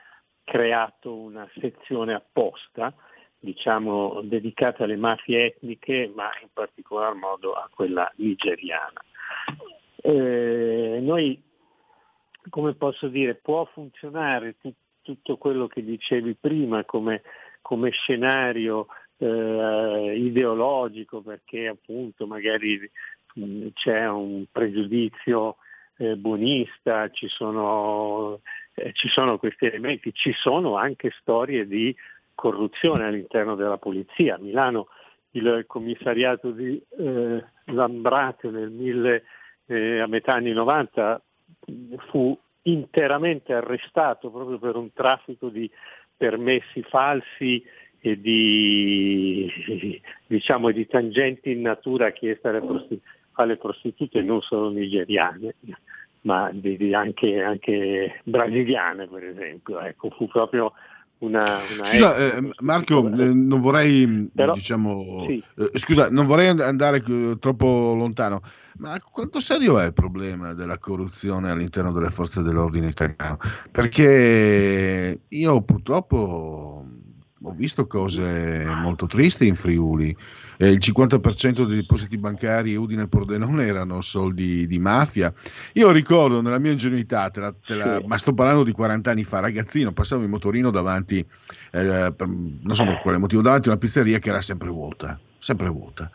creato 0.44 1.14
una 1.14 1.48
sezione 1.60 2.14
apposta, 2.14 2.94
diciamo, 3.38 4.22
dedicata 4.24 4.86
alle 4.86 4.96
mafie 4.96 5.48
etniche, 5.48 6.10
ma 6.16 6.30
in 6.42 6.48
particolar 6.54 7.14
modo 7.14 7.52
a 7.54 7.70
quella 7.74 8.10
nigeriana. 8.16 9.02
Eh, 10.02 11.00
noi, 11.02 11.42
come 12.50 12.76
posso 12.76 13.10
dire, 13.10 13.36
può 13.36 13.66
funzionare 13.66 14.56
t- 14.58 14.74
tutto 15.02 15.38
quello 15.38 15.68
che 15.68 15.84
dicevi 15.84 16.36
prima 16.36 16.86
come, 16.86 17.24
come 17.62 17.90
scenario 17.92 18.88
eh, 19.18 20.14
ideologico 20.18 21.22
perché 21.22 21.68
appunto 21.68 22.28
magari 22.28 22.80
mh, 23.36 23.68
c'è 23.74 24.08
un 24.08 24.46
pregiudizio 24.52 25.58
eh, 25.98 26.16
buonista, 26.16 27.10
ci 27.10 27.28
sono, 27.28 28.42
eh, 28.74 28.94
ci 28.94 29.08
sono 29.10 29.38
questi 29.38 29.66
elementi, 29.66 30.14
ci 30.14 30.34
sono 30.34 30.76
anche 30.76 31.12
storie 31.20 31.68
di 31.68 31.96
corruzione 32.36 33.06
all'interno 33.06 33.56
della 33.56 33.78
polizia. 33.78 34.36
A 34.36 34.40
Milano 34.40 34.88
il 35.32 35.66
commissariato 35.68 36.52
di 36.52 36.82
eh, 36.98 37.44
Lambrate 37.66 38.50
nel 38.50 38.70
mille, 38.70 39.24
eh, 39.66 40.00
a 40.00 40.08
metà 40.08 40.34
anni 40.34 40.52
90 40.52 41.22
fu 42.10 42.38
interamente 42.64 43.54
arrestato 43.54 44.30
proprio 44.30 44.60
per 44.60 44.76
un 44.76 44.92
traffico 44.94 45.50
di 45.50 45.70
permessi 46.16 46.82
falsi 46.84 47.64
e 48.00 48.20
di, 48.20 49.52
diciamo, 50.28 50.72
di 50.72 50.86
tangenti 50.88 51.52
in 51.52 51.62
natura 51.62 52.12
chieste 52.12 52.48
alle, 52.48 52.62
prostitu- 52.62 53.04
alle 53.34 53.58
prostitute 53.58 54.22
non 54.22 54.42
solo 54.42 54.70
nigeriane, 54.70 55.56
ma 56.22 56.50
di, 56.52 56.78
di 56.78 56.94
anche, 56.94 57.42
anche, 57.42 58.22
brasiliane 58.24 59.08
per 59.08 59.24
esempio. 59.24 59.80
Ecco, 59.80 60.10
fu 60.12 60.28
proprio 60.28 60.74
una, 61.20 61.42
una 61.42 61.84
scusa, 61.84 62.16
eh, 62.16 62.50
Marco, 62.62 63.08
eh, 63.08 63.34
non 63.34 63.60
vorrei, 63.60 64.30
Però, 64.34 64.54
diciamo, 64.54 65.26
sì. 65.26 65.44
eh, 65.56 65.72
scusa, 65.74 66.10
non 66.10 66.28
vorrei 66.28 66.50
andare 66.50 67.02
troppo 67.40 67.96
lontano, 67.96 68.42
ma 68.78 68.96
quanto 69.12 69.40
serio 69.40 69.80
è 69.80 69.86
il 69.86 69.94
problema 69.94 70.54
della 70.54 70.78
corruzione 70.78 71.50
all'interno 71.50 71.92
delle 71.92 72.10
forze 72.10 72.44
dell'ordine 72.44 72.90
italiano? 72.90 73.40
Perché 73.72 75.22
io 75.28 75.62
purtroppo 75.64 76.86
ho 77.48 77.54
visto 77.54 77.88
cose 77.88 78.66
molto 78.66 79.06
tristi 79.06 79.48
in 79.48 79.56
Friuli. 79.56 80.16
Eh, 80.58 80.72
il 80.72 80.80
50% 80.80 81.66
dei 81.66 81.78
depositi 81.78 82.18
bancari 82.18 82.76
Udine 82.76 83.04
e 83.04 83.08
Pordenone 83.08 83.66
erano 83.66 84.02
soldi 84.02 84.68
di 84.68 84.80
mafia. 84.80 85.34
Io 85.74 85.92
ricordo 85.92 86.42
nella 86.42 86.60
mia 86.60 86.72
ingenuità, 86.72 87.30
te 87.30 87.40
la, 87.40 87.54
te 87.54 87.76
la, 87.76 88.02
ma 88.06 88.18
sto 88.18 88.34
parlando 88.34 88.64
di 88.64 88.72
40 88.72 89.12
anni 89.12 89.24
fa, 89.24 89.40
ragazzino, 89.40 89.94
passavo 89.94 90.24
in 90.24 90.30
motorino 90.30 90.72
davanti, 90.72 91.20
eh, 91.20 92.14
per, 92.16 92.28
non 92.28 92.76
so 92.76 92.84
per 92.84 93.00
quale 93.02 93.18
motivo, 93.18 93.42
davanti 93.42 93.70
a 93.70 93.72
una 93.72 93.80
pizzeria 93.80 94.20
che 94.20 94.30
era 94.30 94.42
sempre 94.42 94.70
vuota, 94.70 95.20
sempre 95.40 95.70
vuota. 95.70 96.10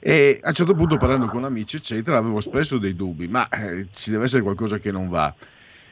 E 0.00 0.38
a 0.42 0.48
un 0.48 0.54
certo 0.54 0.74
punto, 0.74 0.96
parlando 0.96 1.26
con 1.26 1.44
amici, 1.44 1.76
eccetera, 1.76 2.18
avevo 2.18 2.40
spesso 2.40 2.78
dei 2.78 2.94
dubbi, 2.94 3.26
ma 3.26 3.48
eh, 3.48 3.88
ci 3.92 4.10
deve 4.10 4.24
essere 4.24 4.42
qualcosa 4.42 4.78
che 4.78 4.92
non 4.92 5.08
va. 5.08 5.34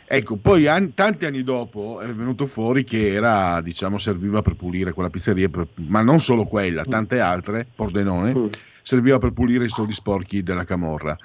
Ecco, 0.09 0.36
poi 0.36 0.68
an- 0.68 0.94
tanti 0.94 1.26
anni 1.26 1.42
dopo 1.42 2.00
è 2.00 2.07
venuto 2.14 2.46
fuori 2.46 2.84
che 2.84 3.12
era, 3.12 3.61
diciamo, 3.61 3.98
serviva 3.98 4.40
per 4.40 4.54
pulire 4.54 4.92
quella 4.92 5.11
pizzeria, 5.11 5.48
per, 5.48 5.66
ma 5.74 6.00
non 6.00 6.20
solo 6.20 6.44
quella, 6.44 6.82
mm. 6.86 6.90
tante 6.90 7.18
altre, 7.18 7.66
Pordenone, 7.74 8.32
mm. 8.32 8.46
serviva 8.82 9.18
per 9.18 9.32
pulire 9.32 9.64
i 9.64 9.68
soldi 9.68 9.92
sporchi 9.92 10.44
della 10.44 10.62
Camorra. 10.62 11.16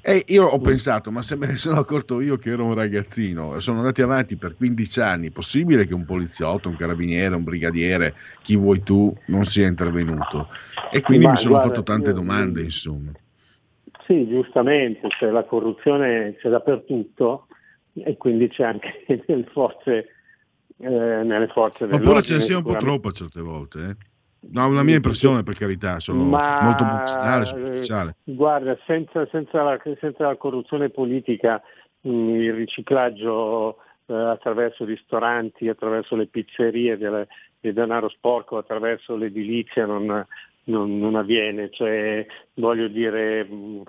E 0.00 0.24
io 0.28 0.46
ho 0.46 0.58
mm. 0.58 0.62
pensato, 0.62 1.10
ma 1.12 1.20
se 1.20 1.36
me 1.36 1.48
ne 1.48 1.56
sono 1.56 1.76
accorto 1.76 2.22
io 2.22 2.38
che 2.38 2.52
ero 2.52 2.64
un 2.64 2.72
ragazzino, 2.72 3.60
sono 3.60 3.80
andati 3.80 4.00
avanti 4.00 4.36
per 4.36 4.56
15 4.56 5.00
anni, 5.00 5.30
possibile 5.30 5.86
che 5.86 5.92
un 5.92 6.06
poliziotto, 6.06 6.70
un 6.70 6.76
carabiniere, 6.76 7.34
un 7.34 7.44
brigadiere, 7.44 8.14
chi 8.40 8.56
vuoi 8.56 8.82
tu, 8.82 9.14
non 9.26 9.44
sia 9.44 9.66
intervenuto? 9.66 10.48
E 10.90 11.02
quindi 11.02 11.26
ma, 11.26 11.32
mi 11.32 11.36
sono 11.36 11.50
guarda, 11.50 11.68
fatto 11.68 11.82
tante 11.82 12.08
io, 12.08 12.16
domande, 12.16 12.62
insomma. 12.62 13.12
Sì, 14.06 14.26
giustamente, 14.26 15.08
cioè, 15.10 15.30
la 15.30 15.44
corruzione 15.44 16.36
c'è 16.40 16.48
dappertutto 16.48 17.44
e 17.94 18.16
quindi 18.16 18.48
c'è 18.48 18.64
anche 18.64 19.04
nelle 19.26 19.44
forze, 19.52 20.08
eh, 20.78 20.88
nelle 20.88 21.48
forze 21.48 21.84
Oppure 21.84 22.22
ce 22.22 22.34
ne 22.34 22.40
sia 22.40 22.56
un 22.58 22.62
po' 22.62 22.76
troppo 22.76 23.10
certe 23.12 23.40
volte. 23.40 23.78
Eh? 23.78 24.08
No, 24.52 24.66
una 24.68 24.82
mia 24.82 24.96
impressione 24.96 25.42
per 25.42 25.54
carità, 25.54 26.00
sono 26.00 26.24
Ma, 26.24 26.62
molto 26.62 26.84
emozionale, 26.84 27.44
superficiale. 27.44 28.16
Guarda, 28.24 28.78
senza, 28.86 29.26
senza, 29.30 29.62
la, 29.62 29.78
senza 30.00 30.26
la, 30.26 30.36
corruzione 30.36 30.88
politica, 30.88 31.60
mh, 32.00 32.10
il 32.10 32.54
riciclaggio 32.54 33.76
eh, 34.06 34.14
attraverso 34.14 34.84
i 34.84 34.86
ristoranti, 34.86 35.68
attraverso 35.68 36.16
le 36.16 36.26
pizzerie 36.26 36.96
del, 36.96 37.26
del 37.60 37.74
denaro 37.74 38.08
sporco, 38.08 38.56
attraverso 38.56 39.14
l'edilizia 39.14 39.84
non, 39.84 40.26
non, 40.64 40.98
non 40.98 41.14
avviene. 41.16 41.68
Cioè, 41.70 42.26
voglio 42.54 42.88
dire, 42.88 43.44
mh, 43.48 43.82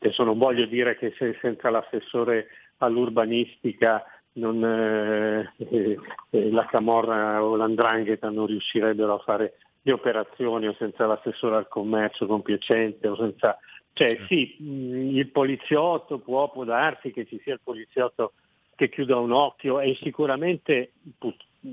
adesso 0.00 0.24
non 0.24 0.36
voglio 0.36 0.66
dire 0.66 0.96
che 0.96 1.14
se, 1.16 1.38
senza 1.40 1.70
l'assessore 1.70 2.48
all'urbanistica 2.80 4.04
non, 4.32 4.64
eh, 4.64 5.52
eh, 5.58 6.50
la 6.50 6.66
Camorra 6.66 7.42
o 7.42 7.56
l'Andrangheta 7.56 8.30
non 8.30 8.46
riuscirebbero 8.46 9.14
a 9.14 9.22
fare 9.22 9.58
le 9.82 9.92
operazioni 9.92 10.66
o 10.66 10.74
senza 10.78 11.06
l'assessore 11.06 11.56
al 11.56 11.68
commercio 11.68 12.26
compiacente 12.26 13.08
o 13.08 13.16
senza... 13.16 13.58
Cioè 13.92 14.08
sì, 14.28 14.56
il 14.60 15.28
poliziotto 15.30 16.18
può, 16.18 16.50
può 16.50 16.64
darsi 16.64 17.10
che 17.10 17.26
ci 17.26 17.40
sia 17.42 17.54
il 17.54 17.60
poliziotto 17.62 18.32
che 18.76 18.88
chiuda 18.88 19.18
un 19.18 19.32
occhio 19.32 19.80
e 19.80 19.98
sicuramente, 20.00 20.92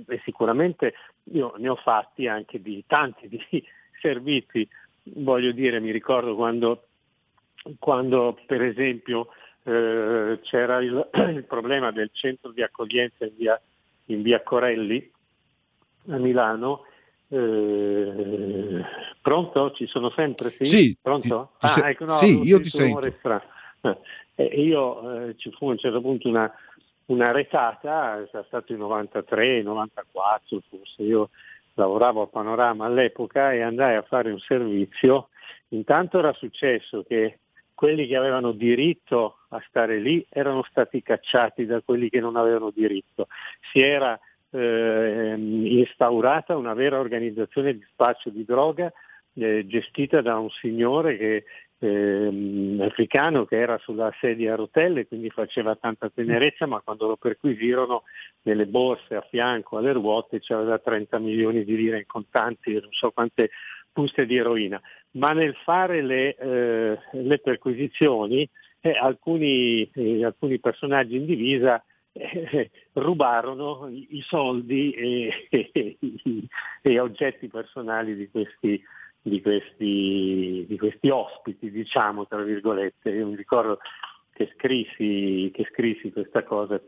e 0.07 0.21
sicuramente 0.25 0.93
io 1.31 1.53
ne 1.57 1.69
ho 1.69 1.75
fatti 1.75 2.27
anche 2.27 2.61
di 2.61 2.83
tanti 2.87 3.29
di 3.29 3.39
servizi, 4.01 4.67
voglio 5.03 5.51
dire, 5.51 5.79
mi 5.79 5.91
ricordo 5.91 6.35
quando, 6.35 6.87
quando 7.79 8.37
per 8.45 8.63
esempio 8.63 9.27
eh, 9.67 10.39
c'era 10.43 10.81
il, 10.81 11.09
il, 11.35 11.43
problema 11.43 11.91
del 11.91 12.09
centro 12.13 12.51
di 12.51 12.63
accoglienza 12.63 13.25
in 13.25 13.33
via, 13.35 13.61
in 14.05 14.21
via 14.21 14.41
Corelli 14.41 15.11
a 16.07 16.17
Milano. 16.17 16.85
Eh, 17.27 18.81
pronto? 19.21 19.71
Ci 19.71 19.85
sono 19.87 20.09
sempre? 20.11 20.51
Sì, 20.51 20.63
sì 20.63 20.97
pronto? 21.01 21.51
Ti, 21.59 21.67
ti 21.67 21.79
ah, 21.81 21.89
ecco, 21.89 22.05
no, 22.05 22.15
sì 22.15 22.39
io 22.43 22.61
ti 22.61 22.69
sento. 22.69 23.05
Eh, 24.35 24.43
io 24.43 25.27
eh, 25.27 25.35
ci 25.37 25.51
fu 25.51 25.67
a 25.67 25.71
un 25.71 25.77
certo 25.77 25.99
punto 25.99 26.29
una, 26.29 26.49
una 27.05 27.31
retata, 27.31 28.21
è 28.21 28.43
stato 28.45 28.71
il 28.71 28.77
93, 28.77 29.63
94 29.63 30.61
forse, 30.69 31.03
io 31.03 31.29
lavoravo 31.73 32.21
a 32.21 32.27
Panorama 32.27 32.85
all'epoca 32.85 33.51
e 33.51 33.61
andai 33.61 33.95
a 33.95 34.03
fare 34.03 34.31
un 34.31 34.39
servizio. 34.39 35.29
Intanto 35.69 36.19
era 36.19 36.31
successo 36.33 37.03
che 37.03 37.39
quelli 37.77 38.07
che 38.07 38.15
avevano 38.15 38.53
diritto 38.53 39.41
a 39.49 39.63
stare 39.67 39.99
lì 39.99 40.25
erano 40.31 40.65
stati 40.67 41.03
cacciati 41.03 41.67
da 41.67 41.79
quelli 41.81 42.09
che 42.09 42.19
non 42.19 42.35
avevano 42.35 42.71
diritto. 42.71 43.27
Si 43.71 43.79
era 43.79 44.19
eh, 44.49 45.35
instaurata 45.37 46.57
una 46.57 46.73
vera 46.73 46.97
organizzazione 46.99 47.73
di 47.73 47.85
spaccio 47.87 48.31
di 48.31 48.43
droga 48.45 48.91
eh, 49.35 49.67
gestita 49.67 50.21
da 50.21 50.39
un 50.39 50.49
signore 50.49 51.17
che, 51.17 51.43
eh, 51.77 52.77
africano 52.79 53.45
che 53.45 53.59
era 53.59 53.77
sulla 53.77 54.11
sedia 54.19 54.53
a 54.53 54.55
rotelle, 54.55 55.05
quindi 55.05 55.29
faceva 55.29 55.75
tanta 55.75 56.09
tenerezza, 56.09 56.65
ma 56.65 56.81
quando 56.83 57.05
lo 57.05 57.15
perquisirono 57.15 58.05
nelle 58.41 58.65
borse 58.65 59.13
a 59.13 59.21
fianco 59.21 59.77
alle 59.77 59.93
ruote 59.93 60.39
c'aveva 60.41 60.79
30 60.79 61.19
milioni 61.19 61.63
di 61.63 61.75
lire 61.75 61.99
in 61.99 62.07
contanti 62.07 62.73
non 62.73 62.91
so 62.91 63.11
quante 63.11 63.51
buste 63.97 64.27
di 64.27 64.37
eroina, 64.37 64.79
ma 65.13 65.33
nel 65.33 65.55
fare 65.63 66.03
le, 66.03 66.35
eh, 66.35 66.99
le 67.13 67.39
perquisizioni 67.39 68.47
eh, 68.81 68.91
alcuni, 68.91 69.89
eh, 69.91 70.23
alcuni, 70.23 70.59
personaggi 70.59 71.15
in 71.15 71.25
divisa 71.25 71.83
eh, 72.11 72.69
rubarono 72.93 73.87
i, 73.89 74.21
soldi 74.21 74.91
e, 74.91 75.47
e, 75.49 75.97
e, 76.83 76.99
oggetti 76.99 77.47
personali 77.47 78.15
di 78.15 78.29
questi, 78.29 78.79
di, 79.19 79.41
questi, 79.41 80.63
di 80.67 80.77
questi, 80.77 81.09
ospiti, 81.09 81.71
diciamo 81.71 82.27
tra 82.27 82.43
virgolette. 82.43 83.09
Io 83.09 83.25
mi 83.25 83.35
ricordo 83.35 83.79
che 84.33 84.53
scrissi, 84.55 85.49
che 85.51 85.67
scrissi 85.71 86.11
questa 86.11 86.43
cosa 86.43 86.79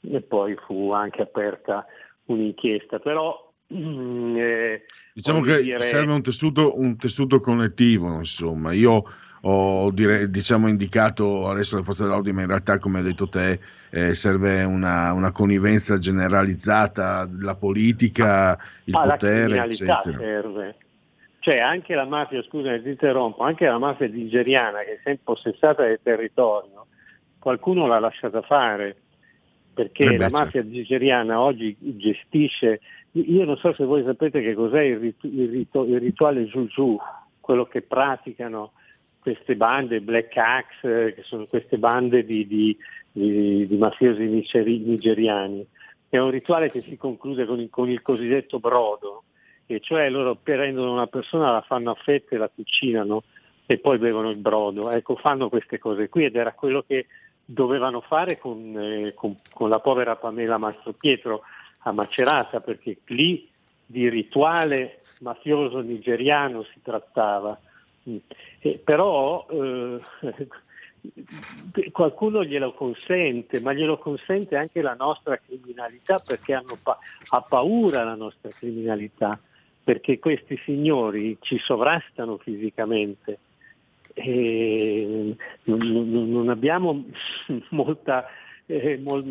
e 0.00 0.22
poi 0.22 0.56
fu 0.64 0.92
anche 0.92 1.20
aperta 1.20 1.84
un'inchiesta, 2.24 3.00
però 3.00 3.47
Mm, 3.74 4.36
eh, 4.36 4.84
diciamo 5.12 5.40
che 5.42 5.62
dire... 5.62 5.80
serve 5.80 6.12
un 6.12 6.22
tessuto, 6.22 6.78
un 6.78 6.96
tessuto, 6.96 7.38
connettivo, 7.38 8.14
insomma. 8.14 8.72
Io 8.72 9.04
ho 9.42 9.90
dire, 9.90 10.30
diciamo, 10.30 10.68
indicato 10.68 11.48
adesso 11.48 11.76
le 11.76 11.82
forze 11.82 12.04
dell'ordine, 12.04 12.34
ma 12.34 12.42
in 12.42 12.48
realtà, 12.48 12.78
come 12.78 12.98
hai 12.98 13.04
detto 13.04 13.28
te, 13.28 13.60
eh, 13.90 14.14
serve 14.14 14.64
una, 14.64 15.12
una, 15.12 15.32
connivenza 15.32 15.98
generalizzata 15.98 17.26
della 17.26 17.56
politica, 17.56 18.58
il 18.84 18.94
ah, 18.94 19.02
potere, 19.02 19.58
eccetera. 19.58 20.18
Serve. 20.18 20.76
Cioè 21.40 21.58
anche 21.58 21.94
la 21.94 22.04
mafia, 22.04 22.42
scusa, 22.42 22.78
ti 22.80 22.88
interrompo, 22.88 23.42
anche 23.42 23.66
la 23.66 23.78
mafia 23.78 24.08
nigeriana 24.08 24.80
che 24.80 24.94
è 24.94 25.00
sempre 25.02 25.22
possessata 25.24 25.84
del 25.84 26.00
territorio, 26.02 26.86
qualcuno 27.38 27.86
l'ha 27.86 28.00
lasciata 28.00 28.42
fare, 28.42 28.96
perché 29.72 30.04
eh 30.04 30.10
beh, 30.10 30.16
la 30.16 30.30
mafia 30.30 30.62
certo. 30.62 30.68
nigeriana 30.68 31.40
oggi 31.40 31.76
gestisce 31.78 32.80
io 33.20 33.44
non 33.44 33.56
so 33.56 33.72
se 33.74 33.84
voi 33.84 34.02
sapete 34.04 34.40
che 34.40 34.54
cos'è 34.54 34.82
il, 34.82 34.98
ritu- 34.98 35.32
il, 35.32 35.48
ritu- 35.48 35.88
il 35.88 36.00
rituale 36.00 36.44
Juju, 36.44 36.98
quello 37.40 37.66
che 37.66 37.82
praticano 37.82 38.72
queste 39.20 39.56
bande, 39.56 40.00
Black 40.00 40.36
Axe, 40.36 41.14
che 41.14 41.22
sono 41.22 41.44
queste 41.44 41.78
bande 41.78 42.24
di, 42.24 42.46
di, 42.46 42.76
di, 43.12 43.66
di 43.66 43.76
mafiosi 43.76 44.26
nigeriani. 44.26 45.66
È 46.08 46.18
un 46.18 46.30
rituale 46.30 46.70
che 46.70 46.80
si 46.80 46.96
conclude 46.96 47.44
con 47.44 47.60
il, 47.60 47.68
con 47.68 47.90
il, 47.90 48.00
cosiddetto 48.00 48.58
brodo, 48.58 49.24
e 49.66 49.80
cioè 49.80 50.08
loro 50.08 50.36
prendono 50.36 50.92
una 50.92 51.06
persona, 51.06 51.52
la 51.52 51.60
fanno 51.60 51.90
a 51.90 51.94
fette, 51.94 52.38
la 52.38 52.48
cucinano 52.48 53.24
e 53.66 53.78
poi 53.78 53.98
bevono 53.98 54.30
il 54.30 54.40
brodo. 54.40 54.90
Ecco, 54.90 55.14
fanno 55.16 55.50
queste 55.50 55.78
cose 55.78 56.08
qui 56.08 56.24
ed 56.24 56.36
era 56.36 56.52
quello 56.52 56.80
che 56.80 57.06
dovevano 57.44 58.00
fare 58.00 58.38
con, 58.38 58.74
eh, 58.78 59.12
con, 59.14 59.34
con 59.52 59.68
la 59.68 59.80
povera 59.80 60.16
Pamela 60.16 60.56
Mastropietro 60.56 61.42
a 61.78 61.92
Macerata, 61.92 62.60
perché 62.60 62.98
lì 63.06 63.48
di 63.84 64.08
rituale 64.08 65.02
mafioso 65.18 65.80
nigeriano 65.80 66.62
si 66.64 66.80
trattava. 66.82 67.58
Eh, 68.60 68.80
però 68.82 69.46
eh, 69.50 70.00
qualcuno 71.92 72.44
glielo 72.44 72.72
consente, 72.72 73.60
ma 73.60 73.72
glielo 73.72 73.98
consente 73.98 74.56
anche 74.56 74.82
la 74.82 74.94
nostra 74.94 75.38
criminalità 75.38 76.20
perché 76.20 76.60
pa- 76.82 76.98
ha 77.28 77.40
paura 77.40 78.04
la 78.04 78.14
nostra 78.14 78.50
criminalità, 78.50 79.38
perché 79.82 80.18
questi 80.18 80.58
signori 80.64 81.36
ci 81.40 81.58
sovrastano 81.58 82.38
fisicamente. 82.38 83.38
E 84.14 85.36
non 85.64 86.48
abbiamo 86.48 87.04
molta, 87.70 88.26
eh, 88.68 89.00
mol, 89.02 89.24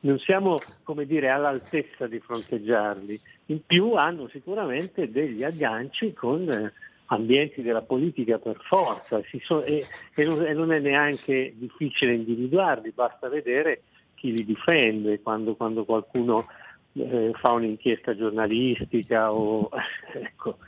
non 0.00 0.18
siamo 0.18 0.60
dire, 1.04 1.28
all'altezza 1.28 2.06
di 2.06 2.18
fronteggiarli. 2.18 3.20
In 3.46 3.60
più 3.64 3.92
hanno 3.92 4.28
sicuramente 4.28 5.10
degli 5.10 5.44
agganci 5.44 6.14
con 6.14 6.48
eh, 6.50 6.72
ambienti 7.06 7.62
della 7.62 7.82
politica 7.82 8.38
per 8.38 8.58
forza 8.60 9.20
so, 9.42 9.62
e, 9.62 9.84
e, 10.14 10.24
non, 10.24 10.44
e, 10.44 10.52
non, 10.54 10.72
è 10.72 10.80
neanche 10.80 11.52
difficile 11.56 12.14
individuarli, 12.14 12.92
basta 12.94 13.28
vedere 13.28 13.82
chi 14.14 14.32
li 14.32 14.44
difende 14.44 15.20
quando, 15.20 15.54
quando 15.54 15.84
qualcuno 15.84 16.46
eh, 16.94 17.32
fa 17.34 17.52
un'inchiesta 17.52 18.16
giornalistica 18.16 19.32
o, 19.32 19.68
ecco. 20.12 20.58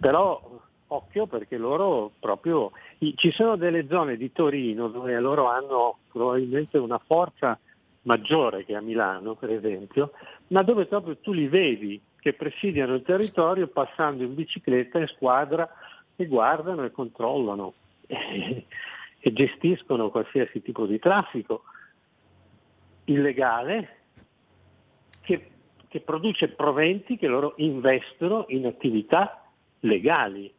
però 0.00 0.60
occhio 0.92 1.26
perché 1.26 1.56
loro 1.56 2.10
proprio 2.20 2.72
ci 3.16 3.30
sono 3.30 3.56
delle 3.56 3.86
zone 3.88 4.16
di 4.16 4.32
Torino 4.32 4.88
dove 4.88 5.18
loro 5.18 5.48
hanno 5.48 5.98
probabilmente 6.10 6.78
una 6.78 6.98
forza 6.98 7.58
maggiore 8.02 8.64
che 8.64 8.74
a 8.74 8.80
Milano 8.80 9.34
per 9.34 9.50
esempio 9.50 10.12
ma 10.48 10.62
dove 10.62 10.86
proprio 10.86 11.16
tu 11.18 11.32
li 11.32 11.48
vedi 11.48 12.00
che 12.18 12.34
presidiano 12.34 12.94
il 12.94 13.02
territorio 13.02 13.66
passando 13.68 14.22
in 14.22 14.34
bicicletta 14.34 14.98
in 14.98 15.06
squadra 15.08 15.68
e 16.16 16.26
guardano 16.26 16.84
e 16.84 16.90
controllano 16.90 17.74
e, 18.06 18.64
gestiscono 19.32 20.10
qualsiasi 20.10 20.62
tipo 20.62 20.86
di 20.86 20.98
traffico 20.98 21.62
illegale 23.04 23.96
che, 25.22 25.50
che 25.88 26.00
produce 26.00 26.48
proventi 26.48 27.16
che 27.16 27.26
loro 27.26 27.54
investono 27.56 28.44
in 28.48 28.66
attività 28.66 29.44
legali 29.80 30.52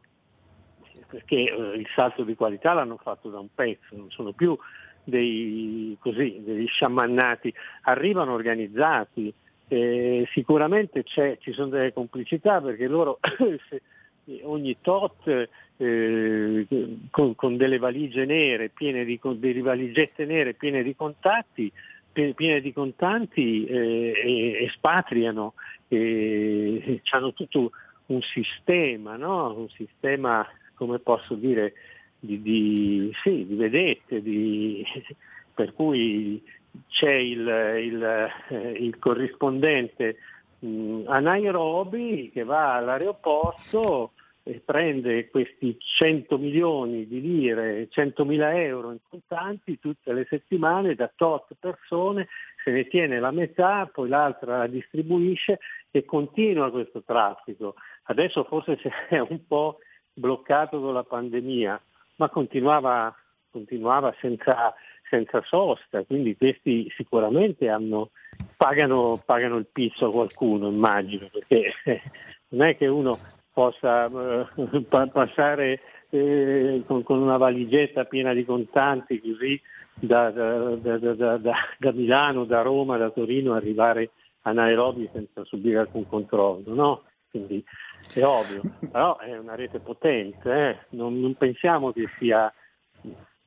perché 1.14 1.36
eh, 1.36 1.76
il 1.76 1.86
salto 1.94 2.24
di 2.24 2.34
qualità 2.34 2.72
l'hanno 2.72 2.96
fatto 2.96 3.28
da 3.28 3.38
un 3.38 3.46
pezzo, 3.54 3.94
non 3.94 4.10
sono 4.10 4.32
più 4.32 4.58
dei, 5.04 5.96
così, 6.00 6.40
degli 6.42 6.66
sciamannati, 6.66 7.54
arrivano 7.82 8.32
organizzati, 8.32 9.32
eh, 9.68 10.28
sicuramente 10.32 11.04
ci 11.04 11.52
sono 11.52 11.68
delle 11.68 11.92
complicità 11.92 12.60
perché 12.60 12.88
loro 12.88 13.20
ogni 14.42 14.76
tot 14.80 15.48
eh, 15.76 16.66
con, 17.10 17.34
con, 17.34 17.56
delle 17.56 17.78
valigie 17.78 18.24
nere 18.24 18.70
piene 18.70 19.04
di, 19.04 19.20
delle 19.22 19.60
valigette 19.60 20.24
nere 20.24 20.54
piene 20.54 20.82
di 20.82 20.96
contatti 20.96 21.72
piene 22.12 22.60
di 22.60 22.72
contanti 22.72 23.64
eh, 23.64 24.64
espatriano 24.66 25.54
e 25.88 27.00
hanno 27.10 27.32
tutto 27.32 27.72
un 28.06 28.20
sistema, 28.22 29.16
no? 29.16 29.52
un 29.56 29.68
sistema 29.70 30.46
come 30.84 30.98
posso 30.98 31.34
dire 31.34 31.74
di, 32.18 32.40
di, 32.40 33.12
sì, 33.22 33.46
di 33.46 33.54
vedette, 33.54 34.22
di, 34.22 34.84
per 35.54 35.72
cui 35.72 36.42
c'è 36.88 37.12
il, 37.12 37.40
il, 37.40 38.30
eh, 38.48 38.70
il 38.70 38.98
corrispondente 38.98 40.16
mm, 40.64 41.06
a 41.06 41.20
Nairobi 41.20 42.30
che 42.32 42.44
va 42.44 42.74
all'aeroporto 42.74 44.12
e 44.46 44.60
prende 44.62 45.30
questi 45.30 45.74
100 45.78 46.36
milioni 46.36 47.06
di 47.06 47.20
lire, 47.20 47.88
100 47.88 48.26
mila 48.26 48.54
euro 48.60 48.90
in 48.90 48.98
contanti 49.08 49.78
tutte 49.78 50.12
le 50.12 50.26
settimane 50.28 50.94
da 50.94 51.10
tot 51.14 51.46
persone, 51.58 52.28
se 52.62 52.70
ne 52.70 52.86
tiene 52.86 53.20
la 53.20 53.30
metà, 53.30 53.88
poi 53.90 54.08
l'altra 54.08 54.58
la 54.58 54.66
distribuisce 54.66 55.60
e 55.90 56.04
continua 56.04 56.70
questo 56.70 57.02
traffico. 57.02 57.74
Adesso 58.04 58.44
forse 58.44 58.78
è 59.08 59.18
un 59.18 59.46
po' 59.46 59.78
bloccato 60.14 60.80
con 60.80 60.94
la 60.94 61.02
pandemia, 61.02 61.80
ma 62.16 62.28
continuava, 62.28 63.14
continuava 63.50 64.14
senza, 64.20 64.72
senza 65.10 65.42
sosta, 65.42 66.02
quindi 66.04 66.36
questi 66.36 66.90
sicuramente 66.96 67.68
hanno, 67.68 68.10
pagano, 68.56 69.20
pagano, 69.24 69.56
il 69.56 69.66
pizzo 69.70 70.06
a 70.06 70.10
qualcuno, 70.10 70.68
immagino, 70.68 71.28
perché 71.30 71.72
non 72.48 72.68
è 72.68 72.76
che 72.76 72.86
uno 72.86 73.18
possa 73.52 74.06
eh, 74.06 74.82
passare 75.12 75.80
eh, 76.10 76.82
con, 76.86 77.02
con, 77.02 77.20
una 77.20 77.36
valigetta 77.36 78.04
piena 78.04 78.32
di 78.32 78.44
contanti 78.44 79.20
così 79.20 79.60
da, 79.94 80.30
da, 80.30 80.74
da, 80.76 81.36
da, 81.36 81.92
Milano, 81.92 82.44
da 82.44 82.62
Roma, 82.62 82.96
da 82.96 83.10
Torino 83.10 83.54
arrivare 83.54 84.10
a 84.42 84.52
Nairobi 84.52 85.08
senza 85.12 85.44
subire 85.44 85.78
alcun 85.78 86.06
controllo, 86.06 86.74
no? 86.74 87.02
Quindi 87.34 87.64
è 88.12 88.22
ovvio, 88.22 88.62
però 88.92 89.18
è 89.18 89.36
una 89.36 89.56
rete 89.56 89.80
potente, 89.80 90.52
eh? 90.52 90.78
non, 90.90 91.18
non, 91.18 91.34
pensiamo 91.34 91.90
che 91.90 92.08
sia, 92.16 92.52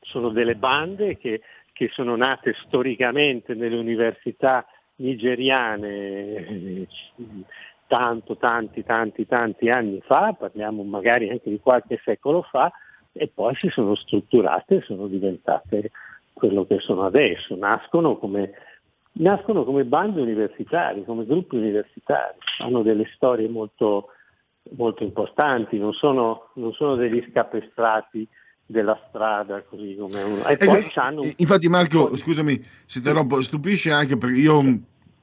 sono 0.01 0.27
delle 0.27 0.55
bande 0.55 1.15
che, 1.15 1.41
che 1.71 1.88
sono 1.93 2.17
nate 2.17 2.53
storicamente 2.65 3.53
nelle 3.53 3.77
università 3.77 4.67
nigeriane 4.95 6.85
tanto, 7.88 8.35
tanti, 8.35 8.83
tanti, 8.83 9.25
tanti 9.25 9.69
anni 9.69 10.01
fa, 10.01 10.33
parliamo 10.33 10.83
magari 10.83 11.29
anche 11.29 11.49
di 11.49 11.61
qualche 11.61 12.01
secolo 12.03 12.41
fa, 12.41 12.69
e 13.13 13.29
poi 13.33 13.53
si 13.55 13.69
sono 13.69 13.95
strutturate 13.95 14.75
e 14.75 14.81
sono 14.81 15.07
diventate 15.07 15.91
quello 16.33 16.65
che 16.65 16.79
sono 16.79 17.05
adesso, 17.05 17.55
nascono 17.55 18.17
come, 18.17 18.51
nascono 19.18 19.63
come 19.63 19.86
bande 19.86 20.22
universitari, 20.22 21.03
come 21.05 21.26
gruppi 21.26 21.55
universitari, 21.55 22.38
hanno 22.59 22.82
delle 22.82 23.09
storie 23.15 23.47
molto, 23.47 24.09
molto 24.72 25.03
importanti, 25.03 25.78
non 25.78 25.93
sono, 25.93 26.49
non 26.55 26.74
sono 26.74 26.95
degli 26.95 27.26
scapestrati 27.30 28.28
della 28.65 28.99
strada 29.07 29.63
così 29.63 29.95
come 29.95 30.22
uno. 30.24 30.45
E 30.45 30.57
ecco, 30.59 31.34
infatti 31.38 31.70
Marco, 31.70 32.15
scusami 32.15 32.61
se 32.86 33.01
te 33.01 33.13
lo 33.13 33.41
stupisce 33.41 33.91
anche 33.91 34.18
perché 34.18 34.39
io 34.39 34.61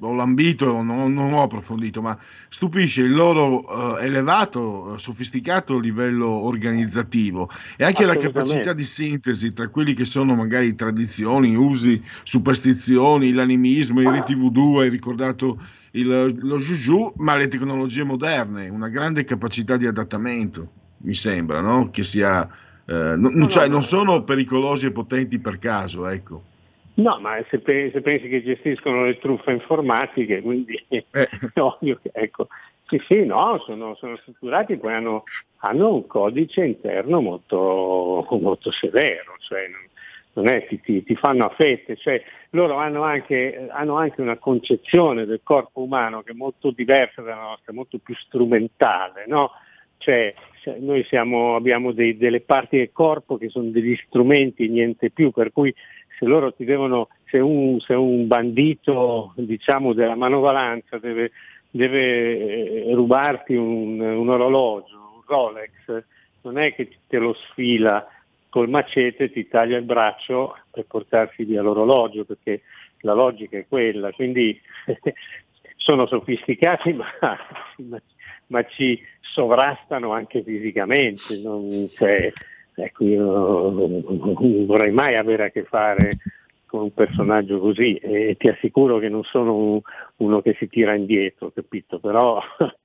ho 0.00 0.12
lambito, 0.12 0.82
non, 0.82 1.14
non, 1.14 1.32
ho 1.32 1.42
approfondito, 1.42 2.02
ma 2.02 2.18
stupisce 2.48 3.02
il 3.02 3.14
loro 3.14 3.98
eh, 3.98 4.06
elevato, 4.06 4.94
eh, 4.94 4.98
sofisticato 4.98 5.78
livello 5.78 6.28
organizzativo 6.28 7.48
e 7.76 7.84
anche 7.84 8.04
la 8.04 8.16
capacità 8.16 8.72
di 8.72 8.82
sintesi 8.82 9.52
tra 9.52 9.68
quelli 9.68 9.94
che 9.94 10.04
sono 10.04 10.34
magari 10.34 10.74
tradizioni, 10.74 11.54
usi, 11.54 12.02
superstizioni, 12.22 13.32
l'animismo, 13.32 14.00
i 14.00 14.10
riti 14.10 14.34
voodoo, 14.34 14.80
hai 14.80 14.88
ricordato 14.88 15.58
il, 15.92 16.36
lo 16.40 16.58
juju, 16.58 17.12
ma 17.18 17.36
le 17.36 17.48
tecnologie 17.48 18.02
moderne, 18.02 18.68
una 18.68 18.88
grande 18.88 19.24
capacità 19.24 19.76
di 19.76 19.86
adattamento, 19.86 20.70
mi 20.98 21.14
sembra, 21.14 21.60
no? 21.60 21.90
che 21.90 22.02
sia... 22.02 22.48
Eh, 22.86 23.14
no, 23.16 23.46
cioè, 23.46 23.68
non 23.68 23.80
sono 23.80 24.24
pericolosi 24.24 24.86
e 24.86 24.90
potenti 24.90 25.38
per 25.38 25.58
caso, 25.58 26.06
ecco. 26.06 26.52
No, 26.94 27.18
ma 27.18 27.36
se, 27.50 27.60
se, 27.64 28.00
pensi 28.00 28.28
che 28.28 28.42
gestiscono 28.42 29.04
le 29.04 29.18
truffe 29.18 29.50
informatiche, 29.50 30.40
quindi 30.42 30.82
eh. 30.88 31.04
è 31.52 31.60
ovvio 31.60 31.98
che 32.00 32.10
ecco. 32.12 32.46
Sì, 32.86 33.00
sì, 33.06 33.24
no, 33.24 33.60
sono, 33.64 33.94
sono 33.94 34.16
strutturati, 34.18 34.76
poi 34.76 34.92
hanno, 34.92 35.22
hanno, 35.58 35.94
un 35.94 36.06
codice 36.06 36.64
interno 36.64 37.20
molto, 37.20 38.26
molto 38.38 38.70
severo, 38.70 39.36
cioè 39.40 39.66
non, 39.68 39.80
non 40.34 40.48
è 40.48 40.66
che 40.66 40.80
ti, 40.80 41.02
ti, 41.02 41.16
fanno 41.16 41.46
a 41.46 41.48
fette, 41.48 41.96
cioè 41.96 42.22
loro 42.50 42.76
hanno 42.76 43.02
anche, 43.02 43.68
hanno 43.70 43.96
anche, 43.96 44.20
una 44.20 44.36
concezione 44.36 45.24
del 45.24 45.40
corpo 45.42 45.80
umano 45.80 46.22
che 46.22 46.32
è 46.32 46.34
molto 46.34 46.70
diversa 46.70 47.22
dalla 47.22 47.40
nostra, 47.40 47.72
molto 47.72 47.98
più 47.98 48.14
strumentale, 48.16 49.24
no? 49.26 49.52
Cioè, 49.96 50.32
noi 50.80 51.02
siamo, 51.04 51.56
abbiamo 51.56 51.92
dei, 51.92 52.18
delle 52.18 52.42
parti 52.42 52.76
del 52.76 52.92
corpo 52.92 53.38
che 53.38 53.48
sono 53.48 53.70
degli 53.70 53.96
strumenti, 54.06 54.68
niente 54.68 55.10
più, 55.10 55.30
per 55.30 55.52
cui 55.52 55.74
se 56.18 56.24
loro 56.26 56.52
ti 56.52 56.64
devono, 56.64 57.08
se 57.26 57.38
un, 57.38 57.80
se 57.80 57.94
un 57.94 58.26
bandito 58.26 59.32
diciamo, 59.36 59.92
della 59.92 60.14
manovalanza 60.14 60.98
deve, 60.98 61.32
deve 61.70 62.84
eh, 62.86 62.94
rubarti 62.94 63.54
un, 63.54 64.00
un, 64.00 64.28
orologio, 64.28 64.96
un 64.96 65.22
Rolex, 65.26 66.04
non 66.42 66.58
è 66.58 66.74
che 66.74 66.88
te 67.06 67.18
lo 67.18 67.34
sfila 67.34 68.06
col 68.48 68.68
macete, 68.68 69.32
ti 69.32 69.48
taglia 69.48 69.78
il 69.78 69.84
braccio 69.84 70.56
per 70.70 70.84
portarsi 70.86 71.44
via 71.44 71.62
l'orologio, 71.62 72.24
perché 72.24 72.62
la 73.00 73.12
logica 73.12 73.58
è 73.58 73.66
quella, 73.66 74.12
quindi 74.12 74.58
sono 75.76 76.06
sofisticati 76.06 76.92
ma, 76.92 77.06
ma, 78.46 78.64
ci 78.66 79.00
sovrastano 79.20 80.12
anche 80.12 80.42
fisicamente. 80.42 81.40
Non, 81.42 81.88
cioè, 81.92 82.32
Ecco, 82.76 83.04
io 83.04 83.70
non 83.70 84.66
vorrei 84.66 84.90
mai 84.90 85.16
avere 85.16 85.44
a 85.44 85.50
che 85.50 85.64
fare 85.64 86.18
con 86.66 86.82
un 86.82 86.92
personaggio 86.92 87.60
così 87.60 87.94
e 87.96 88.36
ti 88.36 88.48
assicuro 88.48 88.98
che 88.98 89.08
non 89.08 89.22
sono 89.22 89.54
un- 89.54 89.80
uno 90.16 90.42
che 90.42 90.54
si 90.58 90.68
tira 90.68 90.94
indietro, 90.94 91.52
capito? 91.52 92.00
Però 92.00 92.40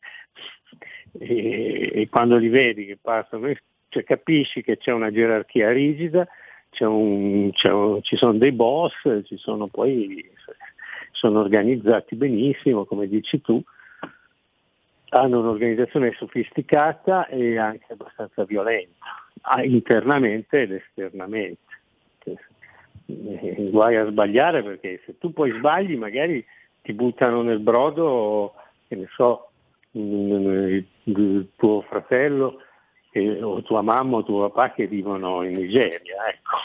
e, 1.19 1.89
e 1.91 2.07
quando 2.09 2.37
li 2.37 2.49
vedi 2.49 2.85
che 2.85 2.97
passano, 3.01 3.51
cioè, 3.87 4.03
capisci 4.03 4.61
che 4.61 4.77
c'è 4.77 4.91
una 4.91 5.11
gerarchia 5.11 5.71
rigida, 5.71 6.27
c'è 6.69 6.85
un- 6.85 7.51
c'è 7.51 7.71
un- 7.71 8.01
ci 8.03 8.15
sono 8.15 8.33
dei 8.37 8.51
boss, 8.51 8.93
ci 9.23 9.37
sono 9.37 9.65
poi 9.71 10.23
sono 11.11 11.39
organizzati 11.39 12.15
benissimo, 12.15 12.85
come 12.85 13.07
dici 13.07 13.41
tu, 13.41 13.61
hanno 15.09 15.39
un'organizzazione 15.39 16.13
sofisticata 16.17 17.25
e 17.27 17.57
anche 17.57 17.93
abbastanza 17.93 18.43
violenta, 18.43 19.05
internamente 19.63 20.61
ed 20.61 20.71
esternamente. 20.73 21.57
Eh, 23.05 23.69
Guai 23.71 23.95
a 23.95 24.09
sbagliare 24.09 24.61
perché 24.63 25.01
se 25.05 25.17
tu 25.17 25.33
poi 25.33 25.49
sbagli 25.51 25.97
magari 25.97 26.45
ti 26.81 26.93
buttano 26.93 27.41
nel 27.41 27.59
brodo, 27.59 28.53
che 28.87 28.95
ne 28.95 29.07
so, 29.15 29.51
mm, 29.97 30.77
il 31.03 31.47
tuo 31.55 31.81
fratello 31.81 32.61
eh, 33.11 33.41
o 33.41 33.61
tua 33.63 33.81
mamma 33.81 34.17
o 34.17 34.23
tuo 34.23 34.49
papà 34.49 34.73
che 34.73 34.87
vivono 34.87 35.43
in 35.43 35.55
Nigeria. 35.57 36.27
Ecco. 36.27 36.57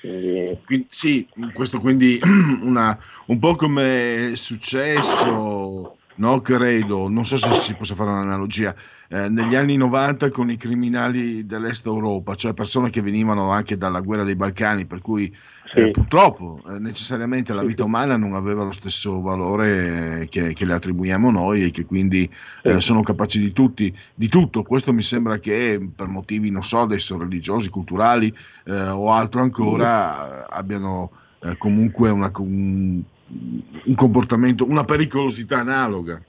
Quindi, 0.00 0.58
Quindi, 0.64 0.86
sì, 0.90 1.28
questo 1.54 1.78
quindi 1.78 2.18
una- 2.62 2.98
un 3.26 3.38
po' 3.38 3.52
come 3.52 4.32
è 4.32 4.34
successo, 4.34 5.96
no, 6.16 6.40
credo, 6.40 7.08
non 7.08 7.24
so 7.24 7.36
se 7.36 7.52
si 7.54 7.74
possa 7.74 7.94
fare 7.94 8.10
un'analogia, 8.10 8.74
eh, 9.08 9.28
negli 9.28 9.54
anni 9.54 9.76
90 9.76 10.30
con 10.30 10.50
i 10.50 10.56
criminali 10.56 11.46
dell'Est 11.46 11.86
Europa, 11.86 12.34
cioè 12.34 12.54
persone 12.54 12.90
che 12.90 13.02
venivano 13.02 13.50
anche 13.50 13.76
dalla 13.76 14.00
guerra 14.00 14.24
dei 14.24 14.36
Balcani, 14.36 14.86
per 14.86 15.00
cui 15.00 15.34
eh, 15.74 15.90
purtroppo 15.90 16.60
eh, 16.68 16.78
necessariamente 16.78 17.54
la 17.54 17.64
vita 17.64 17.84
umana 17.84 18.16
non 18.16 18.34
aveva 18.34 18.62
lo 18.62 18.70
stesso 18.70 19.20
valore 19.22 20.26
che, 20.30 20.52
che 20.52 20.64
le 20.66 20.74
attribuiamo 20.74 21.30
noi 21.30 21.64
e 21.64 21.70
che 21.70 21.86
quindi 21.86 22.30
eh, 22.62 22.80
sono 22.80 23.02
capaci 23.02 23.38
di, 23.38 23.52
tutti, 23.52 23.94
di 24.14 24.28
tutto. 24.28 24.62
Questo 24.62 24.92
mi 24.92 25.02
sembra 25.02 25.38
che 25.38 25.80
per 25.94 26.08
motivi, 26.08 26.50
non 26.50 26.62
so, 26.62 26.80
adesso 26.80 27.18
religiosi, 27.18 27.70
culturali 27.70 28.34
eh, 28.64 28.88
o 28.88 29.12
altro 29.12 29.40
ancora, 29.40 30.42
eh, 30.42 30.46
abbiano 30.50 31.10
eh, 31.40 31.56
comunque 31.56 32.10
una- 32.10 32.30
un, 32.38 33.02
un 33.84 33.94
comportamento, 33.94 34.64
una 34.64 34.84
pericolosità 34.84 35.58
analoga. 35.58 36.22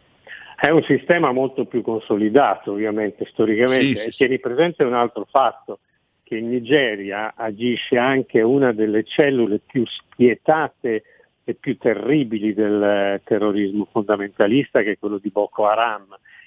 È 0.56 0.70
un 0.70 0.84
sistema 0.84 1.32
molto 1.32 1.66
più 1.66 1.82
consolidato 1.82 2.72
ovviamente 2.72 3.26
storicamente 3.32 3.98
Sì, 3.98 3.98
sì, 3.98 4.08
e 4.08 4.12
tieni 4.12 4.40
presente 4.40 4.84
un 4.84 4.94
altro 4.94 5.28
fatto, 5.30 5.80
che 6.24 6.38
in 6.38 6.50
Nigeria 6.50 7.34
agisce 7.36 7.98
anche 7.98 8.42
una 8.42 8.72
delle 8.72 9.04
cellule 9.04 9.60
più 9.66 9.86
spietate 9.86 11.04
e 11.44 11.54
più 11.56 11.78
terribili 11.78 12.54
del 12.54 12.82
eh, 12.82 13.22
terrorismo 13.26 13.86
fondamentalista 13.92 14.82
che 14.82 14.92
è 14.92 14.98
quello 14.98 15.18
di 15.18 15.30
Boko 15.30 15.68
Haram 15.68 16.06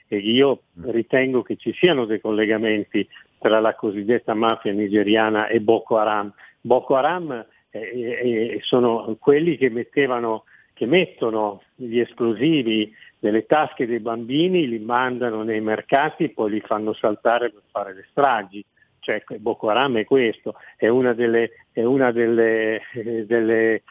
e 0.09 0.17
io 0.17 0.63
ritengo 0.85 1.43
che 1.43 1.57
ci 1.57 1.75
siano 1.75 2.07
dei 2.07 2.21
collegamenti 2.21 3.07
tra 3.39 3.61
la 3.61 3.75
cosiddetta 3.75 4.35
mafia 4.35 4.73
nigeriana 4.73 5.49
e 5.49 5.61
Boko 5.61 5.99
Haram. 5.99 6.33
Boko 6.61 6.97
Haram 6.97 7.45
eh, 7.81 8.59
sono 8.63 9.17
quelli 9.19 9.57
che 9.57 9.71
mettevano 9.71 10.45
che 10.77 10.85
mettono 10.85 11.63
gli 11.75 11.99
esplosivi 11.99 12.95
nelle 13.21 13.47
tasche 13.47 13.87
dei 13.87 13.99
bambini, 13.99 14.69
li 14.69 14.79
mandano 14.79 15.43
nei 15.43 15.63
mercati 15.63 16.25
e 16.25 16.29
poi 16.29 16.51
li 16.51 16.61
fanno 16.61 16.93
saltare 16.93 17.51
per 17.51 17.63
fare 17.71 17.95
le 17.95 18.07
stragi. 18.11 18.63
Cioè, 18.99 19.25
Boko 19.39 19.71
Haram 19.71 19.97
è 19.97 20.05
questo, 20.05 20.57
è 20.77 20.89
una 20.89 21.15
delle, 21.15 21.67
è 21.73 21.83
una 21.83 22.13
delle, 22.13 22.83
eh, 22.93 23.25
delle, 23.25 23.83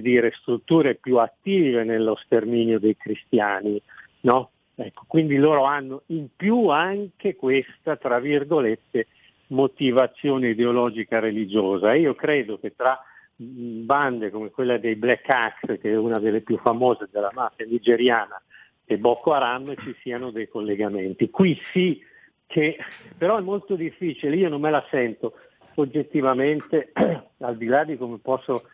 dire, 0.00 0.30
strutture 0.32 0.94
più 0.94 1.16
attive 1.18 1.82
nello 1.82 2.14
sterminio 2.14 2.78
dei 2.78 2.96
cristiani. 2.96 3.82
No? 4.20 4.50
Ecco, 4.76 5.06
quindi 5.08 5.36
loro 5.38 5.64
hanno 5.64 6.02
in 6.06 6.28
più 6.36 6.68
anche 6.68 7.34
questa, 7.34 7.96
tra 7.96 8.20
virgolette, 8.20 9.08
motivazione 9.48 10.50
ideologica 10.50 11.18
religiosa. 11.18 11.94
E 11.94 11.98
io 11.98 12.14
credo 12.14 12.60
che 12.60 12.76
tra 12.76 12.96
bande 13.40 14.30
come 14.30 14.50
quella 14.50 14.78
dei 14.78 14.96
Black 14.96 15.28
Axe, 15.28 15.78
che 15.78 15.92
è 15.92 15.96
una 15.96 16.18
delle 16.18 16.40
più 16.40 16.58
famose 16.58 17.08
della 17.10 17.30
mafia 17.32 17.66
nigeriana, 17.66 18.40
e 18.84 18.98
Boko 18.98 19.32
Haram 19.32 19.74
ci 19.76 19.94
siano 20.00 20.30
dei 20.30 20.48
collegamenti. 20.48 21.30
Qui 21.30 21.58
sì 21.62 22.02
che 22.46 22.78
però 23.16 23.36
è 23.36 23.42
molto 23.42 23.76
difficile, 23.76 24.34
io 24.34 24.48
non 24.48 24.60
me 24.60 24.70
la 24.70 24.84
sento 24.90 25.34
oggettivamente, 25.74 26.92
al 27.38 27.56
di 27.56 27.66
là 27.66 27.84
di 27.84 27.96
come 27.96 28.18
posso 28.18 28.68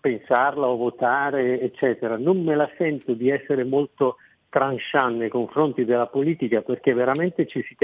pensarla 0.00 0.66
o 0.66 0.76
votare, 0.76 1.60
eccetera, 1.60 2.16
non 2.16 2.42
me 2.42 2.56
la 2.56 2.68
sento 2.76 3.12
di 3.12 3.30
essere 3.30 3.64
molto 3.64 4.16
tranchant 4.48 5.18
nei 5.18 5.28
confronti 5.28 5.84
della 5.84 6.06
politica 6.06 6.62
perché 6.62 6.94
veramente 6.94 7.46
ci 7.46 7.62
si 7.62 7.76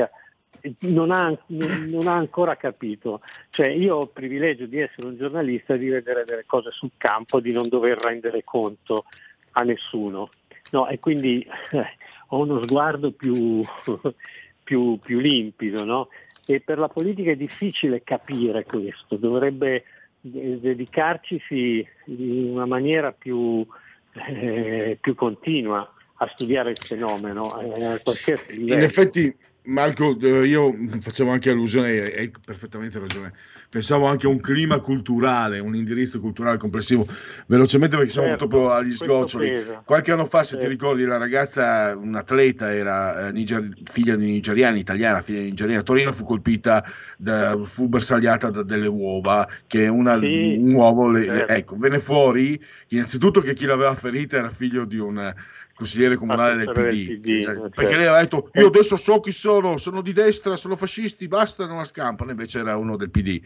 non 0.80 1.10
ha, 1.10 1.36
non 1.46 2.06
ha 2.06 2.14
ancora 2.14 2.56
capito. 2.56 3.20
Cioè, 3.50 3.68
io 3.68 3.96
ho 3.96 4.02
il 4.02 4.10
privilegio 4.12 4.66
di 4.66 4.80
essere 4.80 5.08
un 5.08 5.16
giornalista, 5.16 5.76
di 5.76 5.88
vedere 5.88 6.24
delle 6.24 6.44
cose 6.46 6.70
sul 6.70 6.90
campo, 6.96 7.40
di 7.40 7.52
non 7.52 7.68
dover 7.68 7.98
rendere 7.98 8.42
conto 8.44 9.04
a 9.52 9.62
nessuno. 9.62 10.28
No, 10.72 10.86
e 10.86 10.98
quindi 10.98 11.46
eh, 11.72 11.84
ho 12.28 12.38
uno 12.38 12.62
sguardo 12.62 13.12
più, 13.12 13.62
più, 14.62 14.98
più 14.98 15.18
limpido, 15.20 15.84
no? 15.84 16.08
E 16.46 16.60
per 16.60 16.78
la 16.78 16.88
politica 16.88 17.30
è 17.30 17.36
difficile 17.36 18.02
capire 18.02 18.64
questo, 18.64 19.16
dovrebbe 19.16 19.84
eh, 20.20 20.58
dedicarcisi 20.60 21.86
in 22.06 22.50
una 22.52 22.66
maniera 22.66 23.12
più, 23.12 23.66
eh, 24.28 24.98
più 25.00 25.14
continua 25.14 25.88
a 26.16 26.28
studiare 26.28 26.70
il 26.70 26.78
fenomeno 26.78 27.60
eh, 27.60 27.84
a 27.84 28.00
qualsiasi 28.00 28.58
livello. 28.58 28.74
In 28.74 28.82
effetti, 28.82 29.36
Marco, 29.66 30.18
eh, 30.20 30.46
io 30.46 30.74
facevo 31.00 31.30
anche 31.30 31.48
allusione, 31.48 31.98
hai 32.02 32.30
perfettamente 32.44 32.98
ragione, 32.98 33.32
pensavo 33.70 34.04
anche 34.04 34.26
a 34.26 34.28
un 34.28 34.38
clima 34.38 34.78
culturale, 34.78 35.58
un 35.58 35.74
indirizzo 35.74 36.20
culturale 36.20 36.58
complessivo, 36.58 37.06
velocemente 37.46 37.96
perché 37.96 38.10
siamo 38.10 38.28
Certo, 38.28 38.46
proprio 38.46 38.72
agli 38.72 38.92
sgoccioli. 38.92 39.50
Qualche 39.82 40.12
anno 40.12 40.26
fa, 40.26 40.42
se 40.42 40.56
ti 40.56 40.66
Certo. 40.66 40.68
ricordi, 40.68 41.04
la 41.04 41.16
ragazza, 41.16 41.96
un'atleta, 41.96 42.74
era 42.74 43.28
eh, 43.28 43.32
niger- 43.32 43.72
figlia 43.90 44.16
di 44.16 44.26
nigeriani, 44.26 44.80
italiana, 44.80 45.22
figlia 45.22 45.40
di 45.40 45.46
nigeriani, 45.48 45.80
a 45.80 45.82
Torino 45.82 46.12
fu 46.12 46.24
colpita, 46.24 46.84
da- 47.16 47.56
fu 47.56 47.88
bersagliata 47.88 48.50
da 48.50 48.62
delle 48.62 48.86
uova, 48.86 49.48
che 49.66 49.88
una, 49.88 50.18
Sì, 50.18 50.56
un 50.58 50.74
uovo, 50.74 51.08
le- 51.08 51.20
le- 51.30 51.46
certo. 51.46 51.52
ecco, 51.54 51.76
venne 51.76 52.00
fuori, 52.00 52.62
innanzitutto 52.88 53.40
che 53.40 53.54
chi 53.54 53.64
l'aveva 53.64 53.94
ferita 53.94 54.36
era 54.36 54.50
figlio 54.50 54.84
di 54.84 54.98
un 54.98 55.32
consigliere 55.74 56.16
comunale 56.16 56.56
del 56.56 56.68
Assessore 56.68 56.90
PD, 56.90 57.06
del 57.06 57.18
PD, 57.20 57.42
Cioè, 57.42 57.54
certo. 57.54 57.68
perché 57.70 57.96
lei 57.96 58.06
aveva 58.06 58.20
detto 58.20 58.50
io 58.54 58.66
adesso 58.68 58.96
so 58.96 59.20
chi 59.20 59.32
sono, 59.32 59.76
sono 59.76 60.00
di 60.00 60.12
destra, 60.12 60.56
sono 60.56 60.76
fascisti, 60.76 61.28
basta, 61.28 61.66
non 61.66 61.78
la 61.78 61.84
scampano, 61.84 62.30
invece 62.30 62.60
era 62.60 62.76
uno 62.76 62.96
del 62.96 63.10
PD. 63.10 63.40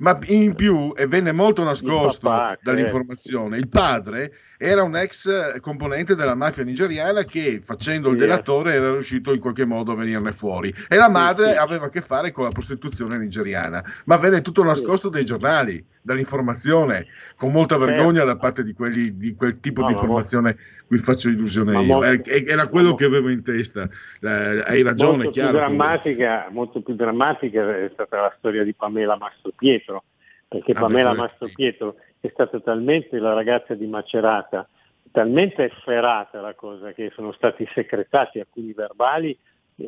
Ma 0.00 0.16
in 0.26 0.54
più, 0.54 0.92
e 0.96 1.08
venne 1.08 1.32
molto 1.32 1.64
nascosto 1.64 2.28
papà, 2.28 2.48
certo. 2.50 2.70
dall'informazione, 2.70 3.58
il 3.58 3.68
padre 3.68 4.32
era 4.56 4.84
un 4.84 4.96
ex 4.96 5.58
componente 5.60 6.14
della 6.14 6.36
mafia 6.36 6.62
nigeriana 6.62 7.24
che 7.24 7.60
facendo 7.60 8.08
il 8.10 8.14
Sì, 8.14 8.20
delatore 8.20 8.74
era 8.74 8.92
riuscito 8.92 9.32
in 9.32 9.40
qualche 9.40 9.64
modo 9.64 9.90
a 9.90 9.96
venirne 9.96 10.30
fuori. 10.30 10.72
E 10.88 10.94
la 10.94 11.08
madre 11.08 11.56
aveva 11.56 11.86
a 11.86 11.88
che 11.88 12.00
fare 12.00 12.30
con 12.30 12.44
la 12.44 12.50
prostituzione 12.52 13.18
nigeriana, 13.18 13.84
ma 14.04 14.16
venne 14.18 14.40
tutto 14.40 14.62
nascosto 14.62 15.08
dai 15.08 15.24
giornali, 15.24 15.84
dall'informazione, 16.08 17.06
con 17.36 17.52
molta 17.52 17.76
vergogna 17.76 18.24
da 18.24 18.36
parte 18.36 18.62
di, 18.62 18.72
quelli, 18.72 19.16
di 19.16 19.34
quel 19.34 19.60
tipo 19.60 19.80
Certo. 19.80 19.82
No, 19.82 19.86
di 19.86 19.92
informazione 19.92 20.56
cui 20.86 20.98
faccio 20.98 21.28
illusione 21.28 21.72
io. 21.74 21.82
mo- 21.82 22.02
eh, 22.02 22.20
Era 22.46 22.66
quello 22.68 22.94
che 22.94 23.04
avevo 23.04 23.28
in 23.28 23.42
testa. 23.44 23.88
Hai 24.22 24.82
ragione, 24.82 25.24
molto 25.24 25.30
più, 25.30 25.42
chiaro. 25.42 25.58
drammatica, 25.58 26.48
molto 26.50 26.80
più 26.80 26.94
drammatica 26.94 27.76
è 27.76 27.90
stata 27.92 28.20
la 28.20 28.34
storia 28.38 28.64
di 28.64 28.72
Pamela 28.74 29.16
Mastropietro, 29.16 30.04
perché 30.48 30.72
Ah, 30.72 30.74
beh, 30.74 30.80
Pamela 30.80 31.08
quello- 31.10 31.22
Mastropietro 31.22 31.96
è 32.20 32.28
stata 32.32 32.58
talmente 32.60 33.18
la 33.18 33.34
ragazza 33.34 33.74
di 33.74 33.86
Macerata, 33.86 34.66
talmente 35.12 35.64
efferata 35.64 36.40
la 36.40 36.54
cosa 36.54 36.92
che 36.92 37.10
sono 37.14 37.32
stati 37.32 37.68
secretati 37.74 38.40
alcuni 38.40 38.72
verbali, 38.72 39.36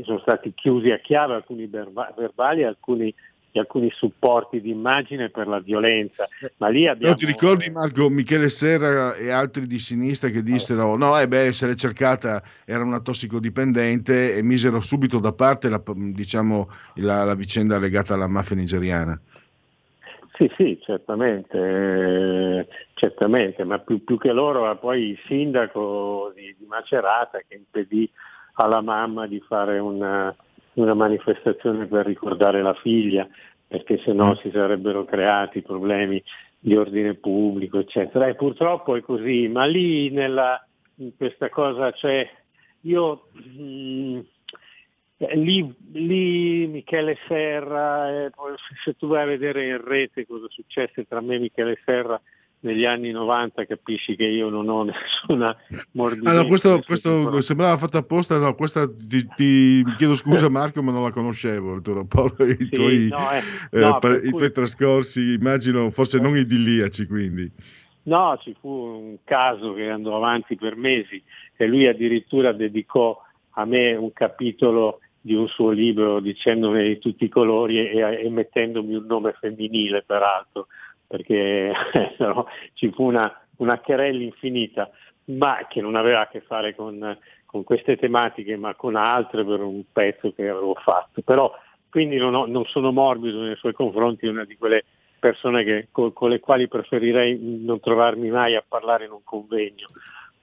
sono 0.05 0.21
stati 0.21 0.53
chiusi 0.55 0.91
a 0.93 0.99
chiave 0.99 1.35
alcuni 1.35 1.66
verba- 1.66 2.12
verbali, 2.16 2.62
alcuni, 2.62 3.12
e 3.53 3.59
alcuni 3.59 3.90
supporti 3.90 4.61
di 4.61 4.70
immagine 4.70 5.28
per 5.28 5.48
la 5.48 5.59
violenza. 5.59 6.28
Ma 6.59 6.68
lì 6.68 6.86
abbiamo 6.86 7.14
ti 7.14 7.26
ricordi 7.26 7.70
Marco 7.70 8.09
Michele 8.09 8.48
Serra 8.48 9.14
e 9.14 9.30
altri 9.30 9.66
di 9.66 9.78
sinistra 9.78 10.28
che 10.28 10.42
dissero 10.42 10.96
no, 10.96 11.18
eh 11.18 11.26
beh, 11.26 11.53
se 11.53 11.66
l'è 11.66 11.74
cercata 11.74 12.42
era 12.64 12.84
una 12.84 13.01
tossicodipendente 13.01 14.36
e 14.36 14.42
misero 14.42 14.80
subito 14.80 15.18
da 15.18 15.32
parte 15.32 15.68
la, 15.68 15.82
diciamo, 15.84 16.68
la, 16.96 17.24
la 17.24 17.34
vicenda 17.34 17.78
legata 17.78 18.14
alla 18.14 18.28
mafia 18.28 18.57
nigeriana. 18.57 19.20
Sì, 20.34 20.51
sì, 20.57 20.78
certamente, 20.80 21.59
eh, 21.59 22.66
certamente, 22.94 23.62
ma 23.64 23.78
più, 23.78 24.03
più 24.03 24.16
che 24.16 24.32
loro 24.32 24.74
poi 24.78 25.11
il 25.11 25.18
sindaco 25.26 26.32
di, 26.34 26.55
di 26.59 26.64
Macerata 26.66 27.40
che 27.46 27.57
impedì 27.57 28.11
alla 28.55 28.80
mamma 28.80 29.26
di 29.26 29.38
fare 29.46 29.78
una, 29.78 30.34
una 30.75 30.95
manifestazione 30.95 31.87
per 31.87 32.07
ricordare 32.07 32.62
la 32.62 32.75
figlia, 32.75 33.29
perché 33.66 33.99
se 33.99 34.12
no 34.12 34.35
si 34.37 34.51
sarebbero 34.51 35.05
creati 35.05 35.62
problemi 35.62 36.23
di 36.59 36.77
ordine 36.77 37.14
pubblico, 37.14 37.79
eccetera. 37.79 38.27
E 38.27 38.35
purtroppo 38.35 38.97
è 38.97 39.01
così, 39.01 39.49
ma 39.49 39.64
lì 39.64 40.11
nella, 40.11 40.64
in 40.97 41.16
questa 41.16 41.49
cosa 41.49 41.93
c'è, 41.93 42.29
io 42.83 43.29
mh, 43.33 44.21
lì, 45.35 45.75
lì, 45.93 46.66
Michele 46.66 47.18
Serra, 47.27 48.25
eh, 48.27 48.31
se 48.85 48.97
tu 48.97 49.09
vai 49.09 49.23
a 49.23 49.27
vedere 49.27 49.66
in 49.66 49.83
rete 49.85 50.27
cosa 50.27 50.47
successe 50.49 51.05
tra 51.07 51.21
me 51.21 51.37
e 51.37 51.39
Michele 51.39 51.79
Serra 51.85 52.21
negli 52.61 52.84
anni 52.84 53.11
90 53.11 53.64
capisci 53.64 54.16
che 54.16 54.24
io 54.24 54.48
non 54.48 54.68
ho 54.68 54.84
nessuna 54.84 55.56
morbidezza. 55.94 56.30
Ah, 56.30 56.42
no, 56.42 56.46
questo, 56.46 56.80
questo 56.84 57.40
sembrava 57.40 57.76
fatto 57.76 57.98
apposta, 57.98 58.38
no, 58.38 58.54
questa 58.54 58.88
ti, 58.88 59.26
ti 59.34 59.84
chiedo 59.96 60.14
scusa 60.14 60.48
Marco, 60.50 60.82
ma 60.82 60.92
non 60.92 61.02
la 61.02 61.11
conoscevo, 61.11 61.74
il 61.74 61.82
tuo 61.82 61.94
rapporto, 61.94 62.44
i, 62.44 62.56
sì, 62.58 62.68
tuoi, 62.68 63.08
no, 63.08 63.30
eh, 63.30 63.42
eh, 63.70 63.80
no, 63.80 63.98
per, 63.98 64.24
i 64.24 64.30
tuoi 64.30 64.52
trascorsi, 64.52 65.32
immagino, 65.32 65.88
forse 65.90 66.18
non 66.18 66.36
idilliaci 66.36 67.06
quindi. 67.06 67.50
No, 68.02 68.38
ci 68.42 68.56
fu 68.58 68.68
un 68.68 69.16
caso 69.24 69.74
che 69.74 69.88
andò 69.88 70.16
avanti 70.16 70.56
per 70.56 70.74
mesi 70.74 71.22
e 71.56 71.66
lui 71.66 71.86
addirittura 71.86 72.52
dedicò 72.52 73.20
a 73.54 73.64
me 73.64 73.94
un 73.94 74.12
capitolo 74.12 75.00
di 75.20 75.34
un 75.34 75.46
suo 75.48 75.70
libro 75.70 76.18
dicendomi 76.18 76.82
di 76.82 76.98
tutti 76.98 77.24
i 77.24 77.28
colori 77.28 77.90
e, 77.90 78.22
e 78.24 78.30
mettendomi 78.30 78.94
un 78.94 79.04
nome 79.04 79.36
femminile 79.38 80.02
peraltro 80.02 80.68
perché 81.11 81.72
no, 82.18 82.46
ci 82.74 82.92
fu 82.92 83.02
una, 83.02 83.36
una 83.56 83.80
querella 83.80 84.22
infinita, 84.22 84.88
ma 85.24 85.66
che 85.68 85.80
non 85.80 85.96
aveva 85.96 86.20
a 86.20 86.28
che 86.28 86.40
fare 86.40 86.72
con, 86.76 87.18
con, 87.46 87.64
queste 87.64 87.96
tematiche, 87.96 88.56
ma 88.56 88.76
con 88.76 88.94
altre 88.94 89.44
per 89.44 89.61
un 89.61 89.82
pezzo 89.92 90.32
che 90.32 90.48
avevo 90.48 90.74
fatto. 90.74 91.20
Però 91.22 91.52
quindi 91.88 92.16
non, 92.16 92.36
ho, 92.36 92.46
non 92.46 92.64
sono 92.66 92.92
morbido 92.92 93.40
nei 93.40 93.56
suoi 93.56 93.72
confronti, 93.72 94.28
una 94.28 94.44
di 94.44 94.56
quelle 94.56 94.84
persone 95.18 95.64
che, 95.64 95.88
con, 95.90 96.12
con, 96.12 96.30
le 96.30 96.38
quali 96.38 96.68
preferirei 96.68 97.36
non 97.64 97.80
trovarmi 97.80 98.30
mai 98.30 98.54
a 98.54 98.62
parlare 98.66 99.06
in 99.06 99.11
un 99.11 99.24
convegno. 99.24 99.86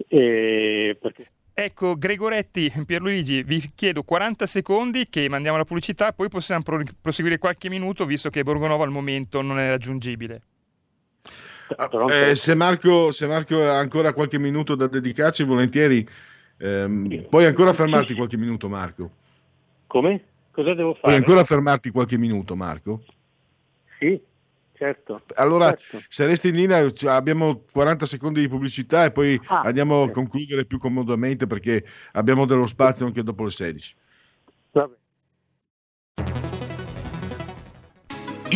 E 0.06 0.98
perché... 1.00 1.28
Ecco, 1.54 1.96
Gregoretti, 1.96 2.72
Pierluigi, 2.86 3.42
vi 3.42 3.72
chiedo 3.74 4.04
40 4.04 4.46
secondi 4.46 5.08
che 5.10 5.30
mandiamo 5.30 5.58
la 5.58 5.64
pubblicità, 5.64 6.12
poi 6.12 6.28
possiamo 6.28 6.62
proseguire 7.02 7.38
qualche 7.38 7.70
minuto 7.70 8.06
visto 8.06 8.30
che 8.30 8.44
Borgonova 8.44 8.84
al 8.84 8.92
momento 8.92 9.42
non 9.42 9.60
è 9.60 9.70
raggiungibile. 9.70 10.42
Ah, 11.76 11.90
eh, 12.10 12.36
se, 12.36 12.56
Marco, 12.56 13.12
se, 13.12 13.28
Marco, 13.28 13.62
ha 13.62 13.78
ancora 13.78 14.14
qualche 14.14 14.40
minuto 14.40 14.76
da 14.76 14.88
dedicarci, 14.88 15.44
volentieri. 15.44 16.08
Ehm, 16.60 17.28
puoi 17.30 17.46
ancora 17.46 17.74
fermarti 17.74 18.14
qualche 18.14 18.38
minuto, 18.38 18.70
Marco? 18.70 19.12
Come? 19.88 20.24
Cosa 20.52 20.74
devo 20.74 20.94
fare? 20.94 21.02
Puoi 21.02 21.16
ancora 21.16 21.44
fermarti 21.44 21.92
qualche 21.92 22.18
minuto, 22.18 22.56
Marco? 22.56 23.04
Sì, 24.00 24.20
certo. 24.74 25.22
Allora, 25.36 25.74
certo. 25.74 26.06
se 26.08 26.26
resti 26.26 26.50
in 26.50 26.56
linea, 26.56 26.88
abbiamo 27.06 27.64
40 27.72 28.06
secondi 28.06 28.42
di 28.42 28.48
pubblicità 28.48 29.06
e 29.06 29.12
poi 29.12 29.40
ah, 29.48 29.62
andiamo 29.62 29.98
okay. 29.98 30.10
a 30.10 30.14
concludere 30.14 30.66
più 30.66 30.80
comodamente 30.80 31.48
perché 31.48 31.86
abbiamo 32.14 32.46
dello 32.46 32.66
spazio 32.66 33.06
anche 33.06 33.24
dopo 33.24 33.44
le 33.44 33.52
16. 33.52 33.96
Vabbè. 34.72 34.96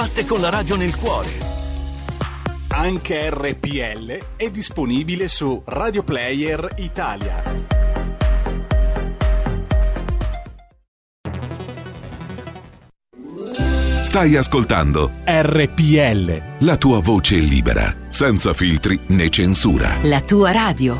batte 0.00 0.24
con 0.24 0.40
la 0.40 0.48
radio 0.48 0.76
nel 0.76 0.96
cuore. 0.96 1.28
Anche 2.68 3.28
RPL 3.28 4.36
è 4.36 4.48
disponibile 4.50 5.28
su 5.28 5.60
Radio 5.66 6.02
Player 6.02 6.72
Italia. 6.78 7.42
Stai 14.00 14.36
ascoltando 14.36 15.10
RPL. 15.22 16.42
La 16.60 16.78
tua 16.78 17.00
voce 17.00 17.36
libera, 17.36 17.94
senza 18.08 18.54
filtri 18.54 18.98
né 19.08 19.28
censura. 19.28 19.96
La 20.04 20.22
tua 20.22 20.50
radio. 20.50 20.96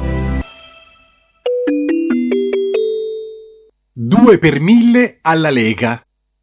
2 3.95 4.39
per 4.39 4.61
1000 4.61 5.21
alla 5.23 5.49
Lega. 5.49 6.05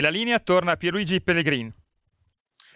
E 0.00 0.02
la 0.02 0.08
linea 0.08 0.38
torna 0.38 0.72
a 0.72 0.76
Pierluigi 0.76 1.20
Pellegrini 1.20 1.70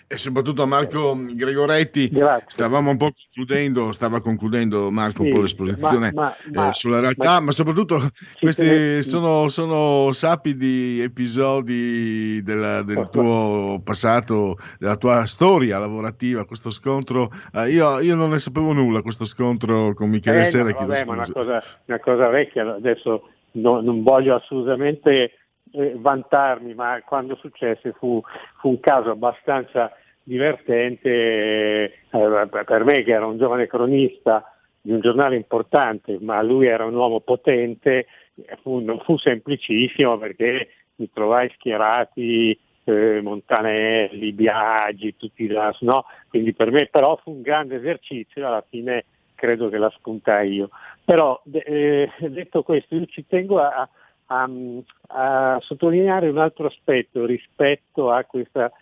e 0.07 0.19
soprattutto 0.19 0.63
a 0.63 0.67
Marco 0.67 1.19
Gregoretti. 1.19 2.11
Grazie. 2.11 2.51
Stavamo 2.51 2.91
un 2.91 2.99
po' 2.99 3.13
concludendo, 3.13 3.93
stava 3.93 4.21
concludendo 4.21 4.91
Marco 4.91 5.23
sì, 5.23 5.29
un 5.29 5.35
po' 5.35 5.41
l'esposizione 5.41 6.13
ma, 6.13 6.37
ma, 6.53 6.69
eh, 6.69 6.73
sulla 6.75 7.01
realtà, 7.01 7.39
ma, 7.39 7.47
ma 7.47 7.51
soprattutto 7.53 7.97
questi 8.39 9.03
sono, 9.03 9.49
sono, 9.49 10.13
sapidi 10.13 11.01
episodi 11.01 12.43
della, 12.43 12.83
del 12.83 13.09
tuo 13.11 13.81
passato, 13.83 14.57
della 14.79 14.97
tua 14.97 15.25
storia 15.25 15.79
lavorativa, 15.79 16.45
questo 16.45 16.69
scontro. 16.69 17.31
Eh, 17.55 17.71
io, 17.71 18.01
io, 18.01 18.15
non 18.15 18.29
ne 18.29 18.39
sapevo 18.39 18.75
nulla, 18.75 19.01
questo 19.01 19.25
scontro 19.25 19.95
con 19.95 20.11
Michele 20.11 20.41
eh, 20.41 20.45
Serra. 20.45 20.73
No, 20.73 20.87
vabbè, 20.87 21.05
ma 21.07 21.13
una 21.15 21.33
cosa, 21.33 21.63
una 21.87 22.01
cosa 22.01 22.29
vecchia, 22.29 22.75
adesso 22.75 23.27
no, 23.53 23.81
non 23.81 24.03
voglio 24.03 24.35
assolutamente 24.35 25.31
eh, 25.75 25.95
vantarmi, 25.97 26.75
ma 26.75 27.01
quando 27.05 27.35
successe 27.37 27.93
fu, 27.93 28.21
fu 28.59 28.69
un 28.69 28.81
caso 28.81 29.11
abbastanza 29.11 29.93
divertente 30.23 31.09
eh, 31.11 32.49
per 32.65 32.85
me 32.85 33.03
che 33.03 33.13
era 33.13 33.27
un 33.27 33.37
giovane 33.37 33.67
cronista 33.67 34.51
di 34.81 34.93
un 34.93 35.01
giornale 35.01 35.37
importante, 35.37 36.19
ma 36.21 36.43
lui 36.43 36.67
era 36.67 36.85
un 36.85 36.95
uomo 36.95 37.21
potente, 37.21 38.07
fu, 38.63 38.79
non 38.81 39.01
fu 39.01 39.17
semplicissimo 39.17 40.19
perché 40.19 40.69
mi 40.97 41.11
trovai 41.11 41.51
schierati 41.55 42.59
eh, 42.85 43.21
Montanelli, 43.23 44.33
Biagi, 44.33 45.17
tutti 45.17 45.47
là, 45.47 45.75
no? 45.81 46.05
quindi 46.29 46.53
per 46.53 46.71
me 46.71 46.87
però 46.87 47.17
fu 47.17 47.31
un 47.31 47.41
grande 47.41 47.77
esercizio, 47.77 48.47
alla 48.47 48.65
fine 48.69 49.07
credo 49.35 49.69
che 49.69 49.79
la 49.79 49.91
spuntai 49.91 50.53
io. 50.53 50.69
Però 51.05 51.43
eh, 51.51 52.11
detto 52.19 52.63
questo, 52.63 52.95
io 52.95 53.07
ci 53.07 53.27
tengo 53.27 53.61
a, 53.61 53.89
a, 54.43 55.55
a 55.55 55.59
sottolineare 55.61 56.29
un 56.29 56.39
altro 56.39 56.67
aspetto 56.67 57.25
rispetto 57.25 58.11
a 58.11 58.25
questa 58.25 58.73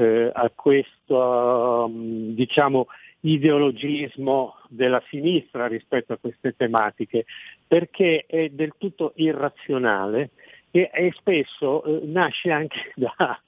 eh, 0.00 0.30
a 0.32 0.50
questo 0.54 1.86
um, 1.86 2.34
diciamo, 2.34 2.86
ideologismo 3.20 4.56
della 4.68 5.02
sinistra 5.08 5.66
rispetto 5.66 6.14
a 6.14 6.18
queste 6.18 6.54
tematiche, 6.56 7.26
perché 7.66 8.24
è 8.26 8.48
del 8.48 8.74
tutto 8.78 9.12
irrazionale 9.16 10.30
e, 10.70 10.90
e 10.92 11.12
spesso 11.16 11.84
eh, 11.84 12.06
nasce 12.06 12.50
anche 12.50 12.92
da, 12.96 13.38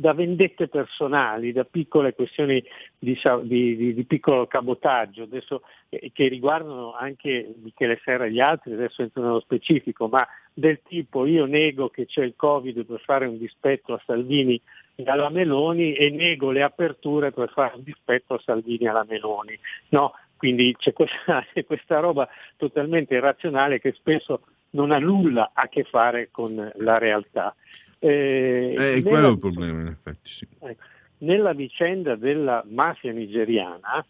da, 0.00 0.14
vendette 0.14 0.68
personali, 0.68 1.52
da 1.52 1.64
piccole 1.64 2.14
questioni 2.14 2.64
di, 2.98 3.18
di, 3.42 3.76
di, 3.76 3.94
di 3.94 4.04
piccolo 4.04 4.46
cabotaggio, 4.46 5.24
adesso, 5.24 5.62
eh, 5.90 6.10
che 6.14 6.28
riguardano 6.28 6.94
anche 6.94 7.54
Michele 7.62 8.00
Serra 8.02 8.24
e 8.24 8.32
gli 8.32 8.40
altri, 8.40 8.72
adesso 8.72 9.02
entro 9.02 9.22
nello 9.22 9.40
specifico, 9.40 10.08
ma 10.08 10.26
del 10.52 10.80
tipo 10.82 11.26
io 11.26 11.44
nego 11.44 11.90
che 11.90 12.06
c'è 12.06 12.24
il 12.24 12.34
Covid 12.34 12.84
per 12.84 13.00
fare 13.00 13.26
un 13.26 13.38
dispetto 13.38 13.92
a 13.92 14.02
Salvini 14.04 14.60
alla 15.04 15.30
Meloni 15.30 15.94
e 15.94 16.10
nego 16.10 16.50
le 16.50 16.62
aperture 16.62 17.30
per 17.32 17.50
fare 17.50 17.76
un 17.76 17.82
dispetto 17.82 18.34
a 18.34 18.42
Salvini 18.44 18.86
alla 18.86 19.06
Meloni. 19.08 19.58
No? 19.90 20.14
Quindi 20.36 20.74
c'è 20.78 20.92
questa, 20.92 21.44
c'è 21.52 21.64
questa 21.64 22.00
roba 22.00 22.28
totalmente 22.56 23.14
irrazionale 23.14 23.80
che 23.80 23.92
spesso 23.92 24.40
non 24.70 24.92
ha 24.92 24.98
nulla 24.98 25.50
a 25.52 25.68
che 25.68 25.84
fare 25.84 26.28
con 26.30 26.72
la 26.76 26.98
realtà. 26.98 27.54
Eh, 28.00 28.74
eh 28.76 29.02
quello 29.02 29.28
è 29.28 29.30
il 29.30 29.38
problema, 29.38 29.80
in 29.80 29.86
effetti. 29.86 30.30
Sì. 30.30 30.48
Ecco. 30.58 30.82
nella 31.18 31.52
vicenda 31.52 32.16
della 32.16 32.64
mafia 32.66 33.12
nigeriana 33.12 34.04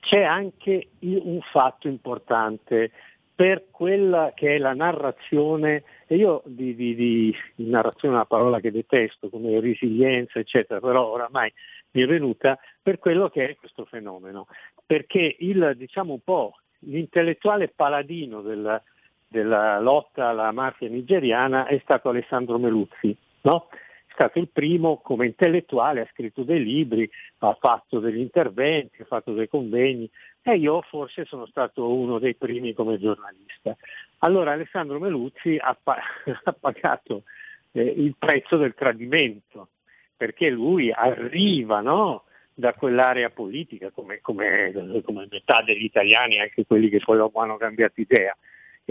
c'è 0.00 0.22
anche 0.22 0.88
un 1.00 1.40
fatto 1.42 1.88
importante 1.88 2.90
per 3.34 3.66
quella 3.70 4.32
che 4.34 4.56
è 4.56 4.58
la 4.58 4.74
narrazione, 4.74 5.84
e 6.08 6.16
io 6.16 6.42
di, 6.44 6.74
di, 6.74 6.96
di, 6.96 7.36
di 7.54 7.70
narrazione 7.70 8.14
è 8.14 8.16
una 8.16 8.26
parola 8.26 8.58
che 8.58 8.72
detesto, 8.72 9.28
come 9.28 9.60
resilienza, 9.60 10.40
eccetera, 10.40 10.80
però 10.80 11.06
oramai 11.06 11.52
mi 11.92 12.02
è 12.02 12.06
venuta 12.06 12.58
per 12.82 12.98
quello 12.98 13.28
che 13.28 13.50
è 13.50 13.54
questo 13.54 13.84
fenomeno, 13.84 14.48
perché 14.84 15.36
il, 15.38 15.74
diciamo 15.76 16.14
un 16.14 16.22
po', 16.24 16.54
l'intellettuale 16.80 17.68
paladino 17.68 18.40
della, 18.40 18.82
della 19.28 19.78
lotta 19.78 20.28
alla 20.28 20.50
mafia 20.52 20.88
nigeriana 20.88 21.66
è 21.66 21.78
stato 21.82 22.08
Alessandro 22.08 22.58
Meluzzi, 22.58 23.14
no? 23.42 23.68
è 23.70 24.12
stato 24.12 24.38
il 24.38 24.48
primo 24.48 24.96
come 24.98 25.26
intellettuale, 25.26 26.00
ha 26.00 26.08
scritto 26.12 26.42
dei 26.42 26.62
libri, 26.62 27.08
ha 27.38 27.56
fatto 27.60 28.00
degli 28.00 28.18
interventi, 28.18 29.02
ha 29.02 29.04
fatto 29.04 29.32
dei 29.32 29.48
convegni 29.48 30.10
e 30.42 30.56
io 30.56 30.80
forse 30.82 31.26
sono 31.26 31.46
stato 31.46 31.92
uno 31.92 32.18
dei 32.18 32.34
primi 32.34 32.72
come 32.72 32.98
giornalista. 32.98 33.76
Allora 34.18 34.52
Alessandro 34.52 34.98
Meluzzi 34.98 35.56
ha, 35.60 35.76
pa- 35.80 36.00
ha 36.44 36.52
pagato 36.58 37.24
eh, 37.72 37.82
il 37.82 38.14
prezzo 38.18 38.56
del 38.56 38.74
tradimento, 38.74 39.68
perché 40.16 40.48
lui 40.48 40.90
arriva 40.90 41.80
no, 41.80 42.24
da 42.54 42.72
quell'area 42.72 43.30
politica, 43.30 43.90
come, 43.90 44.20
come, 44.20 44.72
come, 45.04 45.28
metà 45.30 45.62
degli 45.62 45.84
italiani, 45.84 46.40
anche 46.40 46.66
quelli 46.66 46.88
che 46.88 46.98
poi 46.98 47.18
dopo 47.18 47.38
hanno 47.40 47.56
cambiato 47.56 48.00
idea, 48.00 48.36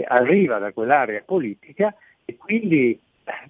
arriva 0.03 0.57
da 0.57 0.71
quell'area 0.71 1.21
politica 1.25 1.93
e 2.25 2.35
quindi, 2.37 2.99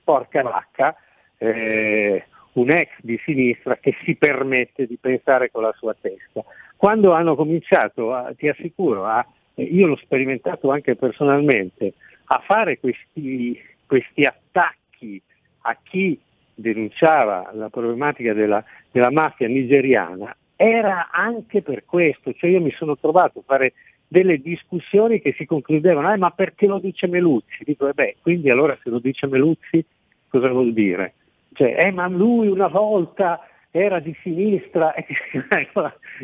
porca 0.03 0.41
vacca, 0.41 0.95
eh, 1.37 2.23
un 2.53 2.71
ex 2.71 2.89
di 3.01 3.19
sinistra 3.23 3.77
che 3.77 3.95
si 4.03 4.15
permette 4.15 4.87
di 4.87 4.97
pensare 4.99 5.51
con 5.51 5.63
la 5.63 5.73
sua 5.77 5.95
testa. 5.99 6.43
Quando 6.75 7.11
hanno 7.11 7.35
cominciato, 7.35 8.13
a, 8.13 8.33
ti 8.35 8.47
assicuro, 8.47 9.05
a, 9.05 9.25
io 9.55 9.87
l'ho 9.87 9.97
sperimentato 9.97 10.71
anche 10.71 10.95
personalmente, 10.95 11.93
a 12.25 12.41
fare 12.45 12.79
questi, 12.79 13.59
questi 13.85 14.25
attacchi 14.25 15.21
a 15.61 15.77
chi 15.83 16.19
denunciava 16.53 17.51
la 17.53 17.69
problematica 17.69 18.33
della, 18.33 18.63
della 18.91 19.11
mafia 19.11 19.47
nigeriana, 19.47 20.35
era 20.55 21.09
anche 21.11 21.61
per 21.61 21.85
questo, 21.85 22.33
cioè 22.33 22.49
io 22.49 22.61
mi 22.61 22.71
sono 22.71 22.97
trovato 22.97 23.39
a 23.39 23.43
fare 23.45 23.73
delle 24.07 24.37
discussioni 24.37 25.19
che 25.19 25.33
si 25.37 25.45
concludevano, 25.45 26.13
eh, 26.13 26.17
ma 26.17 26.31
perché 26.31 26.65
lo 26.65 26.79
dice 26.79 27.07
Meluzzi? 27.07 27.63
Dico, 27.63 27.87
eh 27.87 27.93
beh, 27.93 28.17
quindi 28.21 28.49
allora 28.49 28.77
se 28.81 28.89
lo 28.89 28.99
dice 28.99 29.27
Meluzzi 29.27 29.83
cosa 30.29 30.49
vuol 30.49 30.73
dire? 30.73 31.13
Cioè, 31.53 31.75
eh, 31.77 31.91
ma 31.91 32.07
lui 32.07 32.47
una 32.47 32.67
volta 32.67 33.45
era 33.71 33.99
di 33.99 34.15
sinistra, 34.21 34.93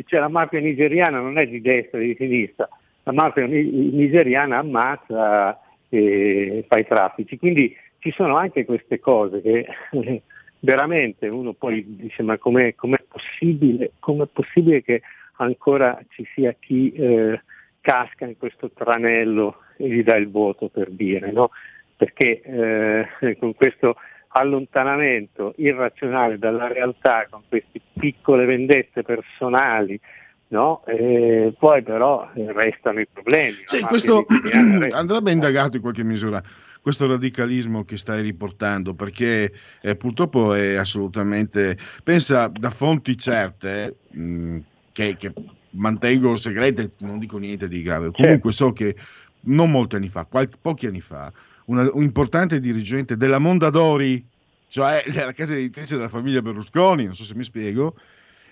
cioè 0.06 0.20
la 0.20 0.28
mafia 0.28 0.60
nigeriana 0.60 1.20
non 1.20 1.38
è 1.38 1.46
di 1.46 1.60
destra, 1.60 2.00
è 2.00 2.04
di 2.04 2.14
sinistra, 2.16 2.68
la 3.02 3.12
mafia 3.12 3.46
nigeriana 3.46 4.58
ammazza 4.58 5.60
e 5.88 6.64
fa 6.66 6.78
i 6.78 6.86
traffici, 6.86 7.38
quindi 7.38 7.76
ci 7.98 8.10
sono 8.12 8.36
anche 8.36 8.64
queste 8.64 8.98
cose 8.98 9.40
che 9.40 9.66
veramente 10.60 11.28
uno 11.28 11.52
poi 11.52 11.84
dice 11.86 12.22
ma 12.22 12.38
com'è, 12.38 12.74
com'è, 12.74 13.02
possibile, 13.06 13.92
com'è 13.98 14.26
possibile, 14.26 14.82
che 14.82 15.02
ancora 15.36 15.98
ci 16.10 16.26
sia 16.34 16.54
chi 16.58 16.92
eh, 16.92 17.40
casca 17.84 18.24
in 18.24 18.38
questo 18.38 18.70
tranello 18.70 19.58
e 19.76 19.88
gli 19.88 20.02
dà 20.02 20.16
il 20.16 20.30
voto 20.30 20.68
per 20.68 20.90
dire, 20.90 21.30
no? 21.30 21.50
perché 21.94 22.40
eh, 23.20 23.36
con 23.38 23.54
questo 23.54 23.96
allontanamento 24.28 25.52
irrazionale 25.58 26.38
dalla 26.38 26.66
realtà, 26.66 27.26
con 27.28 27.42
queste 27.46 27.80
piccole 27.92 28.46
vendette 28.46 29.02
personali, 29.02 30.00
no? 30.48 30.82
poi 31.58 31.82
però 31.82 32.30
restano 32.34 33.00
i 33.00 33.06
problemi. 33.06 33.58
Sì, 33.66 33.82
questo 33.82 34.24
andrebbe 34.90 35.30
indagato 35.30 35.76
in 35.76 35.82
qualche 35.82 36.04
misura 36.04 36.42
questo 36.80 37.06
radicalismo 37.06 37.82
che 37.84 37.96
stai 37.96 38.20
riportando, 38.20 38.92
perché 38.92 39.50
eh, 39.80 39.96
purtroppo 39.96 40.52
è 40.52 40.74
assolutamente, 40.74 41.78
pensa 42.02 42.48
da 42.48 42.68
fonti 42.68 43.16
certe, 43.16 43.96
mh, 44.10 44.58
che, 44.92 45.16
che, 45.16 45.32
mantengo 45.74 46.36
segrete, 46.36 46.92
non 47.00 47.18
dico 47.18 47.38
niente 47.38 47.68
di 47.68 47.82
grave, 47.82 48.10
comunque 48.10 48.52
so 48.52 48.72
che 48.72 48.96
non 49.42 49.70
molti 49.70 49.96
anni 49.96 50.08
fa, 50.08 50.24
qualche, 50.24 50.56
pochi 50.60 50.86
anni 50.86 51.00
fa, 51.00 51.32
una, 51.66 51.88
un 51.92 52.02
importante 52.02 52.60
dirigente 52.60 53.16
della 53.16 53.38
Mondadori, 53.38 54.24
cioè 54.68 55.04
la 55.14 55.32
casa 55.32 55.54
editrice 55.54 55.96
della 55.96 56.08
famiglia 56.08 56.42
Berlusconi, 56.42 57.04
non 57.04 57.14
so 57.14 57.24
se 57.24 57.34
mi 57.34 57.44
spiego, 57.44 57.94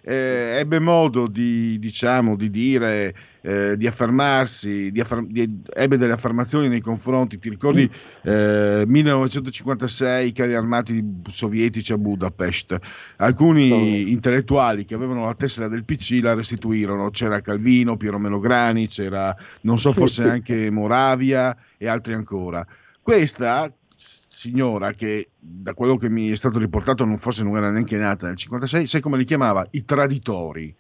eh, 0.04 0.56
ebbe 0.58 0.80
modo 0.80 1.28
di, 1.28 1.78
diciamo, 1.78 2.34
di 2.36 2.50
dire, 2.50 3.14
eh, 3.40 3.76
di 3.76 3.86
affermarsi, 3.86 4.90
di 4.90 5.00
affar- 5.00 5.26
di, 5.26 5.62
ebbe 5.74 5.96
delle 5.96 6.12
affermazioni 6.12 6.68
nei 6.68 6.80
confronti, 6.80 7.38
ti 7.38 7.48
ricordi 7.48 7.88
eh, 8.22 8.84
1956 8.86 10.26
i 10.26 10.32
carri 10.32 10.54
armati 10.54 11.20
sovietici 11.28 11.92
a 11.92 11.98
Budapest, 11.98 12.76
alcuni 13.16 13.70
oh. 13.70 14.08
intellettuali 14.08 14.84
che 14.84 14.94
avevano 14.94 15.24
la 15.24 15.34
tessera 15.34 15.68
del 15.68 15.84
PC 15.84 16.18
la 16.20 16.34
restituirono, 16.34 17.10
c'era 17.10 17.40
Calvino, 17.40 17.96
Piero 17.96 18.18
Melograni, 18.18 18.88
c'era 18.88 19.34
non 19.62 19.78
so 19.78 19.92
forse 19.92 20.24
anche 20.24 20.70
Moravia 20.70 21.56
e 21.76 21.88
altri 21.88 22.14
ancora. 22.14 22.66
Questa 23.00 23.72
signora 24.02 24.92
che 24.92 25.30
da 25.38 25.74
quello 25.74 25.96
che 25.96 26.08
mi 26.08 26.28
è 26.28 26.34
stato 26.34 26.58
riportato 26.58 27.04
non 27.04 27.18
forse 27.18 27.44
non 27.44 27.56
era 27.56 27.70
neanche 27.70 27.96
nata 27.96 28.26
nel 28.26 28.36
56, 28.36 28.86
sai 28.86 29.00
come 29.00 29.16
li 29.16 29.24
chiamava? 29.24 29.66
I 29.70 29.84
traditori. 29.84 30.74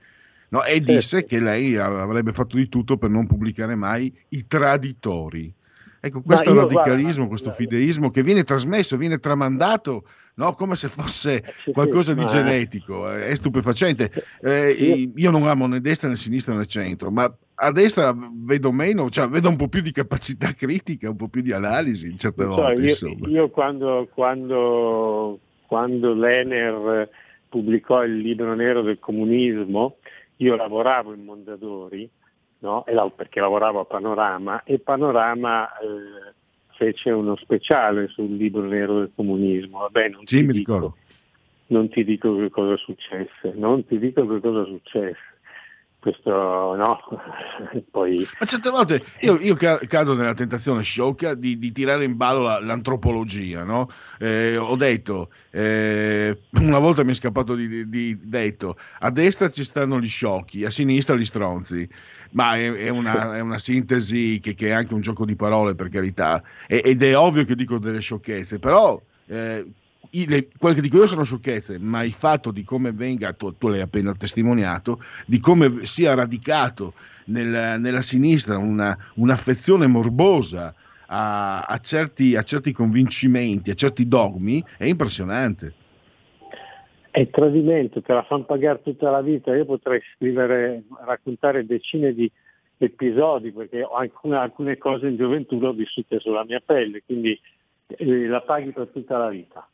No? 0.48 0.64
E 0.64 0.80
disse 0.80 1.24
che 1.24 1.40
lei 1.40 1.76
avrebbe 1.76 2.32
fatto 2.32 2.56
di 2.56 2.68
tutto 2.68 2.98
per 2.98 3.08
non 3.08 3.26
pubblicare 3.26 3.74
mai 3.74 4.12
i 4.30 4.46
traditori. 4.46 5.52
Ecco, 6.04 6.20
questo 6.20 6.52
radicalismo, 6.52 7.26
guarda, 7.26 7.28
questo 7.28 7.50
fideismo 7.52 8.10
che 8.10 8.22
viene 8.22 8.42
trasmesso, 8.42 8.96
viene 8.96 9.18
tramandato 9.18 10.04
no? 10.34 10.52
come 10.52 10.74
se 10.74 10.88
fosse 10.88 11.44
qualcosa 11.72 12.12
di 12.12 12.26
genetico, 12.26 13.08
è 13.08 13.34
stupefacente. 13.34 14.10
Eh, 14.40 15.10
io 15.14 15.30
non 15.30 15.46
amo 15.46 15.66
né 15.68 15.80
destra 15.80 16.08
né 16.08 16.16
sinistra 16.16 16.54
né 16.54 16.66
centro, 16.66 17.10
ma 17.10 17.32
a 17.64 17.70
destra 17.70 18.12
vedo 18.32 18.72
meno, 18.72 19.08
cioè 19.08 19.28
vedo 19.28 19.48
un 19.48 19.56
po' 19.56 19.68
più 19.68 19.82
di 19.82 19.92
capacità 19.92 20.50
critica, 20.56 21.08
un 21.08 21.16
po' 21.16 21.28
più 21.28 21.42
di 21.42 21.52
analisi 21.52 22.10
in 22.10 22.18
certe 22.18 22.44
volte. 22.44 22.88
So, 22.88 23.08
io, 23.08 23.28
io 23.28 23.50
quando, 23.50 24.08
quando, 24.12 25.38
quando 25.66 26.12
l'Ener 26.12 27.08
pubblicò 27.48 28.02
il 28.02 28.18
libro 28.18 28.54
nero 28.54 28.82
del 28.82 28.98
comunismo, 28.98 29.98
io 30.36 30.56
lavoravo 30.56 31.12
in 31.12 31.24
Mondadori, 31.24 32.08
no? 32.58 32.84
perché 33.14 33.38
lavoravo 33.38 33.80
a 33.80 33.84
Panorama, 33.84 34.64
e 34.64 34.80
Panorama 34.80 35.68
eh, 35.78 36.32
fece 36.76 37.10
uno 37.10 37.36
speciale 37.36 38.08
sul 38.08 38.34
libro 38.34 38.62
nero 38.62 38.98
del 38.98 39.12
comunismo. 39.14 39.80
Vabbè, 39.80 40.08
non 40.08 40.26
sì, 40.26 40.42
mi 40.42 40.52
dico, 40.52 40.74
ricordo. 40.74 40.96
Non 41.68 41.88
ti 41.88 42.02
dico 42.02 42.36
che 42.36 42.50
cosa 42.50 42.76
successe, 42.76 43.52
non 43.54 43.86
ti 43.86 43.98
dico 43.98 44.26
che 44.26 44.40
cosa 44.40 44.64
successe 44.64 45.31
questo 46.02 46.74
no. 46.74 46.98
Poi... 47.90 48.26
Ma 48.40 48.46
certe 48.46 48.70
volte 48.70 49.04
io, 49.20 49.38
io, 49.38 49.54
cado 49.54 50.14
nella 50.14 50.34
tentazione 50.34 50.82
sciocca 50.82 51.34
di, 51.34 51.58
di 51.58 51.70
tirare 51.70 52.02
in 52.02 52.16
ballo 52.16 52.42
la, 52.42 52.58
l'antropologia. 52.58 53.62
No? 53.62 53.88
Eh, 54.18 54.56
ho 54.56 54.74
detto, 54.74 55.30
eh, 55.50 56.36
una 56.54 56.80
volta 56.80 57.04
mi 57.04 57.12
è 57.12 57.14
scappato 57.14 57.54
di, 57.54 57.68
di, 57.68 57.88
di, 57.88 58.18
detto, 58.20 58.76
a 58.98 59.10
destra 59.12 59.48
ci 59.48 59.62
stanno 59.62 60.00
gli 60.00 60.08
sciocchi, 60.08 60.64
a 60.64 60.70
sinistra 60.70 61.14
gli 61.14 61.24
stronzi. 61.24 61.88
Ma 62.32 62.56
è, 62.56 62.72
è, 62.72 62.88
una, 62.88 63.36
è 63.36 63.40
una, 63.40 63.58
sintesi 63.58 64.40
che, 64.42 64.54
che, 64.54 64.68
è 64.68 64.72
anche 64.72 64.94
un 64.94 65.02
gioco 65.02 65.24
di 65.24 65.36
parole, 65.36 65.76
per 65.76 65.88
carità. 65.88 66.42
E, 66.66 66.82
ed 66.84 67.00
è 67.04 67.16
ovvio 67.16 67.44
che 67.44 67.54
dico 67.54 67.78
delle 67.78 68.00
sciocchezze, 68.00 68.58
però 68.58 69.00
eh, 69.26 69.64
le, 70.10 70.48
quelle 70.58 70.74
che 70.74 70.80
dico 70.80 70.98
io 70.98 71.06
sono 71.06 71.24
sciocchezze, 71.24 71.78
ma 71.78 72.02
il 72.02 72.12
fatto 72.12 72.50
di 72.50 72.64
come 72.64 72.92
venga, 72.92 73.32
tu, 73.32 73.56
tu 73.56 73.68
l'hai 73.68 73.80
appena 73.80 74.14
testimoniato, 74.14 75.00
di 75.26 75.38
come 75.38 75.84
sia 75.84 76.14
radicato 76.14 76.94
nel, 77.26 77.80
nella 77.80 78.02
sinistra 78.02 78.58
una, 78.58 78.96
un'affezione 79.16 79.86
morbosa 79.86 80.74
a, 81.06 81.62
a, 81.62 81.78
certi, 81.78 82.36
a 82.36 82.42
certi 82.42 82.72
convincimenti, 82.72 83.70
a 83.70 83.74
certi 83.74 84.06
dogmi, 84.06 84.62
è 84.76 84.84
impressionante. 84.84 85.74
È 87.10 87.28
tradimento, 87.28 88.00
te 88.00 88.12
la 88.12 88.22
fanno 88.22 88.44
pagare 88.44 88.80
tutta 88.82 89.10
la 89.10 89.20
vita. 89.20 89.54
Io 89.54 89.66
potrei 89.66 90.00
scrivere, 90.14 90.84
raccontare 91.04 91.66
decine 91.66 92.14
di 92.14 92.30
episodi, 92.78 93.52
perché 93.52 93.86
alcune, 93.94 94.36
alcune 94.36 94.78
cose 94.78 95.08
in 95.08 95.16
gioventù 95.16 95.60
le 95.60 95.66
ho 95.68 95.72
vissute 95.72 96.18
sulla 96.18 96.44
mia 96.44 96.62
pelle, 96.64 97.02
quindi 97.04 97.38
eh, 97.86 98.26
la 98.26 98.40
paghi 98.40 98.72
per 98.72 98.88
tutta 98.88 99.18
la 99.18 99.28
vita 99.28 99.66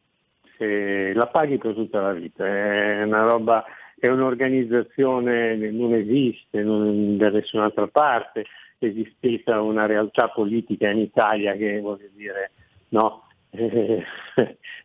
la 1.14 1.26
paghi 1.26 1.58
per 1.58 1.74
tutta 1.74 2.00
la 2.00 2.12
vita, 2.12 2.46
è 2.46 3.02
una 3.02 3.24
roba, 3.24 3.64
è 3.98 4.08
un'organizzazione, 4.08 5.56
non 5.70 5.94
esiste 5.94 6.62
non, 6.62 7.16
da 7.16 7.30
nessun'altra 7.30 7.86
parte, 7.88 8.46
esistita 8.78 9.60
una 9.60 9.86
realtà 9.86 10.28
politica 10.28 10.88
in 10.88 10.98
Italia 10.98 11.54
che 11.54 11.80
voglio 11.80 12.08
dire, 12.14 12.52
no, 12.90 13.24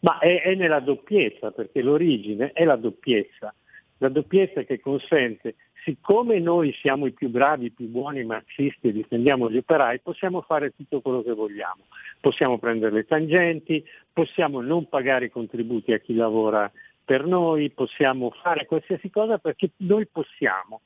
ma 0.02 0.20
è, 0.20 0.42
è, 0.42 0.56
nella 0.56 0.80
doppiezza, 0.80 1.52
perché 1.52 1.82
l'origine 1.82 2.52
è 2.54 2.64
la 2.64 2.76
doppiezza, 2.76 3.54
la 3.98 4.10
doppiezza 4.10 4.64
che 4.64 4.80
consente, 4.80 5.56
siccome 5.84 6.40
noi 6.40 6.74
siamo 6.80 7.06
i 7.06 7.12
più 7.12 7.30
bravi, 7.30 7.66
i 7.66 7.72
più 7.72 7.88
buoni 7.88 8.24
marxisti 8.24 8.88
e 8.88 8.92
difendiamo 8.92 9.50
gli 9.50 9.58
operai, 9.58 10.00
possiamo 10.00 10.42
fare 10.42 10.74
tutto 10.76 11.02
quello 11.02 11.22
che 11.22 11.34
vogliamo. 11.34 11.84
Possiamo 12.20 12.58
prendere 12.58 12.94
le 12.94 13.06
tangenti, 13.06 13.84
possiamo 14.12 14.62
non 14.62 14.88
pagare 14.88 15.26
i 15.26 15.32
contributi 15.32 15.94
a 15.94 16.00
chi 16.00 16.16
lavora 16.16 16.72
per 17.04 17.26
noi, 17.26 17.70
possiamo 17.70 18.32
fare 18.42 18.66
qualsiasi 18.66 19.10
cosa 19.10 19.38
perché 19.38 19.72
noi 19.78 20.08
possiamo 20.08 20.82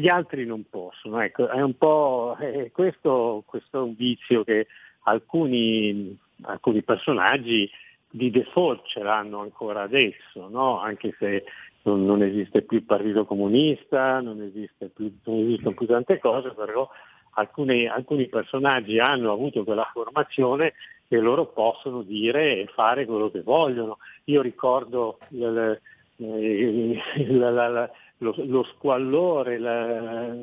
gli 0.00 0.08
altri 0.08 0.46
non 0.46 0.64
possono. 0.68 1.20
Ecco, 1.20 1.48
è 1.48 1.60
un 1.60 1.76
po' 1.76 2.36
eh, 2.40 2.70
questo, 2.72 3.42
questo, 3.46 3.78
è 3.78 3.82
un 3.82 3.94
vizio 3.94 4.42
che 4.44 4.66
alcuni, 5.04 6.18
alcuni, 6.42 6.82
personaggi 6.82 7.70
di 8.08 8.30
default 8.30 8.86
ce 8.86 9.02
l'hanno 9.02 9.40
ancora 9.40 9.82
adesso, 9.82 10.48
no? 10.48 10.80
anche 10.80 11.14
se 11.18 11.44
non, 11.82 12.04
non, 12.04 12.22
esiste 12.22 12.62
più 12.62 12.78
il 12.78 12.84
Partito 12.84 13.24
Comunista, 13.24 14.20
non, 14.20 14.36
più, 14.94 15.12
non 15.24 15.38
esistono 15.38 15.74
più 15.74 15.86
tante 15.86 16.18
cose, 16.18 16.50
però 16.50 16.88
alcuni, 17.34 17.86
alcuni 17.86 18.26
personaggi 18.28 18.98
hanno 18.98 19.32
avuto 19.32 19.64
quella 19.64 19.88
formazione 19.92 20.74
e 21.08 21.18
loro 21.18 21.46
possono 21.46 22.02
dire 22.02 22.60
e 22.60 22.66
fare 22.72 23.06
quello 23.06 23.30
che 23.30 23.42
vogliono. 23.42 23.98
Io 24.24 24.42
ricordo 24.42 25.18
il, 25.30 25.80
il, 26.16 27.00
il, 27.16 27.90
lo, 28.18 28.34
lo 28.36 28.62
squallore, 28.64 29.58
la, 29.58 30.34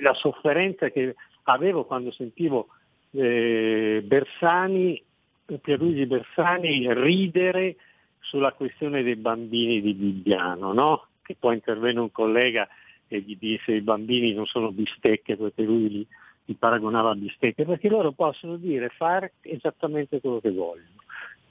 la, 0.00 0.14
sofferenza 0.14 0.88
che 0.90 1.14
avevo 1.44 1.84
quando 1.84 2.10
sentivo 2.10 2.68
eh, 3.12 4.02
Bersani, 4.04 5.00
Pierluigi 5.60 6.06
Bersani 6.06 6.92
ridere 6.92 7.76
sulla 8.28 8.52
questione 8.52 9.02
dei 9.02 9.16
bambini 9.16 9.80
di 9.80 9.94
Bibbiano, 9.94 10.72
no? 10.72 11.06
che 11.22 11.36
poi 11.38 11.54
intervenne 11.54 12.00
un 12.00 12.12
collega 12.12 12.68
e 13.08 13.20
gli 13.20 13.36
disse 13.38 13.72
i 13.72 13.80
bambini 13.80 14.32
non 14.32 14.46
sono 14.46 14.70
bistecche 14.70 15.36
perché 15.36 15.62
lui 15.62 15.88
li, 15.88 16.06
li 16.44 16.54
paragonava 16.54 17.10
a 17.10 17.14
bistecche, 17.14 17.64
perché 17.64 17.88
loro 17.88 18.12
possono 18.12 18.56
dire 18.56 18.88
fare 18.90 19.34
esattamente 19.42 20.20
quello 20.20 20.40
che 20.40 20.52
vogliono 20.52 21.04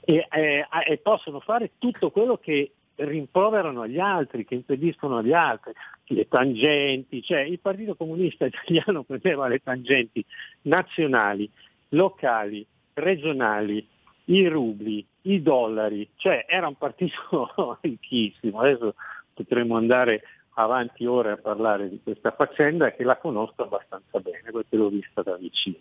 e, 0.08 0.26
eh, 0.30 0.66
e 0.86 0.98
possono 0.98 1.40
fare 1.40 1.72
tutto 1.78 2.10
quello 2.10 2.38
che 2.38 2.70
rimproverano 2.94 3.82
agli 3.82 3.98
altri, 3.98 4.44
che 4.44 4.54
impediscono 4.54 5.18
agli 5.18 5.32
altri, 5.32 5.72
le 6.06 6.28
tangenti, 6.28 7.22
cioè 7.22 7.40
il 7.40 7.58
Partito 7.58 7.96
Comunista 7.96 8.46
Italiano 8.46 9.02
prendeva 9.02 9.48
le 9.48 9.58
tangenti 9.58 10.24
nazionali, 10.62 11.50
locali, 11.90 12.64
regionali, 12.94 13.86
i 14.26 14.46
rubli, 14.48 15.06
i 15.22 15.42
dollari, 15.42 16.08
cioè 16.16 16.44
era 16.48 16.68
un 16.68 16.76
partito 16.76 17.78
ricchissimo, 17.80 18.60
adesso 18.60 18.94
potremmo 19.34 19.76
andare 19.76 20.22
avanti 20.54 21.04
ore 21.04 21.32
a 21.32 21.36
parlare 21.36 21.88
di 21.88 22.00
questa 22.02 22.30
faccenda 22.32 22.92
che 22.92 23.04
la 23.04 23.16
conosco 23.16 23.64
abbastanza 23.64 24.18
bene 24.20 24.50
perché 24.50 24.76
l'ho 24.76 24.88
vista 24.88 25.22
da 25.22 25.36
vicino. 25.36 25.78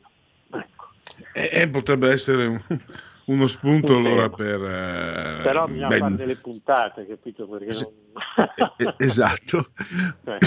Ecco. 0.52 0.90
E, 1.34 1.50
e 1.52 1.70
potrebbe 1.70 2.12
essere 2.12 2.46
un, 2.46 2.62
uno 3.26 3.48
spunto 3.48 3.96
allora 3.96 4.30
per... 4.30 4.62
Eh, 4.62 5.42
Però 5.44 5.66
bisogna 5.68 5.88
beh, 5.88 5.98
fare 5.98 6.16
delle 6.16 6.36
puntate, 6.36 7.08
capito? 7.08 7.48
Perché 7.48 7.78
non... 7.82 8.94
esatto. 8.98 9.66
Cioè. 10.24 10.38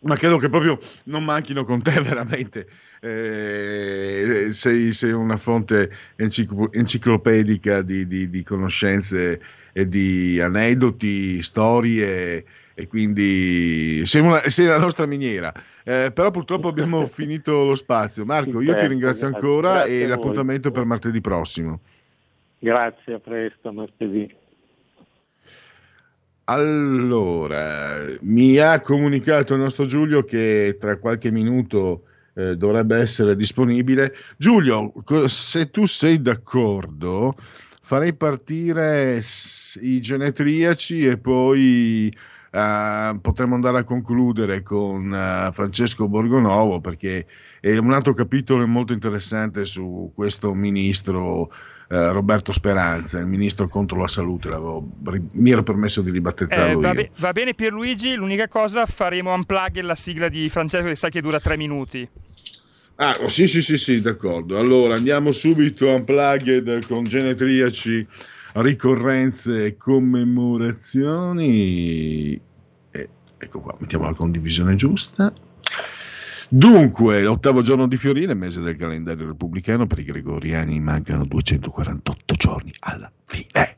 Ma 0.00 0.14
credo 0.14 0.36
che 0.36 0.48
proprio 0.48 0.78
non 1.04 1.24
manchino 1.24 1.64
con 1.64 1.82
te 1.82 1.98
veramente. 2.02 2.68
Eh, 3.00 4.48
sei, 4.50 4.92
sei, 4.92 5.12
una 5.12 5.36
fonte 5.36 5.90
enciclo- 6.16 6.72
enciclopedica 6.72 7.82
di, 7.82 8.06
di, 8.06 8.30
di, 8.30 8.42
conoscenze 8.44 9.40
e 9.72 9.88
di 9.88 10.40
aneddoti, 10.40 11.42
storie 11.42 12.44
e 12.74 12.86
quindi 12.86 14.02
sei, 14.06 14.20
una, 14.22 14.40
sei 14.48 14.66
la 14.66 14.78
nostra 14.78 15.06
miniera. 15.06 15.52
Eh, 15.82 16.12
però 16.14 16.30
purtroppo 16.30 16.68
abbiamo 16.68 17.04
finito 17.06 17.64
lo 17.64 17.74
spazio. 17.74 18.24
Marco, 18.24 18.60
io 18.60 18.76
ti 18.76 18.86
ringrazio 18.86 19.26
ancora 19.26 19.82
e 19.82 20.06
l'appuntamento 20.06 20.70
per 20.70 20.84
martedì 20.84 21.20
prossimo. 21.20 21.80
Grazie, 22.60 23.14
a 23.14 23.18
presto, 23.18 23.72
martedì. 23.72 24.46
Allora, 26.50 28.06
mi 28.22 28.56
ha 28.56 28.80
comunicato 28.80 29.52
il 29.52 29.60
nostro 29.60 29.84
Giulio 29.84 30.24
che 30.24 30.78
tra 30.80 30.96
qualche 30.96 31.30
minuto 31.30 32.04
eh, 32.32 32.56
dovrebbe 32.56 32.96
essere 32.96 33.36
disponibile. 33.36 34.14
Giulio, 34.38 34.94
se 35.26 35.70
tu 35.70 35.84
sei 35.84 36.22
d'accordo, 36.22 37.34
farei 37.82 38.14
partire 38.14 39.20
i 39.82 40.00
genetriaci 40.00 41.06
e 41.06 41.18
poi 41.18 42.16
Uh, 42.50 43.20
potremmo 43.20 43.56
andare 43.56 43.78
a 43.78 43.84
concludere 43.84 44.62
con 44.62 45.10
uh, 45.10 45.52
Francesco 45.52 46.08
Borgonovo 46.08 46.80
perché 46.80 47.26
è 47.60 47.76
un 47.76 47.92
altro 47.92 48.14
capitolo 48.14 48.66
molto 48.66 48.94
interessante 48.94 49.66
su 49.66 50.12
questo 50.14 50.54
ministro 50.54 51.42
uh, 51.42 51.48
Roberto 51.88 52.52
Speranza, 52.52 53.18
il 53.18 53.26
ministro 53.26 53.68
contro 53.68 54.00
la 54.00 54.08
salute. 54.08 54.48
mi 55.32 55.50
ero 55.50 55.62
permesso 55.62 56.00
di 56.00 56.10
ribattezzarlo. 56.10 56.78
Eh, 56.78 56.82
va, 56.82 56.94
be- 56.94 57.10
va, 57.16 57.32
bene 57.32 57.52
Pierluigi, 57.52 58.14
l'unica 58.14 58.48
cosa 58.48 58.86
faremo 58.86 59.34
unplug 59.34 59.80
la 59.80 59.94
sigla 59.94 60.30
di 60.30 60.48
Francesco 60.48 60.86
che 60.86 60.96
sai 60.96 61.10
che 61.10 61.20
dura 61.20 61.40
tre 61.40 61.58
minuti. 61.58 62.08
Ah, 63.00 63.14
oh, 63.20 63.28
sì, 63.28 63.46
sì, 63.46 63.62
sì, 63.62 63.76
sì, 63.76 64.00
d'accordo. 64.00 64.58
Allora 64.58 64.94
andiamo 64.94 65.30
subito 65.30 65.88
a 65.88 65.94
unplugged 65.94 66.86
con 66.86 67.04
genetriaci 67.04 68.06
ricorrenze 68.60 69.66
e 69.66 69.76
commemorazioni. 69.76 72.40
Eh, 72.90 73.08
ecco 73.38 73.60
qua, 73.60 73.76
mettiamo 73.78 74.04
la 74.04 74.14
condivisione 74.14 74.74
giusta. 74.74 75.32
Dunque, 76.50 77.22
l'ottavo 77.22 77.60
giorno 77.60 77.86
di 77.86 77.96
Fiorile, 77.96 78.34
mese 78.34 78.60
del 78.60 78.76
calendario 78.76 79.26
repubblicano, 79.26 79.86
per 79.86 79.98
i 79.98 80.04
gregoriani 80.04 80.80
mancano 80.80 81.26
248 81.26 82.34
giorni 82.34 82.72
alla 82.80 83.12
fine. 83.24 83.76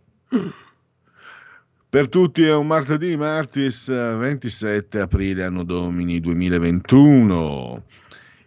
Per 1.91 2.09
tutti 2.09 2.45
è 2.45 2.55
un 2.55 2.69
martedì, 2.69 3.17
martis 3.17 3.89
27 3.89 5.01
aprile, 5.01 5.43
anno 5.43 5.65
domini 5.65 6.21
2021. 6.21 7.83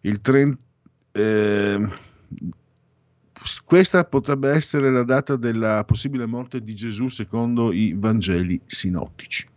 Il 0.01 0.21
30... 0.21 0.57
Eh, 1.11 1.87
questa 3.63 4.03
potrebbe 4.05 4.51
essere 4.51 4.91
la 4.91 5.03
data 5.03 5.35
della 5.35 5.83
possibile 5.83 6.25
morte 6.25 6.63
di 6.63 6.73
Gesù 6.73 7.07
secondo 7.07 7.71
i 7.71 7.93
Vangeli 7.97 8.59
sinottici. 8.65 9.47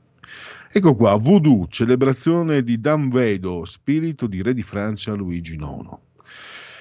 Ecco 0.73 0.95
qua, 0.95 1.17
Voodoo, 1.17 1.69
celebrazione 1.69 2.63
di 2.63 2.81
Danvedo, 2.81 3.65
spirito 3.65 4.27
di 4.27 4.43
re 4.43 4.53
di 4.53 4.63
Francia 4.63 5.15
Luigi 5.15 5.55
IX. 5.55 5.97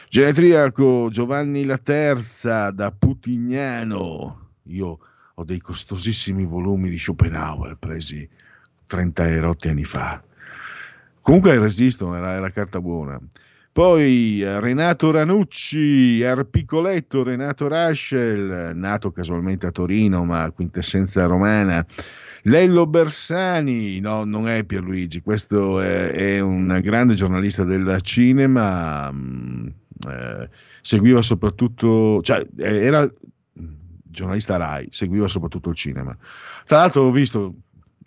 Genetriaco 0.09 1.09
Giovanni 1.09 1.65
Terza 1.81 2.71
da 2.71 2.91
Putignano. 2.91 4.49
Io 4.63 4.99
ho 5.33 5.43
dei 5.43 5.59
costosissimi 5.59 6.45
volumi 6.45 6.89
di 6.89 6.97
Schopenhauer 6.97 7.77
presi 7.77 8.27
30 8.85 9.29
erotti 9.29 9.67
anni 9.69 9.83
fa. 9.83 10.21
Comunque 11.21 11.57
resistono, 11.57 12.15
era, 12.15 12.33
era 12.33 12.49
carta 12.49 12.79
buona. 12.79 13.19
Poi 13.75 14.41
eh, 14.41 14.61
Renato 14.61 15.11
Ranucci, 15.11 16.23
Arpicoletto, 16.23 17.23
Renato 17.23 17.67
Raschel, 17.67 18.71
nato 18.73 19.11
casualmente 19.11 19.65
a 19.65 19.71
Torino 19.71 20.23
ma 20.23 20.49
quintessenza 20.51 21.25
romana. 21.25 21.85
Lello 22.43 22.87
Bersani, 22.87 23.99
no, 23.99 24.23
non 24.23 24.47
è 24.47 24.63
Pierluigi, 24.63 25.19
questo 25.19 25.81
è, 25.81 26.09
è 26.11 26.39
un 26.39 26.79
grande 26.81 27.15
giornalista 27.15 27.65
del 27.65 27.99
cinema, 28.01 29.11
mm, 29.11 29.67
eh, 30.07 30.49
seguiva 30.79 31.21
soprattutto, 31.21 32.21
cioè 32.21 32.47
era 32.55 33.11
giornalista 34.15 34.55
RAI, 34.55 34.87
seguiva 34.89 35.27
soprattutto 35.27 35.71
il 35.71 35.75
cinema. 35.75 36.15
Tra 36.63 36.77
l'altro 36.77 37.01
ho 37.01 37.11
visto 37.11 37.53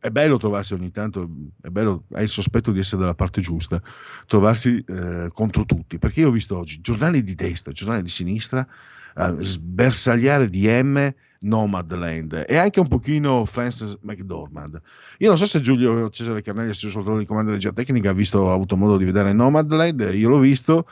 è 0.00 0.10
bello 0.10 0.36
trovarsi 0.36 0.74
ogni 0.74 0.90
tanto, 0.90 1.28
è 1.60 1.68
bello, 1.68 2.04
hai 2.12 2.22
il 2.24 2.28
sospetto 2.28 2.70
di 2.70 2.78
essere 2.78 3.00
dalla 3.00 3.14
parte 3.14 3.40
giusta, 3.40 3.80
trovarsi 4.26 4.84
eh, 4.86 5.28
contro 5.32 5.64
tutti, 5.64 5.98
perché 5.98 6.20
io 6.20 6.28
ho 6.28 6.32
visto 6.32 6.56
oggi 6.56 6.80
giornali 6.80 7.22
di 7.22 7.34
destra, 7.34 7.72
giornali 7.72 8.02
di 8.02 8.08
sinistra, 8.08 8.66
eh, 9.16 9.34
sbersagliare 9.40 10.48
di 10.48 10.68
M 10.68 11.12
Nomadland 11.40 12.44
e 12.48 12.56
anche 12.56 12.80
un 12.80 12.88
pochino 12.88 13.44
Francis 13.44 13.98
McDormand. 14.02 14.80
Io 15.18 15.28
non 15.28 15.36
so 15.36 15.46
se 15.46 15.60
Giulio 15.60 16.08
Cesare 16.10 16.42
Carnelli, 16.42 16.70
assessore 16.70 17.18
di 17.18 17.26
comando 17.26 17.50
di 17.50 17.56
regia 17.56 17.72
tecnica, 17.72 18.10
ha, 18.10 18.14
visto, 18.14 18.50
ha 18.50 18.54
avuto 18.54 18.76
modo 18.76 18.96
di 18.96 19.04
vedere 19.04 19.32
Nomadland, 19.32 20.10
io 20.14 20.28
l'ho 20.28 20.38
visto, 20.38 20.88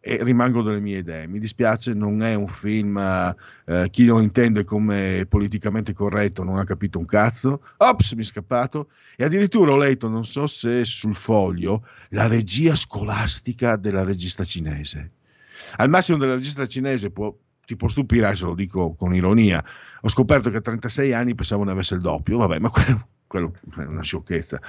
e 0.00 0.24
rimango 0.24 0.62
delle 0.62 0.80
mie 0.80 0.98
idee. 0.98 1.26
Mi 1.26 1.38
dispiace, 1.38 1.92
non 1.92 2.22
è 2.22 2.34
un 2.34 2.46
film, 2.46 2.96
eh, 2.96 3.90
chi 3.90 4.06
lo 4.06 4.20
intende 4.20 4.64
come 4.64 5.26
politicamente 5.28 5.92
corretto 5.92 6.42
non 6.42 6.58
ha 6.58 6.64
capito 6.64 6.98
un 6.98 7.04
cazzo. 7.04 7.62
Ops, 7.76 8.12
mi 8.12 8.22
è 8.22 8.24
scappato. 8.24 8.88
E 9.16 9.24
addirittura 9.24 9.72
ho 9.72 9.76
letto, 9.76 10.08
non 10.08 10.24
so 10.24 10.46
se 10.46 10.84
sul 10.84 11.14
foglio, 11.14 11.86
la 12.10 12.26
regia 12.26 12.74
scolastica 12.74 13.76
della 13.76 14.02
regista 14.02 14.42
cinese. 14.44 15.12
Al 15.76 15.90
massimo 15.90 16.16
della 16.16 16.34
regista 16.34 16.66
cinese 16.66 17.10
può, 17.10 17.36
ti 17.66 17.76
può 17.76 17.88
stupire, 17.88 18.34
se 18.34 18.46
lo 18.46 18.54
dico 18.54 18.94
con 18.94 19.14
ironia. 19.14 19.62
Ho 20.00 20.08
scoperto 20.08 20.50
che 20.50 20.56
a 20.56 20.62
36 20.62 21.12
anni 21.12 21.34
pensavo 21.34 21.64
ne 21.64 21.72
avesse 21.72 21.94
il 21.94 22.00
doppio, 22.00 22.38
vabbè, 22.38 22.58
ma 22.58 22.70
quello 22.70 23.06
quello 23.30 23.52
è 23.76 23.82
una 23.82 24.02
sciocchezza. 24.02 24.60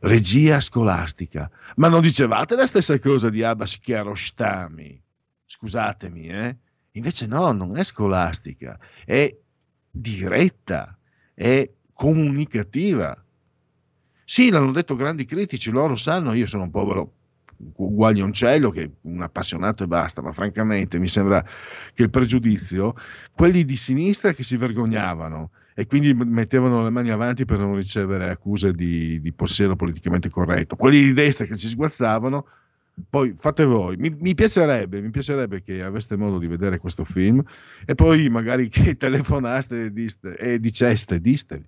Regia 0.00 0.60
scolastica. 0.60 1.50
Ma 1.76 1.88
non 1.88 2.02
dicevate 2.02 2.54
la 2.56 2.66
stessa 2.66 2.98
cosa 2.98 3.30
di 3.30 3.42
Abbas 3.42 3.78
Kiarostami? 3.78 5.02
Scusatemi, 5.46 6.26
eh? 6.26 6.56
Invece 6.92 7.26
no, 7.26 7.52
non 7.52 7.78
è 7.78 7.84
scolastica, 7.84 8.78
è 9.06 9.34
diretta, 9.90 10.94
è 11.32 11.70
comunicativa. 11.94 13.16
Sì, 14.24 14.50
l'hanno 14.50 14.72
detto 14.72 14.94
grandi 14.94 15.24
critici, 15.24 15.70
loro 15.70 15.96
sanno, 15.96 16.34
io 16.34 16.46
sono 16.46 16.64
un 16.64 16.70
povero 16.70 17.12
guaglioncello 17.56 18.68
che 18.68 18.90
un 19.02 19.22
appassionato 19.22 19.84
e 19.84 19.86
basta, 19.86 20.20
ma 20.20 20.32
francamente 20.32 20.98
mi 20.98 21.08
sembra 21.08 21.42
che 21.94 22.02
il 22.02 22.10
pregiudizio, 22.10 22.94
quelli 23.32 23.64
di 23.64 23.76
sinistra 23.76 24.34
che 24.34 24.42
si 24.42 24.58
vergognavano 24.58 25.52
e 25.74 25.86
quindi 25.86 26.14
mettevano 26.14 26.82
le 26.82 26.90
mani 26.90 27.10
avanti 27.10 27.44
per 27.44 27.58
non 27.58 27.74
ricevere 27.76 28.30
accuse 28.30 28.72
di, 28.72 29.20
di 29.20 29.32
pensiero 29.32 29.76
politicamente 29.76 30.28
corretto, 30.28 30.76
quelli 30.76 31.02
di 31.02 31.12
destra 31.12 31.44
che 31.44 31.56
ci 31.56 31.68
sguazzavano, 31.68 32.46
poi 33.08 33.32
fate 33.34 33.64
voi, 33.64 33.96
mi, 33.96 34.14
mi, 34.20 34.34
piacerebbe, 34.34 35.00
mi 35.00 35.10
piacerebbe 35.10 35.62
che 35.62 35.82
aveste 35.82 36.16
modo 36.16 36.38
di 36.38 36.46
vedere 36.46 36.78
questo 36.78 37.04
film 37.04 37.42
e 37.86 37.94
poi 37.94 38.28
magari 38.28 38.68
che 38.68 38.96
telefonaste 38.98 39.84
e, 39.84 39.90
diste, 39.90 40.36
e 40.36 40.58
diceste, 40.60 41.20
diste, 41.20 41.62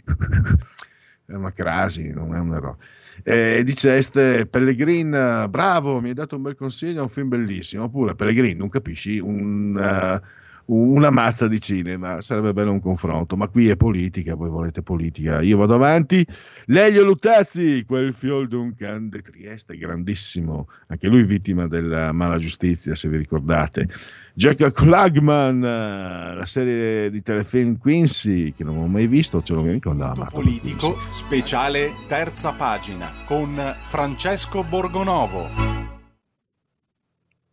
è 1.26 1.34
una 1.34 1.50
crasi, 1.50 2.10
non 2.10 2.34
è 2.34 2.38
un 2.38 2.54
errore. 2.54 2.76
E 3.22 3.62
diceste 3.64 4.46
Pellegrin, 4.46 5.46
bravo, 5.48 6.00
mi 6.00 6.08
hai 6.08 6.14
dato 6.14 6.36
un 6.36 6.42
bel 6.42 6.54
consiglio, 6.54 6.98
è 6.98 7.02
un 7.02 7.08
film 7.08 7.28
bellissimo. 7.28 7.84
Oppure 7.84 8.14
Pellegrin, 8.14 8.58
non 8.58 8.68
capisci, 8.68 9.18
un, 9.18 9.74
uh, 9.76 10.26
una 10.66 11.10
mazza 11.10 11.48
di 11.48 11.60
cinema, 11.60 12.22
sarebbe 12.22 12.52
bello 12.52 12.72
un 12.72 12.80
confronto, 12.80 13.36
ma 13.36 13.48
qui 13.48 13.68
è 13.68 13.76
politica, 13.76 14.34
voi 14.34 14.48
volete 14.48 14.82
politica, 14.82 15.40
io 15.42 15.56
vado 15.56 15.74
avanti. 15.74 16.26
Lelio 16.66 17.04
Luttazzi, 17.04 17.84
quel 17.84 18.12
fiol 18.12 18.48
d'un 18.48 18.74
can 18.74 19.08
de 19.08 19.20
Trieste, 19.20 19.76
grandissimo, 19.76 20.68
anche 20.86 21.08
lui 21.08 21.24
vittima 21.24 21.66
della 21.66 22.12
mala 22.12 22.38
giustizia, 22.38 22.94
se 22.94 23.08
vi 23.08 23.16
ricordate. 23.16 23.88
Jack 24.34 24.72
Klagman, 24.72 25.60
la 25.60 26.46
serie 26.46 27.10
di 27.10 27.22
telefilm 27.22 27.76
Quincy, 27.76 28.52
che 28.52 28.64
non 28.64 28.76
ho 28.78 28.86
mai 28.86 29.06
visto, 29.06 29.42
ce 29.42 29.54
l'ho 29.54 29.62
ricordato. 29.62 30.26
Politico, 30.32 30.98
speciale 31.10 31.92
terza 32.08 32.52
pagina, 32.52 33.10
con 33.26 33.60
Francesco 33.84 34.64
Borgonovo. 34.64 35.48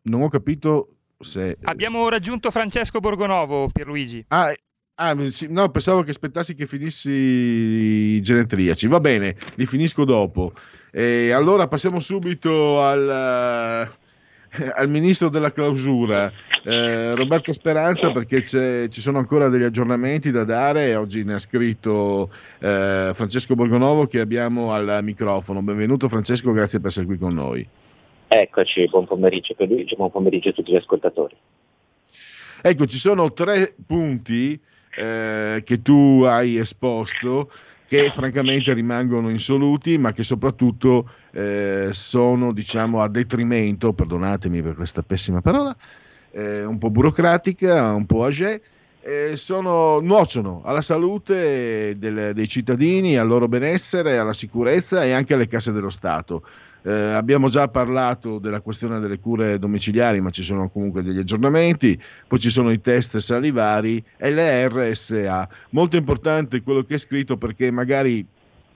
Non 0.03 0.21
ho 0.23 0.29
capito 0.29 0.95
se... 1.23 1.57
Abbiamo 1.63 2.07
raggiunto 2.09 2.51
Francesco 2.51 2.99
Borgonovo, 2.99 3.69
Pierluigi. 3.69 4.25
Ah, 4.29 4.53
ah 4.95 5.15
no, 5.49 5.69
pensavo 5.69 6.03
che 6.03 6.11
aspettassi 6.11 6.55
che 6.55 6.67
finissi 6.67 7.11
i 7.11 8.21
genetriaci. 8.21 8.87
Va 8.87 8.99
bene, 8.99 9.35
li 9.55 9.65
finisco 9.65 10.05
dopo. 10.05 10.53
E 10.91 11.31
allora 11.31 11.67
passiamo 11.67 11.99
subito 11.99 12.83
al, 12.83 13.87
uh, 13.87 14.61
al 14.75 14.89
ministro 14.89 15.29
della 15.29 15.51
clausura, 15.51 16.31
eh, 16.63 17.15
Roberto 17.15 17.53
Speranza, 17.53 18.11
perché 18.11 18.43
ci 18.43 19.01
sono 19.01 19.17
ancora 19.17 19.47
degli 19.47 19.63
aggiornamenti 19.63 20.31
da 20.31 20.43
dare. 20.43 20.95
Oggi 20.95 21.23
ne 21.23 21.35
ha 21.35 21.39
scritto 21.39 22.29
eh, 22.59 23.11
Francesco 23.13 23.55
Borgonovo 23.55 24.05
che 24.07 24.19
abbiamo 24.19 24.73
al 24.73 24.99
microfono. 25.01 25.61
Benvenuto 25.61 26.09
Francesco, 26.09 26.51
grazie 26.51 26.79
per 26.79 26.89
essere 26.89 27.05
qui 27.05 27.17
con 27.17 27.33
noi. 27.33 27.67
Eccoci, 28.33 28.87
buon 28.87 29.05
pomeriggio 29.05 29.55
per 29.55 29.67
Luigi, 29.67 29.93
buon 29.97 30.09
pomeriggio 30.09 30.49
a 30.49 30.51
tutti 30.53 30.71
gli 30.71 30.77
ascoltatori. 30.77 31.35
Ecco, 32.61 32.85
ci 32.85 32.97
sono 32.97 33.33
tre 33.33 33.75
punti 33.85 34.57
eh, 34.95 35.61
che 35.65 35.81
tu 35.81 36.23
hai 36.25 36.55
esposto 36.55 37.51
che 37.85 38.09
francamente 38.09 38.71
rimangono 38.71 39.29
insoluti, 39.29 39.97
ma 39.97 40.13
che 40.13 40.23
soprattutto 40.23 41.09
eh, 41.33 41.89
sono, 41.91 42.53
diciamo, 42.53 43.01
a 43.01 43.09
detrimento, 43.09 43.91
perdonatemi 43.91 44.61
per 44.61 44.75
questa 44.75 45.03
pessima 45.03 45.41
parola, 45.41 45.75
eh, 46.31 46.63
un 46.63 46.77
po' 46.77 46.89
burocratica, 46.89 47.91
un 47.93 48.05
po' 48.05 48.23
age, 48.23 48.61
eh, 49.01 49.35
sono, 49.35 49.99
nuociono 49.99 50.61
alla 50.63 50.81
salute 50.81 51.97
del, 51.97 52.33
dei 52.33 52.47
cittadini, 52.47 53.17
al 53.17 53.27
loro 53.27 53.47
benessere, 53.47 54.17
alla 54.17 54.33
sicurezza 54.33 55.03
e 55.03 55.11
anche 55.11 55.33
alle 55.33 55.47
casse 55.47 55.71
dello 55.71 55.89
Stato. 55.89 56.43
Eh, 56.83 56.91
abbiamo 56.91 57.47
già 57.47 57.67
parlato 57.67 58.39
della 58.39 58.61
questione 58.61 58.99
delle 58.99 59.19
cure 59.19 59.59
domiciliari, 59.59 60.19
ma 60.19 60.31
ci 60.31 60.43
sono 60.43 60.67
comunque 60.67 61.03
degli 61.03 61.19
aggiornamenti, 61.19 62.01
poi 62.27 62.39
ci 62.39 62.49
sono 62.49 62.71
i 62.71 62.81
test 62.81 63.17
salivari 63.17 64.03
e 64.17 64.31
le 64.31 64.67
RSA. 64.67 65.47
Molto 65.71 65.97
importante 65.97 66.61
quello 66.61 66.83
che 66.83 66.95
è 66.95 66.97
scritto 66.97 67.37
perché 67.37 67.71
magari, 67.71 68.25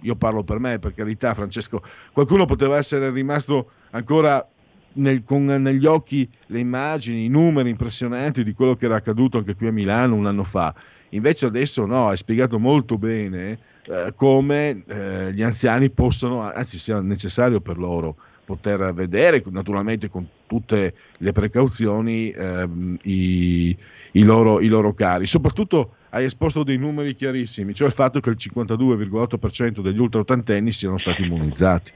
io 0.02 0.16
parlo 0.16 0.44
per 0.44 0.60
me, 0.60 0.78
per 0.78 0.94
carità 0.94 1.34
Francesco, 1.34 1.82
qualcuno 2.12 2.46
poteva 2.46 2.78
essere 2.78 3.10
rimasto 3.10 3.72
ancora 3.92 4.48
nel, 4.96 5.24
con 5.24 5.46
negli 5.46 5.86
occhi 5.86 6.28
le 6.48 6.60
immagini, 6.60 7.26
i 7.26 7.30
numeri 7.30 7.70
impressionanti 7.70 8.44
di 8.44 8.54
quello 8.54 8.76
che 8.76 8.86
era 8.86 8.96
accaduto 8.96 9.38
anche 9.38 9.56
qui 9.56 9.68
a 9.68 9.72
Milano 9.72 10.16
un 10.16 10.26
anno 10.26 10.44
fa. 10.44 10.74
Invece 11.10 11.46
adesso 11.46 11.86
no, 11.86 12.10
hai 12.10 12.18
spiegato 12.18 12.60
molto 12.60 12.98
bene 12.98 13.58
eh, 13.84 14.14
come 14.16 14.84
eh, 14.88 15.34
gli 15.34 15.42
anziani 15.42 15.90
possono, 15.90 16.42
anzi 16.42 16.78
sia 16.78 17.02
necessario 17.02 17.62
per 17.62 17.78
loro 17.78 18.16
poter 18.46 18.94
vedere, 18.94 19.44
naturalmente 19.50 20.08
con 20.08 20.28
tutte 20.48 20.94
le 21.18 21.32
precauzioni, 21.32 22.30
ehm, 22.30 22.98
i, 23.04 23.76
i, 24.12 24.24
loro, 24.24 24.62
i 24.62 24.68
loro 24.68 24.94
cari. 24.94 25.26
Soprattutto 25.26 25.96
hai 26.10 26.26
esposto 26.26 26.64
dei 26.64 26.78
numeri 26.78 27.14
chiarissimi, 27.16 27.74
cioè 27.74 27.88
il 27.88 27.94
fatto 27.94 28.20
che 28.20 28.30
il 28.30 28.38
52,8% 28.40 29.82
degli 29.82 30.00
ultraottantenni 30.00 30.72
siano 30.72 30.98
stati 30.98 31.24
immunizzati. 31.24 31.92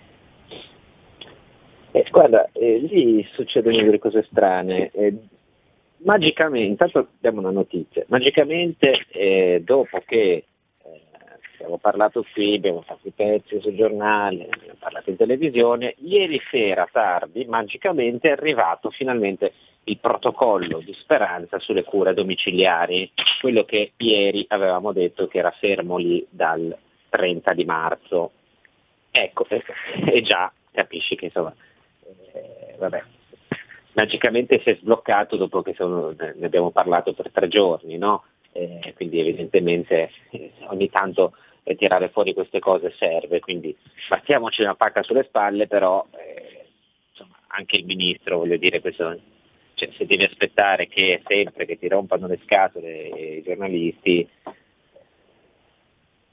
Eh, 2.00 2.06
guarda, 2.12 2.50
eh, 2.54 2.78
lì 2.78 3.28
succedono 3.34 3.76
delle 3.76 4.00
cose 4.00 4.24
strane. 4.24 4.90
Eh, 4.92 5.14
magicamente, 5.98 6.68
intanto 6.70 7.00
abbiamo 7.18 7.40
una 7.40 7.52
notizia, 7.52 8.06
magicamente 8.08 9.06
eh, 9.10 9.62
dopo 9.66 10.02
che 10.06 10.46
abbiamo 11.56 11.78
parlato 11.78 12.26
qui, 12.34 12.56
abbiamo 12.56 12.84
fatto 12.84 13.08
i 13.10 13.12
pezzi 13.14 13.60
sul 13.60 13.76
giornale, 13.76 14.48
abbiamo 14.50 14.78
parlato 14.80 15.10
in 15.10 15.18
televisione, 15.18 15.96
ieri 15.98 16.40
sera 16.50 16.88
tardi 16.90 17.44
magicamente 17.46 18.30
è 18.30 18.32
arrivato 18.32 18.92
finalmente 18.92 19.52
il 19.84 19.98
protocollo 19.98 20.80
di 20.80 20.94
speranza 20.94 21.60
sulle 21.60 21.84
cure 21.84 22.14
domiciliari, 22.14 23.12
quello 23.42 23.66
che 23.66 23.92
ieri 23.98 24.46
avevamo 24.48 24.94
detto 24.94 25.28
che 25.28 25.40
era 25.40 25.52
fermo 25.52 25.98
lì 25.98 26.26
dal 26.30 26.74
30 27.10 27.54
di 27.54 27.66
marzo. 27.66 28.32
Ecco, 29.12 29.46
e 29.50 30.22
già 30.22 30.50
capisci 30.72 31.16
che 31.16 31.26
insomma, 31.26 31.54
eh, 31.54 31.69
vabbè, 32.80 33.04
magicamente 33.94 34.60
si 34.62 34.70
è 34.70 34.76
sbloccato 34.76 35.36
dopo 35.36 35.62
che 35.62 35.74
sono, 35.74 36.16
ne 36.18 36.46
abbiamo 36.46 36.72
parlato 36.72 37.14
per 37.14 37.30
tre 37.32 37.48
giorni, 37.48 37.98
no? 37.98 38.24
Eh, 38.52 38.94
quindi 38.96 39.20
evidentemente 39.20 40.10
eh, 40.32 40.52
ogni 40.68 40.90
tanto 40.90 41.34
eh, 41.64 41.76
tirare 41.76 42.10
fuori 42.10 42.34
queste 42.34 42.60
cose 42.60 42.94
serve, 42.98 43.40
quindi 43.40 43.76
battiamoci 44.08 44.62
una 44.62 44.76
pacca 44.76 45.04
sulle 45.04 45.24
spalle, 45.24 45.68
però 45.68 46.06
eh, 46.12 46.66
insomma, 47.12 47.36
anche 47.48 47.76
il 47.78 47.86
ministro, 47.86 48.38
voglio 48.40 48.58
dire, 48.58 48.82
questo, 48.82 49.20
cioè, 49.76 49.90
se 49.96 50.06
devi 50.06 50.24
aspettare 50.24 50.88
che 50.88 51.22
sempre 51.28 51.66
che 51.66 51.78
ti 51.78 51.88
rompano 51.88 52.28
le 52.28 52.40
scatole 52.44 53.08
i 53.38 53.44
giornalisti, 53.44 54.28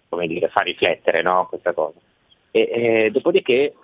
come 0.08 0.26
dire, 0.26 0.48
fa 0.48 0.62
riflettere 0.62 1.22
no, 1.22 1.46
questa 1.48 1.72
cosa. 1.72 1.98
E, 2.50 2.60
e, 2.60 3.10
dopodiché 3.10 3.74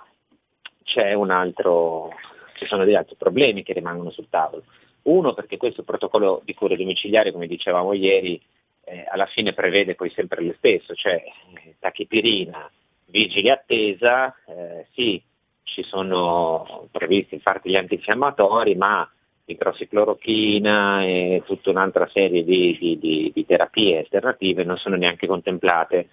c'è 0.84 1.12
un 1.12 1.30
altro, 1.30 2.10
ci 2.54 2.66
sono 2.66 2.84
degli 2.84 2.94
altri 2.94 3.16
problemi 3.16 3.62
che 3.62 3.72
rimangono 3.72 4.10
sul 4.10 4.28
tavolo. 4.28 4.64
Uno 5.02 5.34
perché 5.34 5.56
questo 5.56 5.82
protocollo 5.82 6.42
di 6.44 6.54
cure 6.54 6.76
domiciliari, 6.76 7.32
come 7.32 7.46
dicevamo 7.46 7.92
ieri, 7.92 8.40
eh, 8.84 9.04
alla 9.10 9.26
fine 9.26 9.52
prevede 9.52 9.94
poi 9.94 10.10
sempre 10.10 10.42
lo 10.44 10.54
stesso, 10.56 10.94
cioè 10.94 11.14
eh, 11.14 11.74
tachipirina, 11.78 12.70
vigili 13.06 13.50
attesa, 13.50 14.34
eh, 14.46 14.86
sì, 14.92 15.22
ci 15.64 15.82
sono 15.82 16.88
previsti 16.90 17.34
infatti 17.34 17.70
gli 17.70 17.76
antinfiammatori, 17.76 18.74
ma 18.74 19.08
idrossiclorochina 19.44 21.04
e 21.04 21.42
tutta 21.44 21.70
un'altra 21.70 22.08
serie 22.08 22.44
di, 22.44 22.76
di, 22.78 22.98
di, 22.98 23.30
di 23.34 23.46
terapie 23.46 23.98
alternative 23.98 24.64
non 24.64 24.76
sono 24.76 24.96
neanche 24.96 25.26
contemplate 25.26 26.08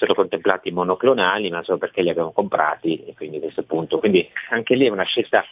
sono 0.00 0.14
contemplati 0.14 0.70
monoclonali, 0.70 1.50
ma 1.50 1.62
solo 1.62 1.78
perché 1.78 2.02
li 2.02 2.08
abbiamo 2.08 2.32
comprati 2.32 3.04
e 3.04 3.14
quindi 3.14 3.36
a 3.36 3.40
questo 3.40 3.64
punto. 3.64 3.98
Quindi 3.98 4.28
anche 4.50 4.74
lì 4.74 4.86
è 4.86 4.90
una 4.90 5.04
scelta 5.04 5.44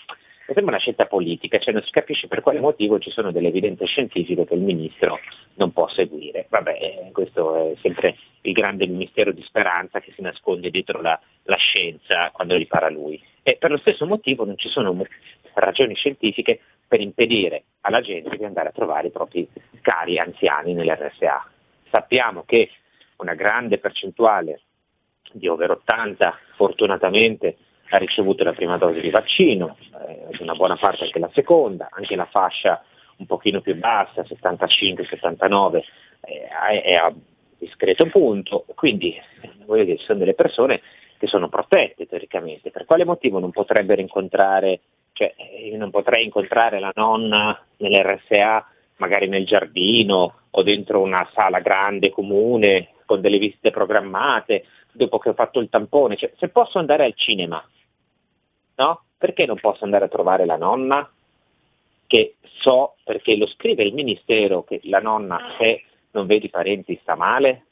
sembra 0.54 0.76
una 0.76 0.78
scelta 0.78 1.04
politica, 1.04 1.58
cioè 1.58 1.74
non 1.74 1.82
si 1.82 1.90
capisce 1.90 2.26
per 2.26 2.40
quale 2.40 2.58
motivo 2.58 2.98
ci 2.98 3.10
sono 3.10 3.30
delle 3.30 3.48
evidenze 3.48 3.84
scientifiche 3.84 4.46
che 4.46 4.54
il 4.54 4.62
ministro 4.62 5.18
non 5.56 5.72
può 5.72 5.88
seguire. 5.88 6.46
Vabbè, 6.48 7.10
questo 7.12 7.72
è 7.72 7.76
sempre 7.82 8.16
il 8.42 8.52
grande 8.52 8.86
ministero 8.86 9.32
di 9.32 9.42
speranza 9.42 10.00
che 10.00 10.12
si 10.14 10.22
nasconde 10.22 10.70
dietro 10.70 11.02
la, 11.02 11.20
la 11.42 11.56
scienza 11.56 12.30
quando 12.32 12.56
gli 12.56 12.66
parla 12.66 12.88
lui. 12.88 13.22
E 13.42 13.56
per 13.58 13.70
lo 13.70 13.76
stesso 13.76 14.06
motivo 14.06 14.46
non 14.46 14.56
ci 14.56 14.68
sono 14.68 15.04
ragioni 15.52 15.94
scientifiche 15.94 16.60
per 16.86 17.00
impedire 17.00 17.64
alla 17.82 18.00
gente 18.00 18.34
di 18.34 18.44
andare 18.44 18.68
a 18.68 18.72
trovare 18.72 19.08
i 19.08 19.12
propri 19.12 19.46
cari 19.82 20.18
anziani 20.18 20.72
nell'RSA. 20.72 21.46
Sappiamo 21.90 22.44
che 22.46 22.70
una 23.18 23.34
grande 23.34 23.78
percentuale 23.78 24.62
di 25.32 25.48
over 25.48 25.70
80 25.72 26.38
fortunatamente 26.56 27.56
ha 27.90 27.98
ricevuto 27.98 28.44
la 28.44 28.52
prima 28.52 28.76
dose 28.76 29.00
di 29.00 29.10
vaccino, 29.10 29.76
eh, 30.06 30.36
una 30.40 30.54
buona 30.54 30.76
parte 30.76 31.04
anche 31.04 31.18
la 31.18 31.30
seconda, 31.32 31.88
anche 31.90 32.16
la 32.16 32.26
fascia 32.26 32.82
un 33.16 33.26
pochino 33.26 33.60
più 33.60 33.76
bassa, 33.76 34.22
75-79, 34.22 35.82
eh, 36.20 36.82
è 36.82 36.94
a 36.94 37.12
discreto 37.58 38.06
punto, 38.06 38.64
quindi 38.74 39.20
voglio 39.64 39.84
dire, 39.84 39.98
sono 39.98 40.18
delle 40.18 40.34
persone 40.34 40.80
che 41.18 41.26
sono 41.26 41.48
protette 41.48 42.06
teoricamente, 42.06 42.70
per 42.70 42.84
quale 42.84 43.04
motivo 43.04 43.40
non 43.40 43.50
potrebbero 43.50 44.00
incontrare, 44.00 44.80
cioè 45.12 45.34
io 45.64 45.76
non 45.76 45.90
potrei 45.90 46.24
incontrare 46.24 46.78
la 46.78 46.92
nonna 46.94 47.60
nell'RSA 47.78 48.66
magari 48.98 49.28
nel 49.28 49.46
giardino 49.46 50.40
o 50.50 50.62
dentro 50.62 51.00
una 51.00 51.28
sala 51.32 51.60
grande 51.60 52.10
comune 52.10 52.90
con 53.08 53.22
delle 53.22 53.38
visite 53.38 53.70
programmate, 53.70 54.66
dopo 54.92 55.16
che 55.16 55.30
ho 55.30 55.32
fatto 55.32 55.60
il 55.60 55.70
tampone, 55.70 56.16
cioè, 56.16 56.30
se 56.36 56.50
posso 56.50 56.78
andare 56.78 57.04
al 57.04 57.14
cinema, 57.14 57.66
no? 58.76 59.02
Perché 59.16 59.46
non 59.46 59.58
posso 59.58 59.84
andare 59.84 60.04
a 60.04 60.08
trovare 60.08 60.44
la 60.44 60.58
nonna? 60.58 61.10
Che 62.06 62.36
so, 62.60 62.96
perché 63.04 63.34
lo 63.38 63.46
scrive 63.46 63.82
il 63.82 63.94
ministero, 63.94 64.62
che 64.62 64.80
la 64.84 65.00
nonna 65.00 65.54
se 65.58 65.84
non 66.10 66.26
vedi 66.26 66.50
parenti 66.50 66.98
sta 67.00 67.16
male? 67.16 67.64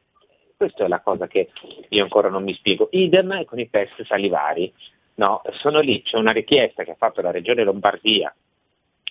Questa 0.57 0.87
è 0.87 0.89
la 0.89 1.01
cosa 1.01 1.27
che 1.27 1.51
io 1.91 2.03
ancora 2.03 2.31
non 2.31 2.43
mi 2.43 2.55
spiego. 2.55 2.89
Idem 2.93 3.45
con 3.45 3.59
i 3.59 3.69
test 3.69 4.03
salivari. 4.05 4.73
No, 5.17 5.43
sono 5.61 5.81
lì, 5.81 6.03
c'è 6.03 6.17
una 6.17 6.33
richiesta 6.33 6.83
che 6.83 6.93
ha 6.93 6.97
fatto 6.97 7.21
la 7.21 7.31
Regione 7.31 7.63
Lombardia 7.63 8.35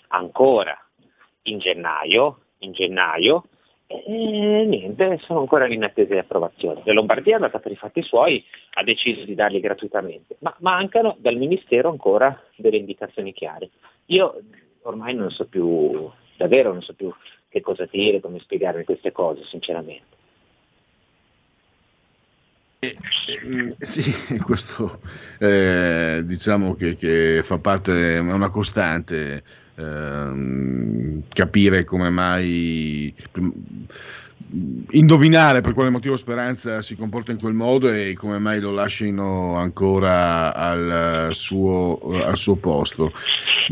ancora 0.07 0.75
in 1.43 1.59
gennaio, 1.59 2.39
in 2.59 2.71
gennaio 2.71 3.43
e 4.03 4.65
niente, 4.65 5.19
sono 5.21 5.39
ancora 5.39 5.67
in 5.67 5.83
attesa 5.83 6.13
di 6.13 6.19
approvazione. 6.19 6.81
La 6.83 6.93
Lombardia 6.93 7.33
è 7.33 7.35
andata 7.35 7.59
per 7.59 7.71
i 7.71 7.75
fatti 7.75 8.01
suoi, 8.01 8.43
ha 8.73 8.83
deciso 8.83 9.23
di 9.23 9.35
darli 9.35 9.59
gratuitamente, 9.59 10.37
ma 10.39 10.55
mancano 10.59 11.15
dal 11.19 11.35
Ministero 11.35 11.89
ancora 11.89 12.41
delle 12.55 12.77
indicazioni 12.77 13.33
chiare. 13.33 13.69
Io 14.07 14.41
ormai 14.83 15.13
non 15.13 15.31
so 15.31 15.45
più, 15.45 16.09
davvero 16.37 16.71
non 16.71 16.81
so 16.81 16.93
più 16.93 17.13
che 17.49 17.61
cosa 17.61 17.87
dire, 17.89 18.19
come 18.19 18.39
spiegare 18.39 18.83
queste 18.83 19.11
cose, 19.11 19.43
sinceramente. 19.45 20.13
Eh, 22.79 22.95
sì, 23.79 24.37
questo 24.43 24.99
eh, 25.39 26.21
diciamo 26.25 26.73
che, 26.75 26.95
che, 26.95 27.41
fa 27.43 27.57
parte, 27.57 28.15
è 28.15 28.19
una 28.19 28.49
costante 28.49 29.43
ehm, 29.75 31.23
capire 31.29 31.83
come 31.83 32.09
mai 32.09 33.13
indovinare 34.91 35.61
per 35.61 35.73
quale 35.73 35.89
motivo 35.89 36.15
Speranza 36.15 36.81
si 36.81 36.95
comporta 36.95 37.31
in 37.31 37.39
quel 37.39 37.53
modo 37.53 37.91
e 37.91 38.13
come 38.15 38.37
mai 38.37 38.59
lo 38.59 38.71
lasciano 38.71 39.55
ancora 39.57 40.53
al 40.53 41.29
suo, 41.33 41.99
al 42.23 42.37
suo 42.37 42.55
posto. 42.55 43.11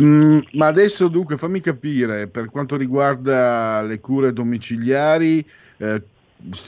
Mm, 0.01 0.39
ma 0.53 0.67
adesso 0.67 1.07
dunque 1.07 1.37
fammi 1.37 1.59
capire 1.59 2.27
per 2.27 2.49
quanto 2.49 2.75
riguarda 2.75 3.81
le 3.83 3.99
cure 3.99 4.33
domiciliari. 4.33 5.45
Eh, 5.77 6.01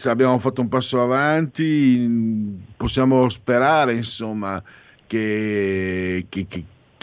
abbiamo 0.06 0.38
fatto 0.40 0.62
un 0.62 0.70
passo 0.70 1.02
avanti, 1.02 2.08
possiamo 2.78 3.28
sperare 3.28 3.94
insomma 3.94 4.62
che, 5.06 6.26
che, 6.30 6.46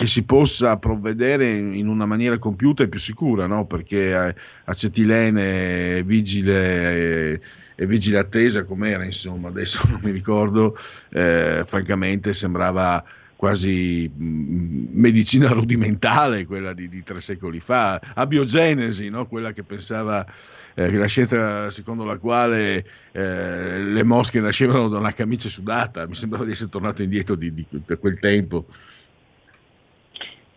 che 0.02 0.08
si 0.08 0.24
possa 0.24 0.76
provvedere 0.78 1.54
in 1.54 1.86
una 1.86 2.06
maniera 2.06 2.36
compiuta 2.36 2.82
e 2.82 2.88
più 2.88 2.98
sicura, 2.98 3.46
no? 3.46 3.66
perché 3.66 4.12
eh, 4.12 4.34
acetilene 4.64 6.02
vigile 6.02 7.40
e 7.76 7.86
vigile 7.86 8.18
attesa 8.18 8.64
com'era, 8.64 9.04
insomma, 9.04 9.46
adesso 9.46 9.80
non 9.88 10.00
mi 10.02 10.10
ricordo, 10.10 10.76
eh, 11.10 11.62
francamente 11.64 12.34
sembrava 12.34 13.04
quasi 13.36 14.10
mh, 14.12 14.88
medicina 14.90 15.50
rudimentale, 15.50 16.46
quella 16.46 16.72
di, 16.72 16.88
di, 16.88 17.04
tre 17.04 17.20
secoli 17.20 17.60
fa, 17.60 18.00
abiogenesi, 18.14 19.08
no? 19.08 19.28
quella 19.28 19.52
che 19.52 19.62
pensava, 19.62 20.26
eh, 20.74 20.92
la 20.92 21.06
scienza 21.06 21.70
secondo 21.70 22.02
la 22.02 22.18
quale 22.18 22.84
eh, 23.12 23.82
le 23.84 24.02
mosche 24.02 24.40
nascevano 24.40 24.88
da 24.88 24.98
una 24.98 25.12
camicia 25.12 25.48
sudata, 25.48 26.08
mi 26.08 26.16
sembrava 26.16 26.44
di 26.44 26.50
essere 26.50 26.70
tornato 26.70 27.04
indietro 27.04 27.36
di, 27.36 27.54
di, 27.54 27.64
di 27.68 27.96
quel 28.00 28.18
tempo. 28.18 28.66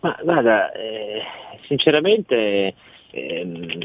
Ma 0.05 0.15
guarda, 0.21 0.71
eh, 0.71 1.19
sinceramente 1.65 2.75
ehm, 3.09 3.79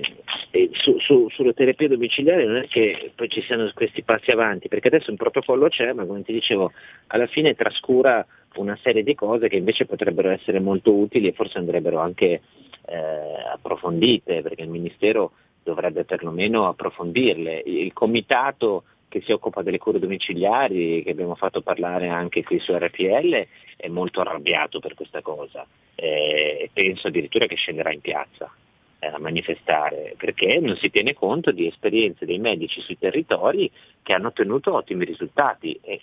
eh, 0.50 0.68
su, 0.74 0.98
su, 0.98 1.30
sulle 1.30 1.54
terapie 1.54 1.88
domiciliari 1.88 2.44
non 2.44 2.56
è 2.56 2.68
che 2.68 3.12
poi 3.14 3.30
ci 3.30 3.40
siano 3.40 3.70
questi 3.72 4.02
passi 4.02 4.30
avanti, 4.30 4.68
perché 4.68 4.88
adesso 4.88 5.10
un 5.10 5.16
protocollo 5.16 5.68
c'è, 5.68 5.94
ma 5.94 6.04
come 6.04 6.22
ti 6.22 6.34
dicevo, 6.34 6.72
alla 7.06 7.26
fine 7.26 7.54
trascura 7.54 8.26
una 8.56 8.78
serie 8.82 9.02
di 9.02 9.14
cose 9.14 9.48
che 9.48 9.56
invece 9.56 9.86
potrebbero 9.86 10.28
essere 10.28 10.60
molto 10.60 10.92
utili 10.92 11.28
e 11.28 11.32
forse 11.32 11.56
andrebbero 11.56 12.00
anche 12.00 12.42
eh, 12.84 13.52
approfondite, 13.54 14.42
perché 14.42 14.60
il 14.60 14.68
Ministero 14.68 15.32
dovrebbe 15.62 16.04
perlomeno 16.04 16.68
approfondirle. 16.68 17.62
Il 17.64 17.94
comitato 17.94 18.84
che 19.10 19.20
si 19.22 19.32
occupa 19.32 19.62
delle 19.62 19.78
cure 19.78 19.98
domiciliari, 19.98 21.02
che 21.02 21.10
abbiamo 21.10 21.34
fatto 21.34 21.60
parlare 21.60 22.08
anche 22.08 22.44
qui 22.44 22.60
su 22.60 22.72
RPL, 22.72 23.46
è 23.76 23.88
molto 23.88 24.20
arrabbiato 24.20 24.78
per 24.78 24.94
questa 24.94 25.20
cosa 25.20 25.66
eh, 25.96 26.58
e 26.62 26.70
penso 26.72 27.08
addirittura 27.08 27.46
che 27.46 27.56
scenderà 27.56 27.92
in 27.92 28.00
piazza 28.00 28.50
eh, 29.00 29.06
a 29.08 29.18
manifestare, 29.18 30.14
perché 30.16 30.60
non 30.60 30.76
si 30.76 30.90
tiene 30.90 31.12
conto 31.12 31.50
di 31.50 31.66
esperienze 31.66 32.24
dei 32.24 32.38
medici 32.38 32.80
sui 32.82 32.98
territori 32.98 33.68
che 34.02 34.12
hanno 34.12 34.28
ottenuto 34.28 34.74
ottimi 34.74 35.04
risultati. 35.04 35.78
E, 35.82 36.00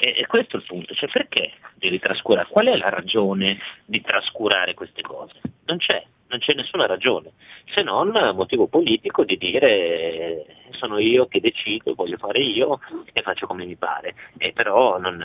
e, 0.00 0.14
e 0.16 0.26
questo 0.26 0.56
è 0.56 0.58
il 0.58 0.66
punto, 0.66 0.92
cioè 0.92 1.08
perché 1.08 1.52
devi 1.76 2.00
trascurare? 2.00 2.48
Qual 2.50 2.66
è 2.66 2.76
la 2.76 2.88
ragione 2.88 3.58
di 3.84 4.00
trascurare 4.00 4.74
queste 4.74 5.02
cose? 5.02 5.40
Non 5.66 5.78
c'è 5.78 6.04
non 6.34 6.38
c'è 6.40 6.54
nessuna 6.54 6.86
ragione, 6.86 7.32
se 7.72 7.82
non 7.82 8.10
motivo 8.34 8.66
politico 8.66 9.24
di 9.24 9.36
dire 9.38 9.68
eh, 9.70 10.46
sono 10.70 10.98
io 10.98 11.26
che 11.26 11.40
decido, 11.40 11.94
voglio 11.94 12.16
fare 12.16 12.40
io 12.40 12.80
e 13.12 13.22
faccio 13.22 13.46
come 13.46 13.64
mi 13.64 13.76
pare, 13.76 14.14
e 14.36 14.52
però 14.52 14.98
non, 14.98 15.16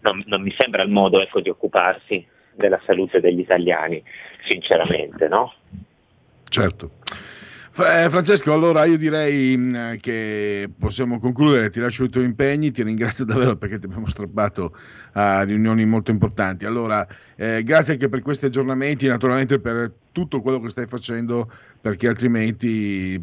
non, 0.00 0.22
non 0.26 0.42
mi 0.42 0.52
sembra 0.58 0.82
il 0.82 0.90
modo 0.90 1.20
ecco, 1.20 1.40
di 1.40 1.48
occuparsi 1.48 2.26
della 2.52 2.80
salute 2.84 3.20
degli 3.20 3.38
italiani, 3.38 4.02
sinceramente, 4.44 5.28
no? 5.28 5.54
Certo. 6.48 6.90
Eh, 7.80 8.10
Francesco, 8.10 8.52
allora 8.52 8.84
io 8.86 8.96
direi 8.98 9.56
mm, 9.56 9.94
che 10.00 10.68
possiamo 10.76 11.20
concludere, 11.20 11.70
ti 11.70 11.78
lascio 11.78 12.02
i 12.02 12.08
tuoi 12.08 12.24
impegni, 12.24 12.72
ti 12.72 12.82
ringrazio 12.82 13.24
davvero 13.26 13.56
perché 13.56 13.78
ti 13.78 13.86
abbiamo 13.86 14.08
strappato 14.08 14.76
a 15.12 15.42
riunioni 15.42 15.86
molto 15.86 16.10
importanti. 16.10 16.66
Allora, 16.66 17.06
eh, 17.36 17.62
grazie 17.62 17.92
anche 17.92 18.08
per 18.08 18.20
questi 18.20 18.46
aggiornamenti, 18.46 19.06
naturalmente 19.06 19.60
per 19.60 19.92
tutto 20.10 20.40
quello 20.40 20.58
che 20.60 20.70
stai 20.70 20.88
facendo, 20.88 21.48
perché 21.80 22.08
altrimenti 22.08 23.20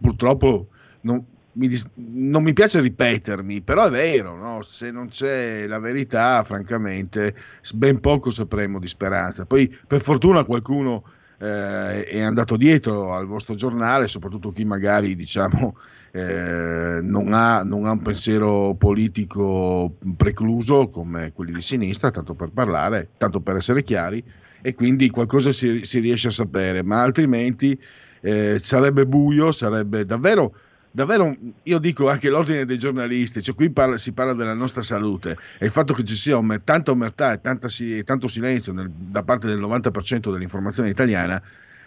purtroppo 0.00 0.66
non 1.02 1.24
mi, 1.52 1.68
dis- 1.68 1.88
non 1.94 2.42
mi 2.42 2.54
piace 2.54 2.80
ripetermi, 2.80 3.60
però 3.60 3.86
è 3.86 3.90
vero, 3.90 4.34
no? 4.36 4.62
se 4.62 4.90
non 4.90 5.08
c'è 5.08 5.66
la 5.68 5.78
verità, 5.78 6.42
francamente, 6.42 7.36
ben 7.74 8.00
poco 8.00 8.30
sapremo 8.30 8.80
di 8.80 8.88
speranza. 8.88 9.46
Poi 9.46 9.72
per 9.86 10.00
fortuna 10.00 10.42
qualcuno 10.42 11.04
eh, 11.42 12.04
è 12.04 12.20
andato 12.20 12.56
dietro 12.56 13.14
al 13.14 13.26
vostro 13.26 13.56
giornale, 13.56 14.06
soprattutto 14.06 14.50
chi 14.50 14.64
magari 14.64 15.16
diciamo, 15.16 15.76
eh, 16.12 17.00
non, 17.02 17.32
ha, 17.32 17.64
non, 17.64 17.86
ha, 17.86 17.90
un 17.90 18.00
pensiero 18.00 18.76
politico 18.78 19.96
precluso 20.16 20.86
come 20.86 21.32
quelli 21.32 21.52
di 21.52 21.60
sinistra, 21.60 22.12
tanto 22.12 22.34
per 22.34 22.50
parlare, 22.50 23.08
tanto 23.18 23.40
per 23.40 23.56
essere 23.56 23.82
chiari, 23.82 24.22
e 24.62 24.74
quindi 24.74 25.10
qualcosa 25.10 25.50
si, 25.50 25.80
si 25.82 25.98
riesce 25.98 26.28
a 26.28 26.32
sapere, 26.32 26.84
ma 26.84 27.02
altrimenti 27.02 27.76
eh, 28.20 28.60
sarebbe 28.62 29.04
buio, 29.04 29.50
sarebbe 29.50 30.04
davvero 30.04 30.54
davvero 30.92 31.34
io 31.64 31.78
dico 31.78 32.08
anche 32.08 32.28
l'ordine 32.28 32.64
dei 32.64 32.78
giornalisti, 32.78 33.42
cioè 33.42 33.54
qui 33.54 33.70
parla, 33.70 33.96
si 33.98 34.12
parla 34.12 34.34
della 34.34 34.54
nostra 34.54 34.82
salute 34.82 35.36
e 35.58 35.64
il 35.64 35.70
fatto 35.70 35.94
che 35.94 36.04
ci 36.04 36.14
sia 36.14 36.38
tanta 36.62 36.90
omertà 36.90 37.32
e, 37.32 37.40
tanta, 37.40 37.68
tanto 38.04 38.28
silenzio 38.28 38.72
nel, 38.72 38.88
da 38.90 39.22
parte 39.22 39.48
del 39.48 39.60
90% 39.60 40.30
dell'informazione 40.30 40.90
italiana 40.90 41.42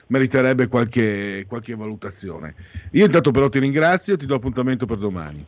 meriterebbe 0.07 0.67
qualche, 0.67 1.45
qualche 1.47 1.75
valutazione. 1.75 2.55
Io 2.91 3.05
intanto 3.05 3.31
però 3.31 3.47
ti 3.49 3.59
ringrazio 3.59 4.15
e 4.15 4.17
ti 4.17 4.25
do 4.25 4.35
appuntamento 4.35 4.85
per 4.85 4.97
domani. 4.97 5.45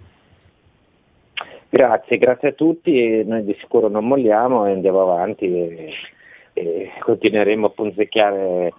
Grazie, 1.70 2.18
grazie 2.18 2.50
a 2.50 2.54
tutti, 2.54 3.24
noi 3.26 3.44
di 3.44 3.56
sicuro 3.60 3.90
non 3.90 4.08
molliamo 4.08 4.66
e 4.66 4.72
andiamo 4.72 5.02
avanti 5.02 5.46
e, 5.46 5.94
e 6.54 6.92
continueremo 7.00 7.68
a 7.68 7.70
punzecchiare 7.70 8.74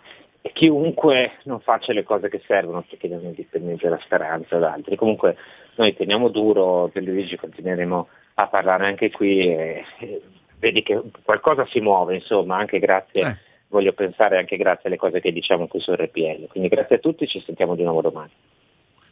chiunque 0.52 1.32
non 1.44 1.60
faccia 1.60 1.92
le 1.92 2.02
cose 2.02 2.28
che 2.28 2.42
servono 2.46 2.84
perché 2.88 3.08
non 3.08 3.26
è 3.26 3.30
dipendente 3.30 3.88
dalla 3.88 4.00
speranza 4.02 4.58
da 4.58 4.72
altri. 4.72 4.96
Comunque 4.96 5.36
noi 5.76 5.94
teniamo 5.94 6.28
duro, 6.28 6.90
per 6.92 7.02
Luigi 7.02 7.36
continueremo 7.36 8.08
a 8.34 8.46
parlare 8.46 8.86
anche 8.86 9.10
qui 9.10 9.40
e, 9.40 9.84
e 9.98 10.22
vedi 10.58 10.82
che 10.82 11.00
qualcosa 11.22 11.66
si 11.66 11.80
muove, 11.80 12.14
insomma, 12.14 12.56
anche 12.56 12.78
grazie, 12.78 13.22
eh. 13.22 13.36
voglio 13.68 13.92
pensare 13.92 14.38
anche 14.38 14.56
grazie 14.56 14.88
alle 14.88 14.98
cose 14.98 15.20
che 15.20 15.32
diciamo 15.32 15.66
qui 15.66 15.80
su 15.80 15.92
RPL. 15.92 16.46
Quindi 16.48 16.68
grazie 16.68 16.96
a 16.96 17.00
tutti, 17.00 17.26
ci 17.26 17.42
sentiamo 17.44 17.74
di 17.74 17.82
nuovo 17.82 18.00
domani. 18.00 18.30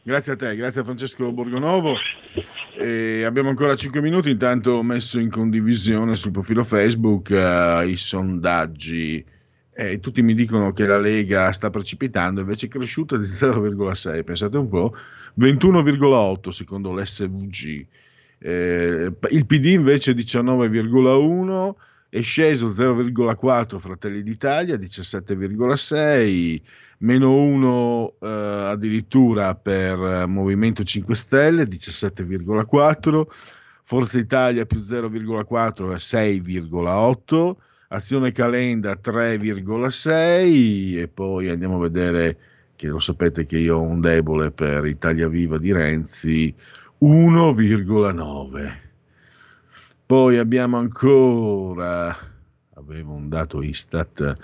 Grazie 0.02 0.34
a 0.34 0.36
te, 0.36 0.54
grazie 0.54 0.82
a 0.82 0.84
Francesco 0.84 1.32
Borgonovo. 1.32 1.96
E 2.78 3.24
abbiamo 3.24 3.48
ancora 3.48 3.74
5 3.74 4.00
minuti, 4.00 4.30
intanto 4.30 4.72
ho 4.72 4.82
messo 4.84 5.18
in 5.18 5.30
condivisione 5.30 6.14
sul 6.14 6.30
profilo 6.30 6.62
Facebook 6.62 7.30
uh, 7.30 7.84
i 7.84 7.96
sondaggi. 7.96 9.34
E 9.78 10.00
tutti 10.00 10.22
mi 10.22 10.32
dicono 10.32 10.72
che 10.72 10.86
la 10.86 10.96
Lega 10.96 11.52
sta 11.52 11.68
precipitando, 11.68 12.40
invece 12.40 12.64
è 12.64 12.68
cresciuta 12.70 13.18
di 13.18 13.26
0,6, 13.26 14.24
pensate 14.24 14.56
un 14.56 14.70
po', 14.70 14.96
21,8 15.38 16.48
secondo 16.48 16.94
l'SVG. 16.94 17.86
Eh, 18.38 19.12
il 19.30 19.46
PD 19.46 19.66
invece 19.66 20.12
19,1 20.14 21.74
è 22.08 22.22
sceso 22.22 22.68
0,4 22.68 23.78
Fratelli 23.78 24.22
d'Italia 24.22 24.76
17,6 24.76 26.60
meno 26.98 27.34
1 27.34 28.14
eh, 28.20 28.26
addirittura 28.28 29.54
per 29.54 29.98
eh, 29.98 30.26
Movimento 30.26 30.82
5 30.84 31.14
Stelle 31.14 31.64
17,4 31.64 33.26
Forza 33.82 34.18
Italia 34.18 34.64
più 34.64 34.78
0,4 34.78 35.92
è 35.92 35.96
6,8 35.96 37.54
Azione 37.88 38.32
Calenda 38.32 38.98
3,6 39.00 40.98
e 40.98 41.08
poi 41.12 41.48
andiamo 41.48 41.76
a 41.76 41.80
vedere 41.80 42.36
che 42.74 42.88
lo 42.88 42.98
sapete 42.98 43.46
che 43.46 43.58
io 43.58 43.76
ho 43.76 43.82
un 43.82 44.00
debole 44.00 44.50
per 44.50 44.84
Italia 44.86 45.28
Viva 45.28 45.56
di 45.56 45.72
Renzi 45.72 46.52
1,9. 47.00 48.72
Poi 50.04 50.38
abbiamo 50.38 50.78
ancora, 50.78 52.12
avevo 52.74 53.12
un 53.12 53.28
dato 53.28 53.62
Istat, 53.62 54.34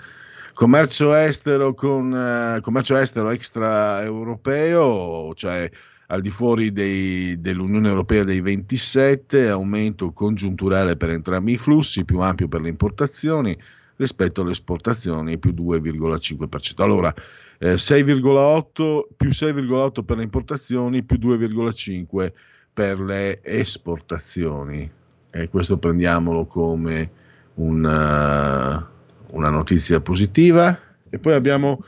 commercio 0.53 1.13
estero 1.13 1.73
con 1.73 2.15
eh, 2.15 2.61
commercio 2.61 2.95
estero 2.95 3.29
extraeuropeo, 3.29 5.33
cioè 5.33 5.69
al 6.13 6.21
di 6.21 6.29
fuori 6.29 6.71
dei, 6.71 7.41
dell'Unione 7.41 7.87
Europea 7.87 8.23
dei 8.23 8.39
27, 8.39 9.49
aumento 9.49 10.11
congiunturale 10.11 10.95
per 10.95 11.09
entrambi 11.09 11.53
i 11.53 11.57
flussi, 11.57 12.05
più 12.05 12.19
ampio 12.19 12.47
per 12.47 12.61
le 12.61 12.69
importazioni 12.69 13.57
rispetto 13.95 14.41
alle 14.41 14.51
esportazioni, 14.51 15.39
più 15.39 15.53
2,5%. 15.53 16.83
Allora, 16.83 17.11
eh, 17.57 17.77
6,8 17.77 19.07
più 19.17 19.29
6,8 19.29 20.03
per 20.03 20.17
le 20.17 20.23
importazioni, 20.23 21.01
più 21.03 21.17
2,5 21.17 22.31
per 22.71 22.99
le 22.99 23.41
esportazioni. 23.41 24.89
E 25.31 25.49
questo 25.49 25.79
prendiamolo 25.79 26.45
come 26.45 27.09
una, 27.55 28.87
una 29.31 29.49
notizia 29.49 29.99
positiva. 29.99 30.79
E 31.09 31.17
poi 31.17 31.33
abbiamo 31.33 31.83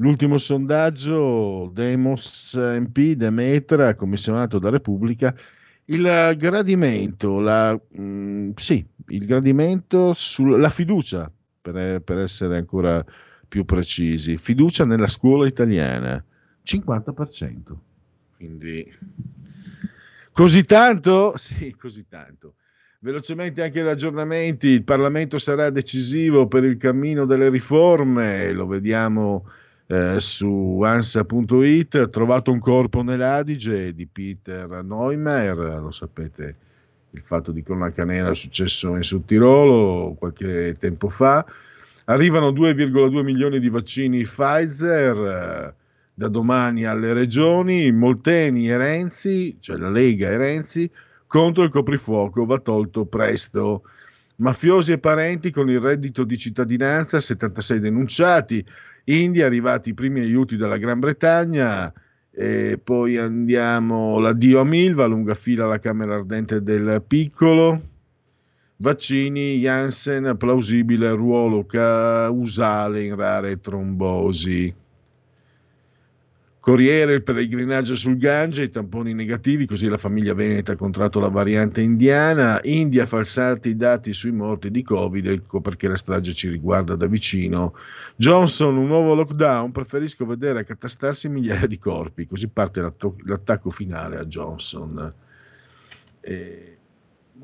l'ultimo 0.00 0.38
sondaggio 0.38 1.70
Demos 1.72 2.54
MP, 2.54 3.12
Demetra, 3.12 3.94
commissionato 3.94 4.58
da 4.58 4.70
Repubblica. 4.70 5.34
Il 5.86 6.34
gradimento, 6.36 7.40
la, 7.40 7.72
mh, 7.72 8.02
mm, 8.02 8.50
sì, 8.56 8.84
il 9.08 9.26
gradimento 9.26 10.12
sulla 10.12 10.70
fiducia, 10.70 11.30
per, 11.60 12.00
per 12.00 12.18
essere 12.18 12.56
ancora 12.56 13.04
più 13.48 13.64
precisi, 13.64 14.36
fiducia 14.38 14.84
nella 14.84 15.08
scuola 15.08 15.46
italiana, 15.46 16.22
50%. 16.64 17.56
Quindi 18.36 18.86
così 20.32 20.64
tanto? 20.64 21.34
Sì, 21.38 21.74
così 21.76 22.06
tanto. 22.08 22.54
Velocemente 23.00 23.62
anche 23.62 23.82
gli 23.82 23.86
aggiornamenti, 23.86 24.68
il 24.68 24.84
Parlamento 24.84 25.38
sarà 25.38 25.70
decisivo 25.70 26.46
per 26.46 26.64
il 26.64 26.76
cammino 26.76 27.24
delle 27.24 27.48
riforme, 27.48 28.52
lo 28.52 28.66
vediamo 28.66 29.46
eh, 29.90 30.20
su 30.20 30.80
ansa.it, 30.84 32.10
trovato 32.10 32.52
un 32.52 32.60
corpo 32.60 33.02
nell'Adige 33.02 33.92
di 33.92 34.06
Peter 34.06 34.84
Neumayer, 34.84 35.80
lo 35.80 35.90
sapete 35.90 36.56
il 37.10 37.22
fatto 37.22 37.50
di 37.50 37.62
cronaca 37.62 38.04
nera 38.04 38.30
è 38.30 38.34
successo 38.34 38.94
in 38.94 39.02
Sud 39.02 39.24
Tirolo 39.24 40.14
qualche 40.16 40.76
tempo 40.78 41.08
fa, 41.08 41.44
Arrivano 42.10 42.50
2,2 42.50 43.22
milioni 43.22 43.60
di 43.60 43.68
vaccini 43.68 44.24
Pfizer 44.24 45.16
eh, 45.16 45.74
da 46.12 46.26
domani 46.28 46.84
alle 46.84 47.12
regioni. 47.12 47.92
Molteni 47.92 48.68
e 48.68 48.76
Renzi, 48.76 49.56
cioè 49.60 49.76
la 49.76 49.90
Lega 49.90 50.28
e 50.28 50.36
Renzi, 50.36 50.90
contro 51.28 51.62
il 51.62 51.70
coprifuoco 51.70 52.44
va 52.46 52.58
tolto 52.58 53.06
presto. 53.06 53.84
Mafiosi 54.36 54.90
e 54.90 54.98
parenti 54.98 55.52
con 55.52 55.70
il 55.70 55.80
reddito 55.80 56.24
di 56.24 56.36
cittadinanza, 56.36 57.20
76 57.20 57.78
denunciati. 57.78 58.66
India, 59.04 59.46
arrivati 59.46 59.90
i 59.90 59.94
primi 59.94 60.20
aiuti 60.20 60.56
dalla 60.56 60.76
Gran 60.76 61.00
Bretagna. 61.00 61.92
E 62.32 62.80
poi 62.82 63.16
andiamo 63.16 64.18
l'addio 64.18 64.60
a 64.60 64.64
Milva, 64.64 65.06
lunga 65.06 65.34
fila 65.34 65.64
alla 65.64 65.78
Camera 65.78 66.14
Ardente 66.14 66.62
del 66.62 67.02
Piccolo. 67.06 67.88
Vaccini, 68.76 69.58
Janssen, 69.58 70.36
plausibile 70.38 71.10
ruolo 71.10 71.66
causale 71.66 73.02
in 73.02 73.16
rare 73.16 73.60
trombosi. 73.60 74.74
Corriere, 76.60 77.14
il 77.14 77.22
pellegrinaggio 77.22 77.94
sul 77.94 78.18
Gange, 78.18 78.64
i 78.64 78.70
tamponi 78.70 79.14
negativi, 79.14 79.64
così 79.64 79.88
la 79.88 79.96
famiglia 79.96 80.34
Veneta 80.34 80.72
ha 80.72 80.76
contratto 80.76 81.18
la 81.18 81.30
variante 81.30 81.80
indiana. 81.80 82.60
India 82.64 83.06
falsati 83.06 83.70
i 83.70 83.76
dati 83.76 84.12
sui 84.12 84.30
morti 84.30 84.70
di 84.70 84.82
Covid, 84.82 85.26
ecco 85.26 85.62
perché 85.62 85.88
la 85.88 85.96
strage 85.96 86.34
ci 86.34 86.50
riguarda 86.50 86.96
da 86.96 87.06
vicino. 87.06 87.74
Johnson, 88.14 88.76
un 88.76 88.88
nuovo 88.88 89.14
lockdown, 89.14 89.72
preferisco 89.72 90.26
vedere 90.26 90.60
accatastarsi 90.60 91.30
migliaia 91.30 91.66
di 91.66 91.78
corpi, 91.78 92.26
così 92.26 92.48
parte 92.48 92.82
l'attacco 92.82 93.70
finale 93.70 94.18
a 94.18 94.26
Johnson. 94.26 95.14
E 96.20 96.76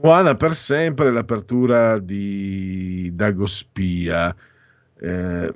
Moana 0.03 0.35
per 0.35 0.55
sempre 0.55 1.11
l'apertura 1.11 1.99
di 1.99 3.11
Dagospia. 3.15 4.37
Eh, 4.99 5.55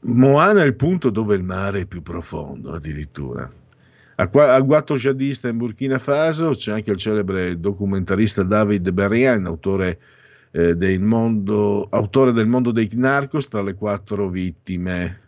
Moana 0.00 0.62
è 0.62 0.66
il 0.66 0.76
punto 0.76 1.10
dove 1.10 1.34
il 1.36 1.42
mare 1.42 1.80
è 1.80 1.86
più 1.86 2.02
profondo, 2.02 2.72
addirittura. 2.72 3.50
A, 4.16 4.60
Guato 4.60 4.96
Jadista 4.96 5.48
in 5.48 5.58
Burkina 5.58 5.98
Faso 5.98 6.50
c'è 6.50 6.72
anche 6.72 6.90
il 6.90 6.96
celebre 6.96 7.58
documentarista 7.60 8.42
David 8.42 8.90
Berrien, 8.90 9.46
autore, 9.46 9.98
eh, 10.50 10.74
del 10.74 11.00
mondo, 11.00 11.86
autore 11.90 12.32
del 12.32 12.46
mondo 12.46 12.72
dei 12.72 12.88
narcos, 12.94 13.48
tra 13.48 13.62
le 13.62 13.74
quattro 13.74 14.28
vittime 14.28 15.26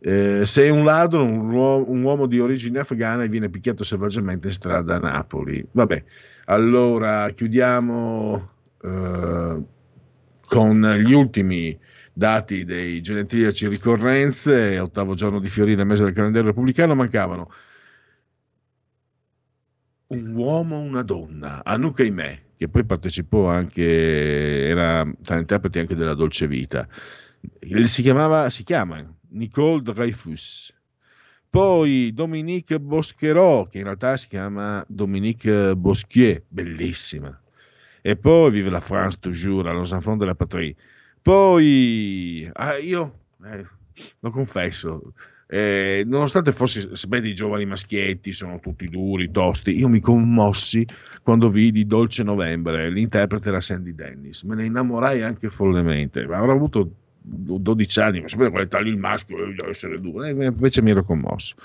eh, 0.00 0.46
sei 0.46 0.70
un 0.70 0.84
ladro, 0.84 1.24
un, 1.24 1.50
uomo, 1.50 1.90
un 1.90 2.02
uomo 2.02 2.26
di 2.26 2.38
origine 2.38 2.80
afghana 2.80 3.24
e 3.24 3.28
viene 3.28 3.48
picchiato 3.48 3.82
selvaggiamente 3.82 4.48
in 4.48 4.54
strada 4.54 4.96
a 4.96 4.98
Napoli. 5.00 5.64
Vabbè, 5.72 6.04
allora 6.46 7.28
chiudiamo 7.30 8.48
eh, 8.82 9.62
con 10.46 10.94
gli 11.04 11.12
ultimi 11.12 11.76
dati 12.18 12.64
dei 12.64 13.00
genetriaci 13.00 13.68
ricorrenze, 13.68 14.76
ottavo 14.80 15.14
giorno 15.14 15.38
di 15.38 15.48
fiorire, 15.48 15.84
mese 15.84 16.02
del 16.02 16.12
calendario 16.12 16.48
repubblicano, 16.48 16.96
mancavano 16.96 17.48
un 20.08 20.34
uomo, 20.34 20.78
una 20.78 21.02
donna, 21.02 21.62
Anuka 21.62 22.02
Ime, 22.02 22.46
che 22.56 22.68
poi 22.68 22.84
partecipò 22.84 23.46
anche, 23.46 24.66
era 24.66 25.08
tra 25.22 25.36
gli 25.36 25.40
interpreti 25.40 25.78
anche 25.78 25.94
della 25.94 26.14
Dolce 26.14 26.48
Vita. 26.48 26.88
Si 27.84 28.02
chiamava, 28.02 28.50
si 28.50 28.64
chiama 28.64 29.04
Nicole 29.28 29.82
Dreyfus. 29.82 30.74
Poi 31.50 32.12
Dominique 32.12 32.80
Boscherot, 32.80 33.70
che 33.70 33.78
in 33.78 33.84
realtà 33.84 34.16
si 34.16 34.28
chiama 34.28 34.84
Dominique 34.88 35.76
Bosquier, 35.76 36.42
bellissima. 36.48 37.38
E 38.00 38.16
poi 38.16 38.50
Vive 38.50 38.70
la 38.70 38.80
France 38.80 39.18
toujours, 39.20 39.68
a 39.68 39.72
Los 39.72 39.92
Enfants 39.92 40.18
de 40.18 40.26
la 40.26 40.34
Patrie. 40.34 40.74
Poi, 41.22 42.48
ah, 42.52 42.76
io, 42.76 43.20
eh, 43.44 43.64
lo 44.20 44.30
confesso, 44.30 45.12
eh, 45.46 46.02
nonostante 46.06 46.52
fosse, 46.52 46.94
sapete, 46.94 47.28
i 47.28 47.34
giovani 47.34 47.64
maschietti 47.66 48.32
sono 48.32 48.60
tutti 48.60 48.88
duri, 48.88 49.30
tosti, 49.30 49.76
io 49.76 49.88
mi 49.88 50.00
commossi 50.00 50.86
quando 51.22 51.50
vidi 51.50 51.86
Dolce 51.86 52.22
Novembre, 52.22 52.90
l'interprete 52.90 53.48
era 53.48 53.60
Sandy 53.60 53.94
Dennis, 53.94 54.42
me 54.42 54.54
ne 54.54 54.66
innamorai 54.66 55.22
anche 55.22 55.48
follemente, 55.48 56.20
avrò 56.20 56.52
avuto 56.52 56.90
12 57.20 58.00
anni, 58.00 58.20
ma 58.20 58.28
sapete 58.28 58.50
quale 58.50 58.68
taglio 58.68 58.90
il 58.90 58.98
maschio 58.98 59.36
deve 59.36 59.68
essere 59.68 60.00
duro, 60.00 60.24
e 60.24 60.30
invece 60.30 60.82
mi 60.82 60.90
ero 60.90 61.02
commosso. 61.02 61.56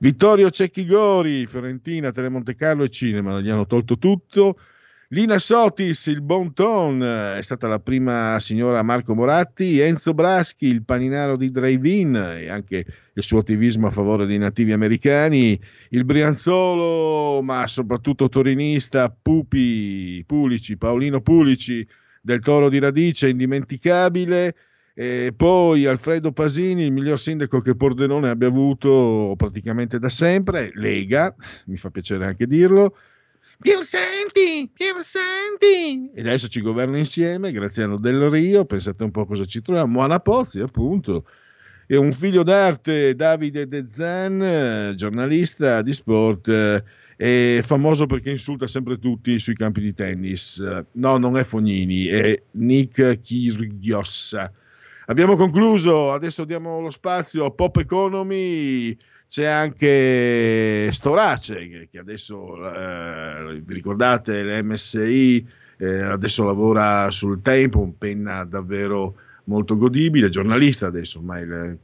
Vittorio 0.00 0.50
Cecchigori, 0.50 1.46
Fiorentina, 1.46 2.12
Telemonte 2.12 2.54
Carlo 2.54 2.84
e 2.84 2.88
Cinema, 2.88 3.40
gli 3.40 3.48
hanno 3.48 3.66
tolto 3.66 3.98
tutto. 3.98 4.58
Lina 5.10 5.38
Sotis, 5.38 6.04
il 6.08 6.20
Bon 6.20 6.52
Ton, 6.52 7.02
è 7.02 7.40
stata 7.40 7.66
la 7.66 7.80
prima 7.80 8.38
signora 8.40 8.82
Marco 8.82 9.14
Moratti, 9.14 9.78
Enzo 9.78 10.12
Braschi, 10.12 10.66
il 10.66 10.84
paninaro 10.84 11.38
di 11.38 11.50
Drive-In 11.50 12.14
e 12.14 12.50
anche 12.50 12.84
il 13.14 13.22
suo 13.22 13.38
attivismo 13.38 13.86
a 13.86 13.90
favore 13.90 14.26
dei 14.26 14.36
nativi 14.36 14.72
americani, 14.72 15.58
il 15.90 16.04
Brianzolo, 16.04 17.40
ma 17.40 17.66
soprattutto 17.66 18.28
torinista 18.28 19.08
Pupi, 19.08 20.22
Pulici, 20.26 20.76
Paolino 20.76 21.22
Pulici, 21.22 21.86
del 22.20 22.40
Toro 22.40 22.68
di 22.68 22.78
Radice, 22.78 23.30
indimenticabile, 23.30 24.54
E 25.00 25.32
poi 25.34 25.86
Alfredo 25.86 26.32
Pasini, 26.32 26.82
il 26.82 26.90
miglior 26.90 27.20
sindaco 27.20 27.60
che 27.60 27.76
Pordenone 27.76 28.30
abbia 28.30 28.48
avuto 28.48 29.32
praticamente 29.36 30.00
da 30.00 30.08
sempre, 30.08 30.72
Lega, 30.74 31.32
mi 31.66 31.76
fa 31.76 31.88
piacere 31.88 32.26
anche 32.26 32.48
dirlo. 32.48 32.94
Pier 33.60 33.82
Senti, 33.82 34.70
Pier 34.72 34.94
Senti! 35.02 36.12
E 36.14 36.20
adesso 36.20 36.46
ci 36.46 36.60
governa 36.60 36.96
insieme, 36.96 37.50
Graziano 37.50 37.98
Del 37.98 38.30
Rio, 38.30 38.64
pensate 38.64 39.02
un 39.02 39.10
po' 39.10 39.26
cosa 39.26 39.44
ci 39.44 39.60
troviamo, 39.60 39.94
Moana 39.94 40.20
Pozzi 40.20 40.60
appunto, 40.60 41.26
e 41.88 41.96
un 41.96 42.12
figlio 42.12 42.44
d'arte, 42.44 43.16
Davide 43.16 43.66
De 43.66 43.86
Zan, 43.88 44.92
giornalista 44.94 45.82
di 45.82 45.92
sport, 45.92 46.46
eh, 46.46 46.84
è 47.16 47.60
famoso 47.64 48.06
perché 48.06 48.30
insulta 48.30 48.68
sempre 48.68 48.96
tutti 48.98 49.36
sui 49.40 49.56
campi 49.56 49.80
di 49.80 49.92
tennis. 49.92 50.62
No, 50.92 51.18
non 51.18 51.36
è 51.36 51.42
Fognini, 51.42 52.04
è 52.06 52.40
Nick 52.52 53.20
Kyrgios. 53.20 54.36
Abbiamo 55.06 55.34
concluso, 55.34 56.12
adesso 56.12 56.44
diamo 56.44 56.78
lo 56.80 56.90
spazio 56.90 57.44
a 57.44 57.50
Pop 57.50 57.78
Economy 57.78 58.96
c'è 59.28 59.44
anche 59.44 60.90
Storace 60.90 61.88
che 61.90 61.98
adesso 61.98 62.56
eh, 62.56 63.60
vi 63.62 63.74
ricordate 63.74 64.42
l'MSI 64.42 65.46
eh, 65.76 66.00
adesso 66.00 66.44
lavora 66.44 67.10
sul 67.10 67.42
tempo 67.42 67.80
un 67.80 67.98
penna 67.98 68.44
davvero 68.44 69.16
molto 69.44 69.76
godibile 69.76 70.30
giornalista 70.30 70.86
adesso 70.86 71.18
ormai 71.18 71.42
eh, 71.42 71.76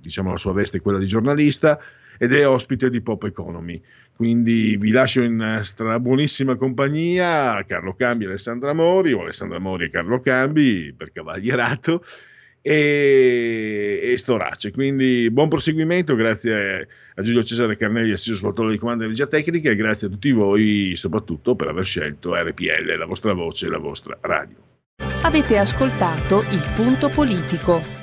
diciamo 0.00 0.30
la 0.30 0.38
sua 0.38 0.54
veste 0.54 0.78
è 0.78 0.80
quella 0.80 0.98
di 0.98 1.06
giornalista 1.06 1.78
ed 2.18 2.32
è 2.32 2.46
ospite 2.46 2.90
di 2.90 3.00
Pop 3.00 3.22
Economy. 3.22 3.80
Quindi 4.14 4.76
vi 4.76 4.90
lascio 4.90 5.22
in 5.22 5.60
stra 5.62 6.00
buonissima 6.00 6.56
compagnia 6.56 7.62
Carlo 7.64 7.92
Cambi 7.92 8.24
e 8.24 8.26
Alessandra 8.26 8.72
Mori 8.72 9.12
o 9.12 9.20
Alessandra 9.20 9.60
Mori 9.60 9.84
e 9.84 9.90
Carlo 9.90 10.18
Cambi 10.18 10.92
per 10.96 11.12
cavalierato 11.12 12.02
e, 12.62 14.00
e 14.02 14.16
Storace. 14.16 14.70
Quindi 14.70 15.30
buon 15.30 15.48
proseguimento, 15.48 16.14
grazie 16.14 16.88
a 17.14 17.22
Giulio 17.22 17.42
Cesare 17.42 17.76
Carnelli, 17.76 18.12
assiso 18.12 18.34
ascoltatore 18.34 18.72
di 18.72 18.78
comando 18.78 19.02
di 19.04 19.10
regia 19.10 19.26
tecnica 19.26 19.70
e 19.70 19.76
grazie 19.76 20.06
a 20.06 20.10
tutti 20.10 20.30
voi 20.32 20.92
soprattutto 20.94 21.54
per 21.54 21.68
aver 21.68 21.84
scelto 21.84 22.34
RPL, 22.34 22.96
la 22.96 23.06
vostra 23.06 23.32
voce 23.32 23.66
e 23.66 23.70
la 23.70 23.78
vostra 23.78 24.16
radio. 24.20 24.56
Avete 25.22 25.58
ascoltato 25.58 26.42
il 26.50 26.72
punto 26.74 27.10
politico. 27.10 27.97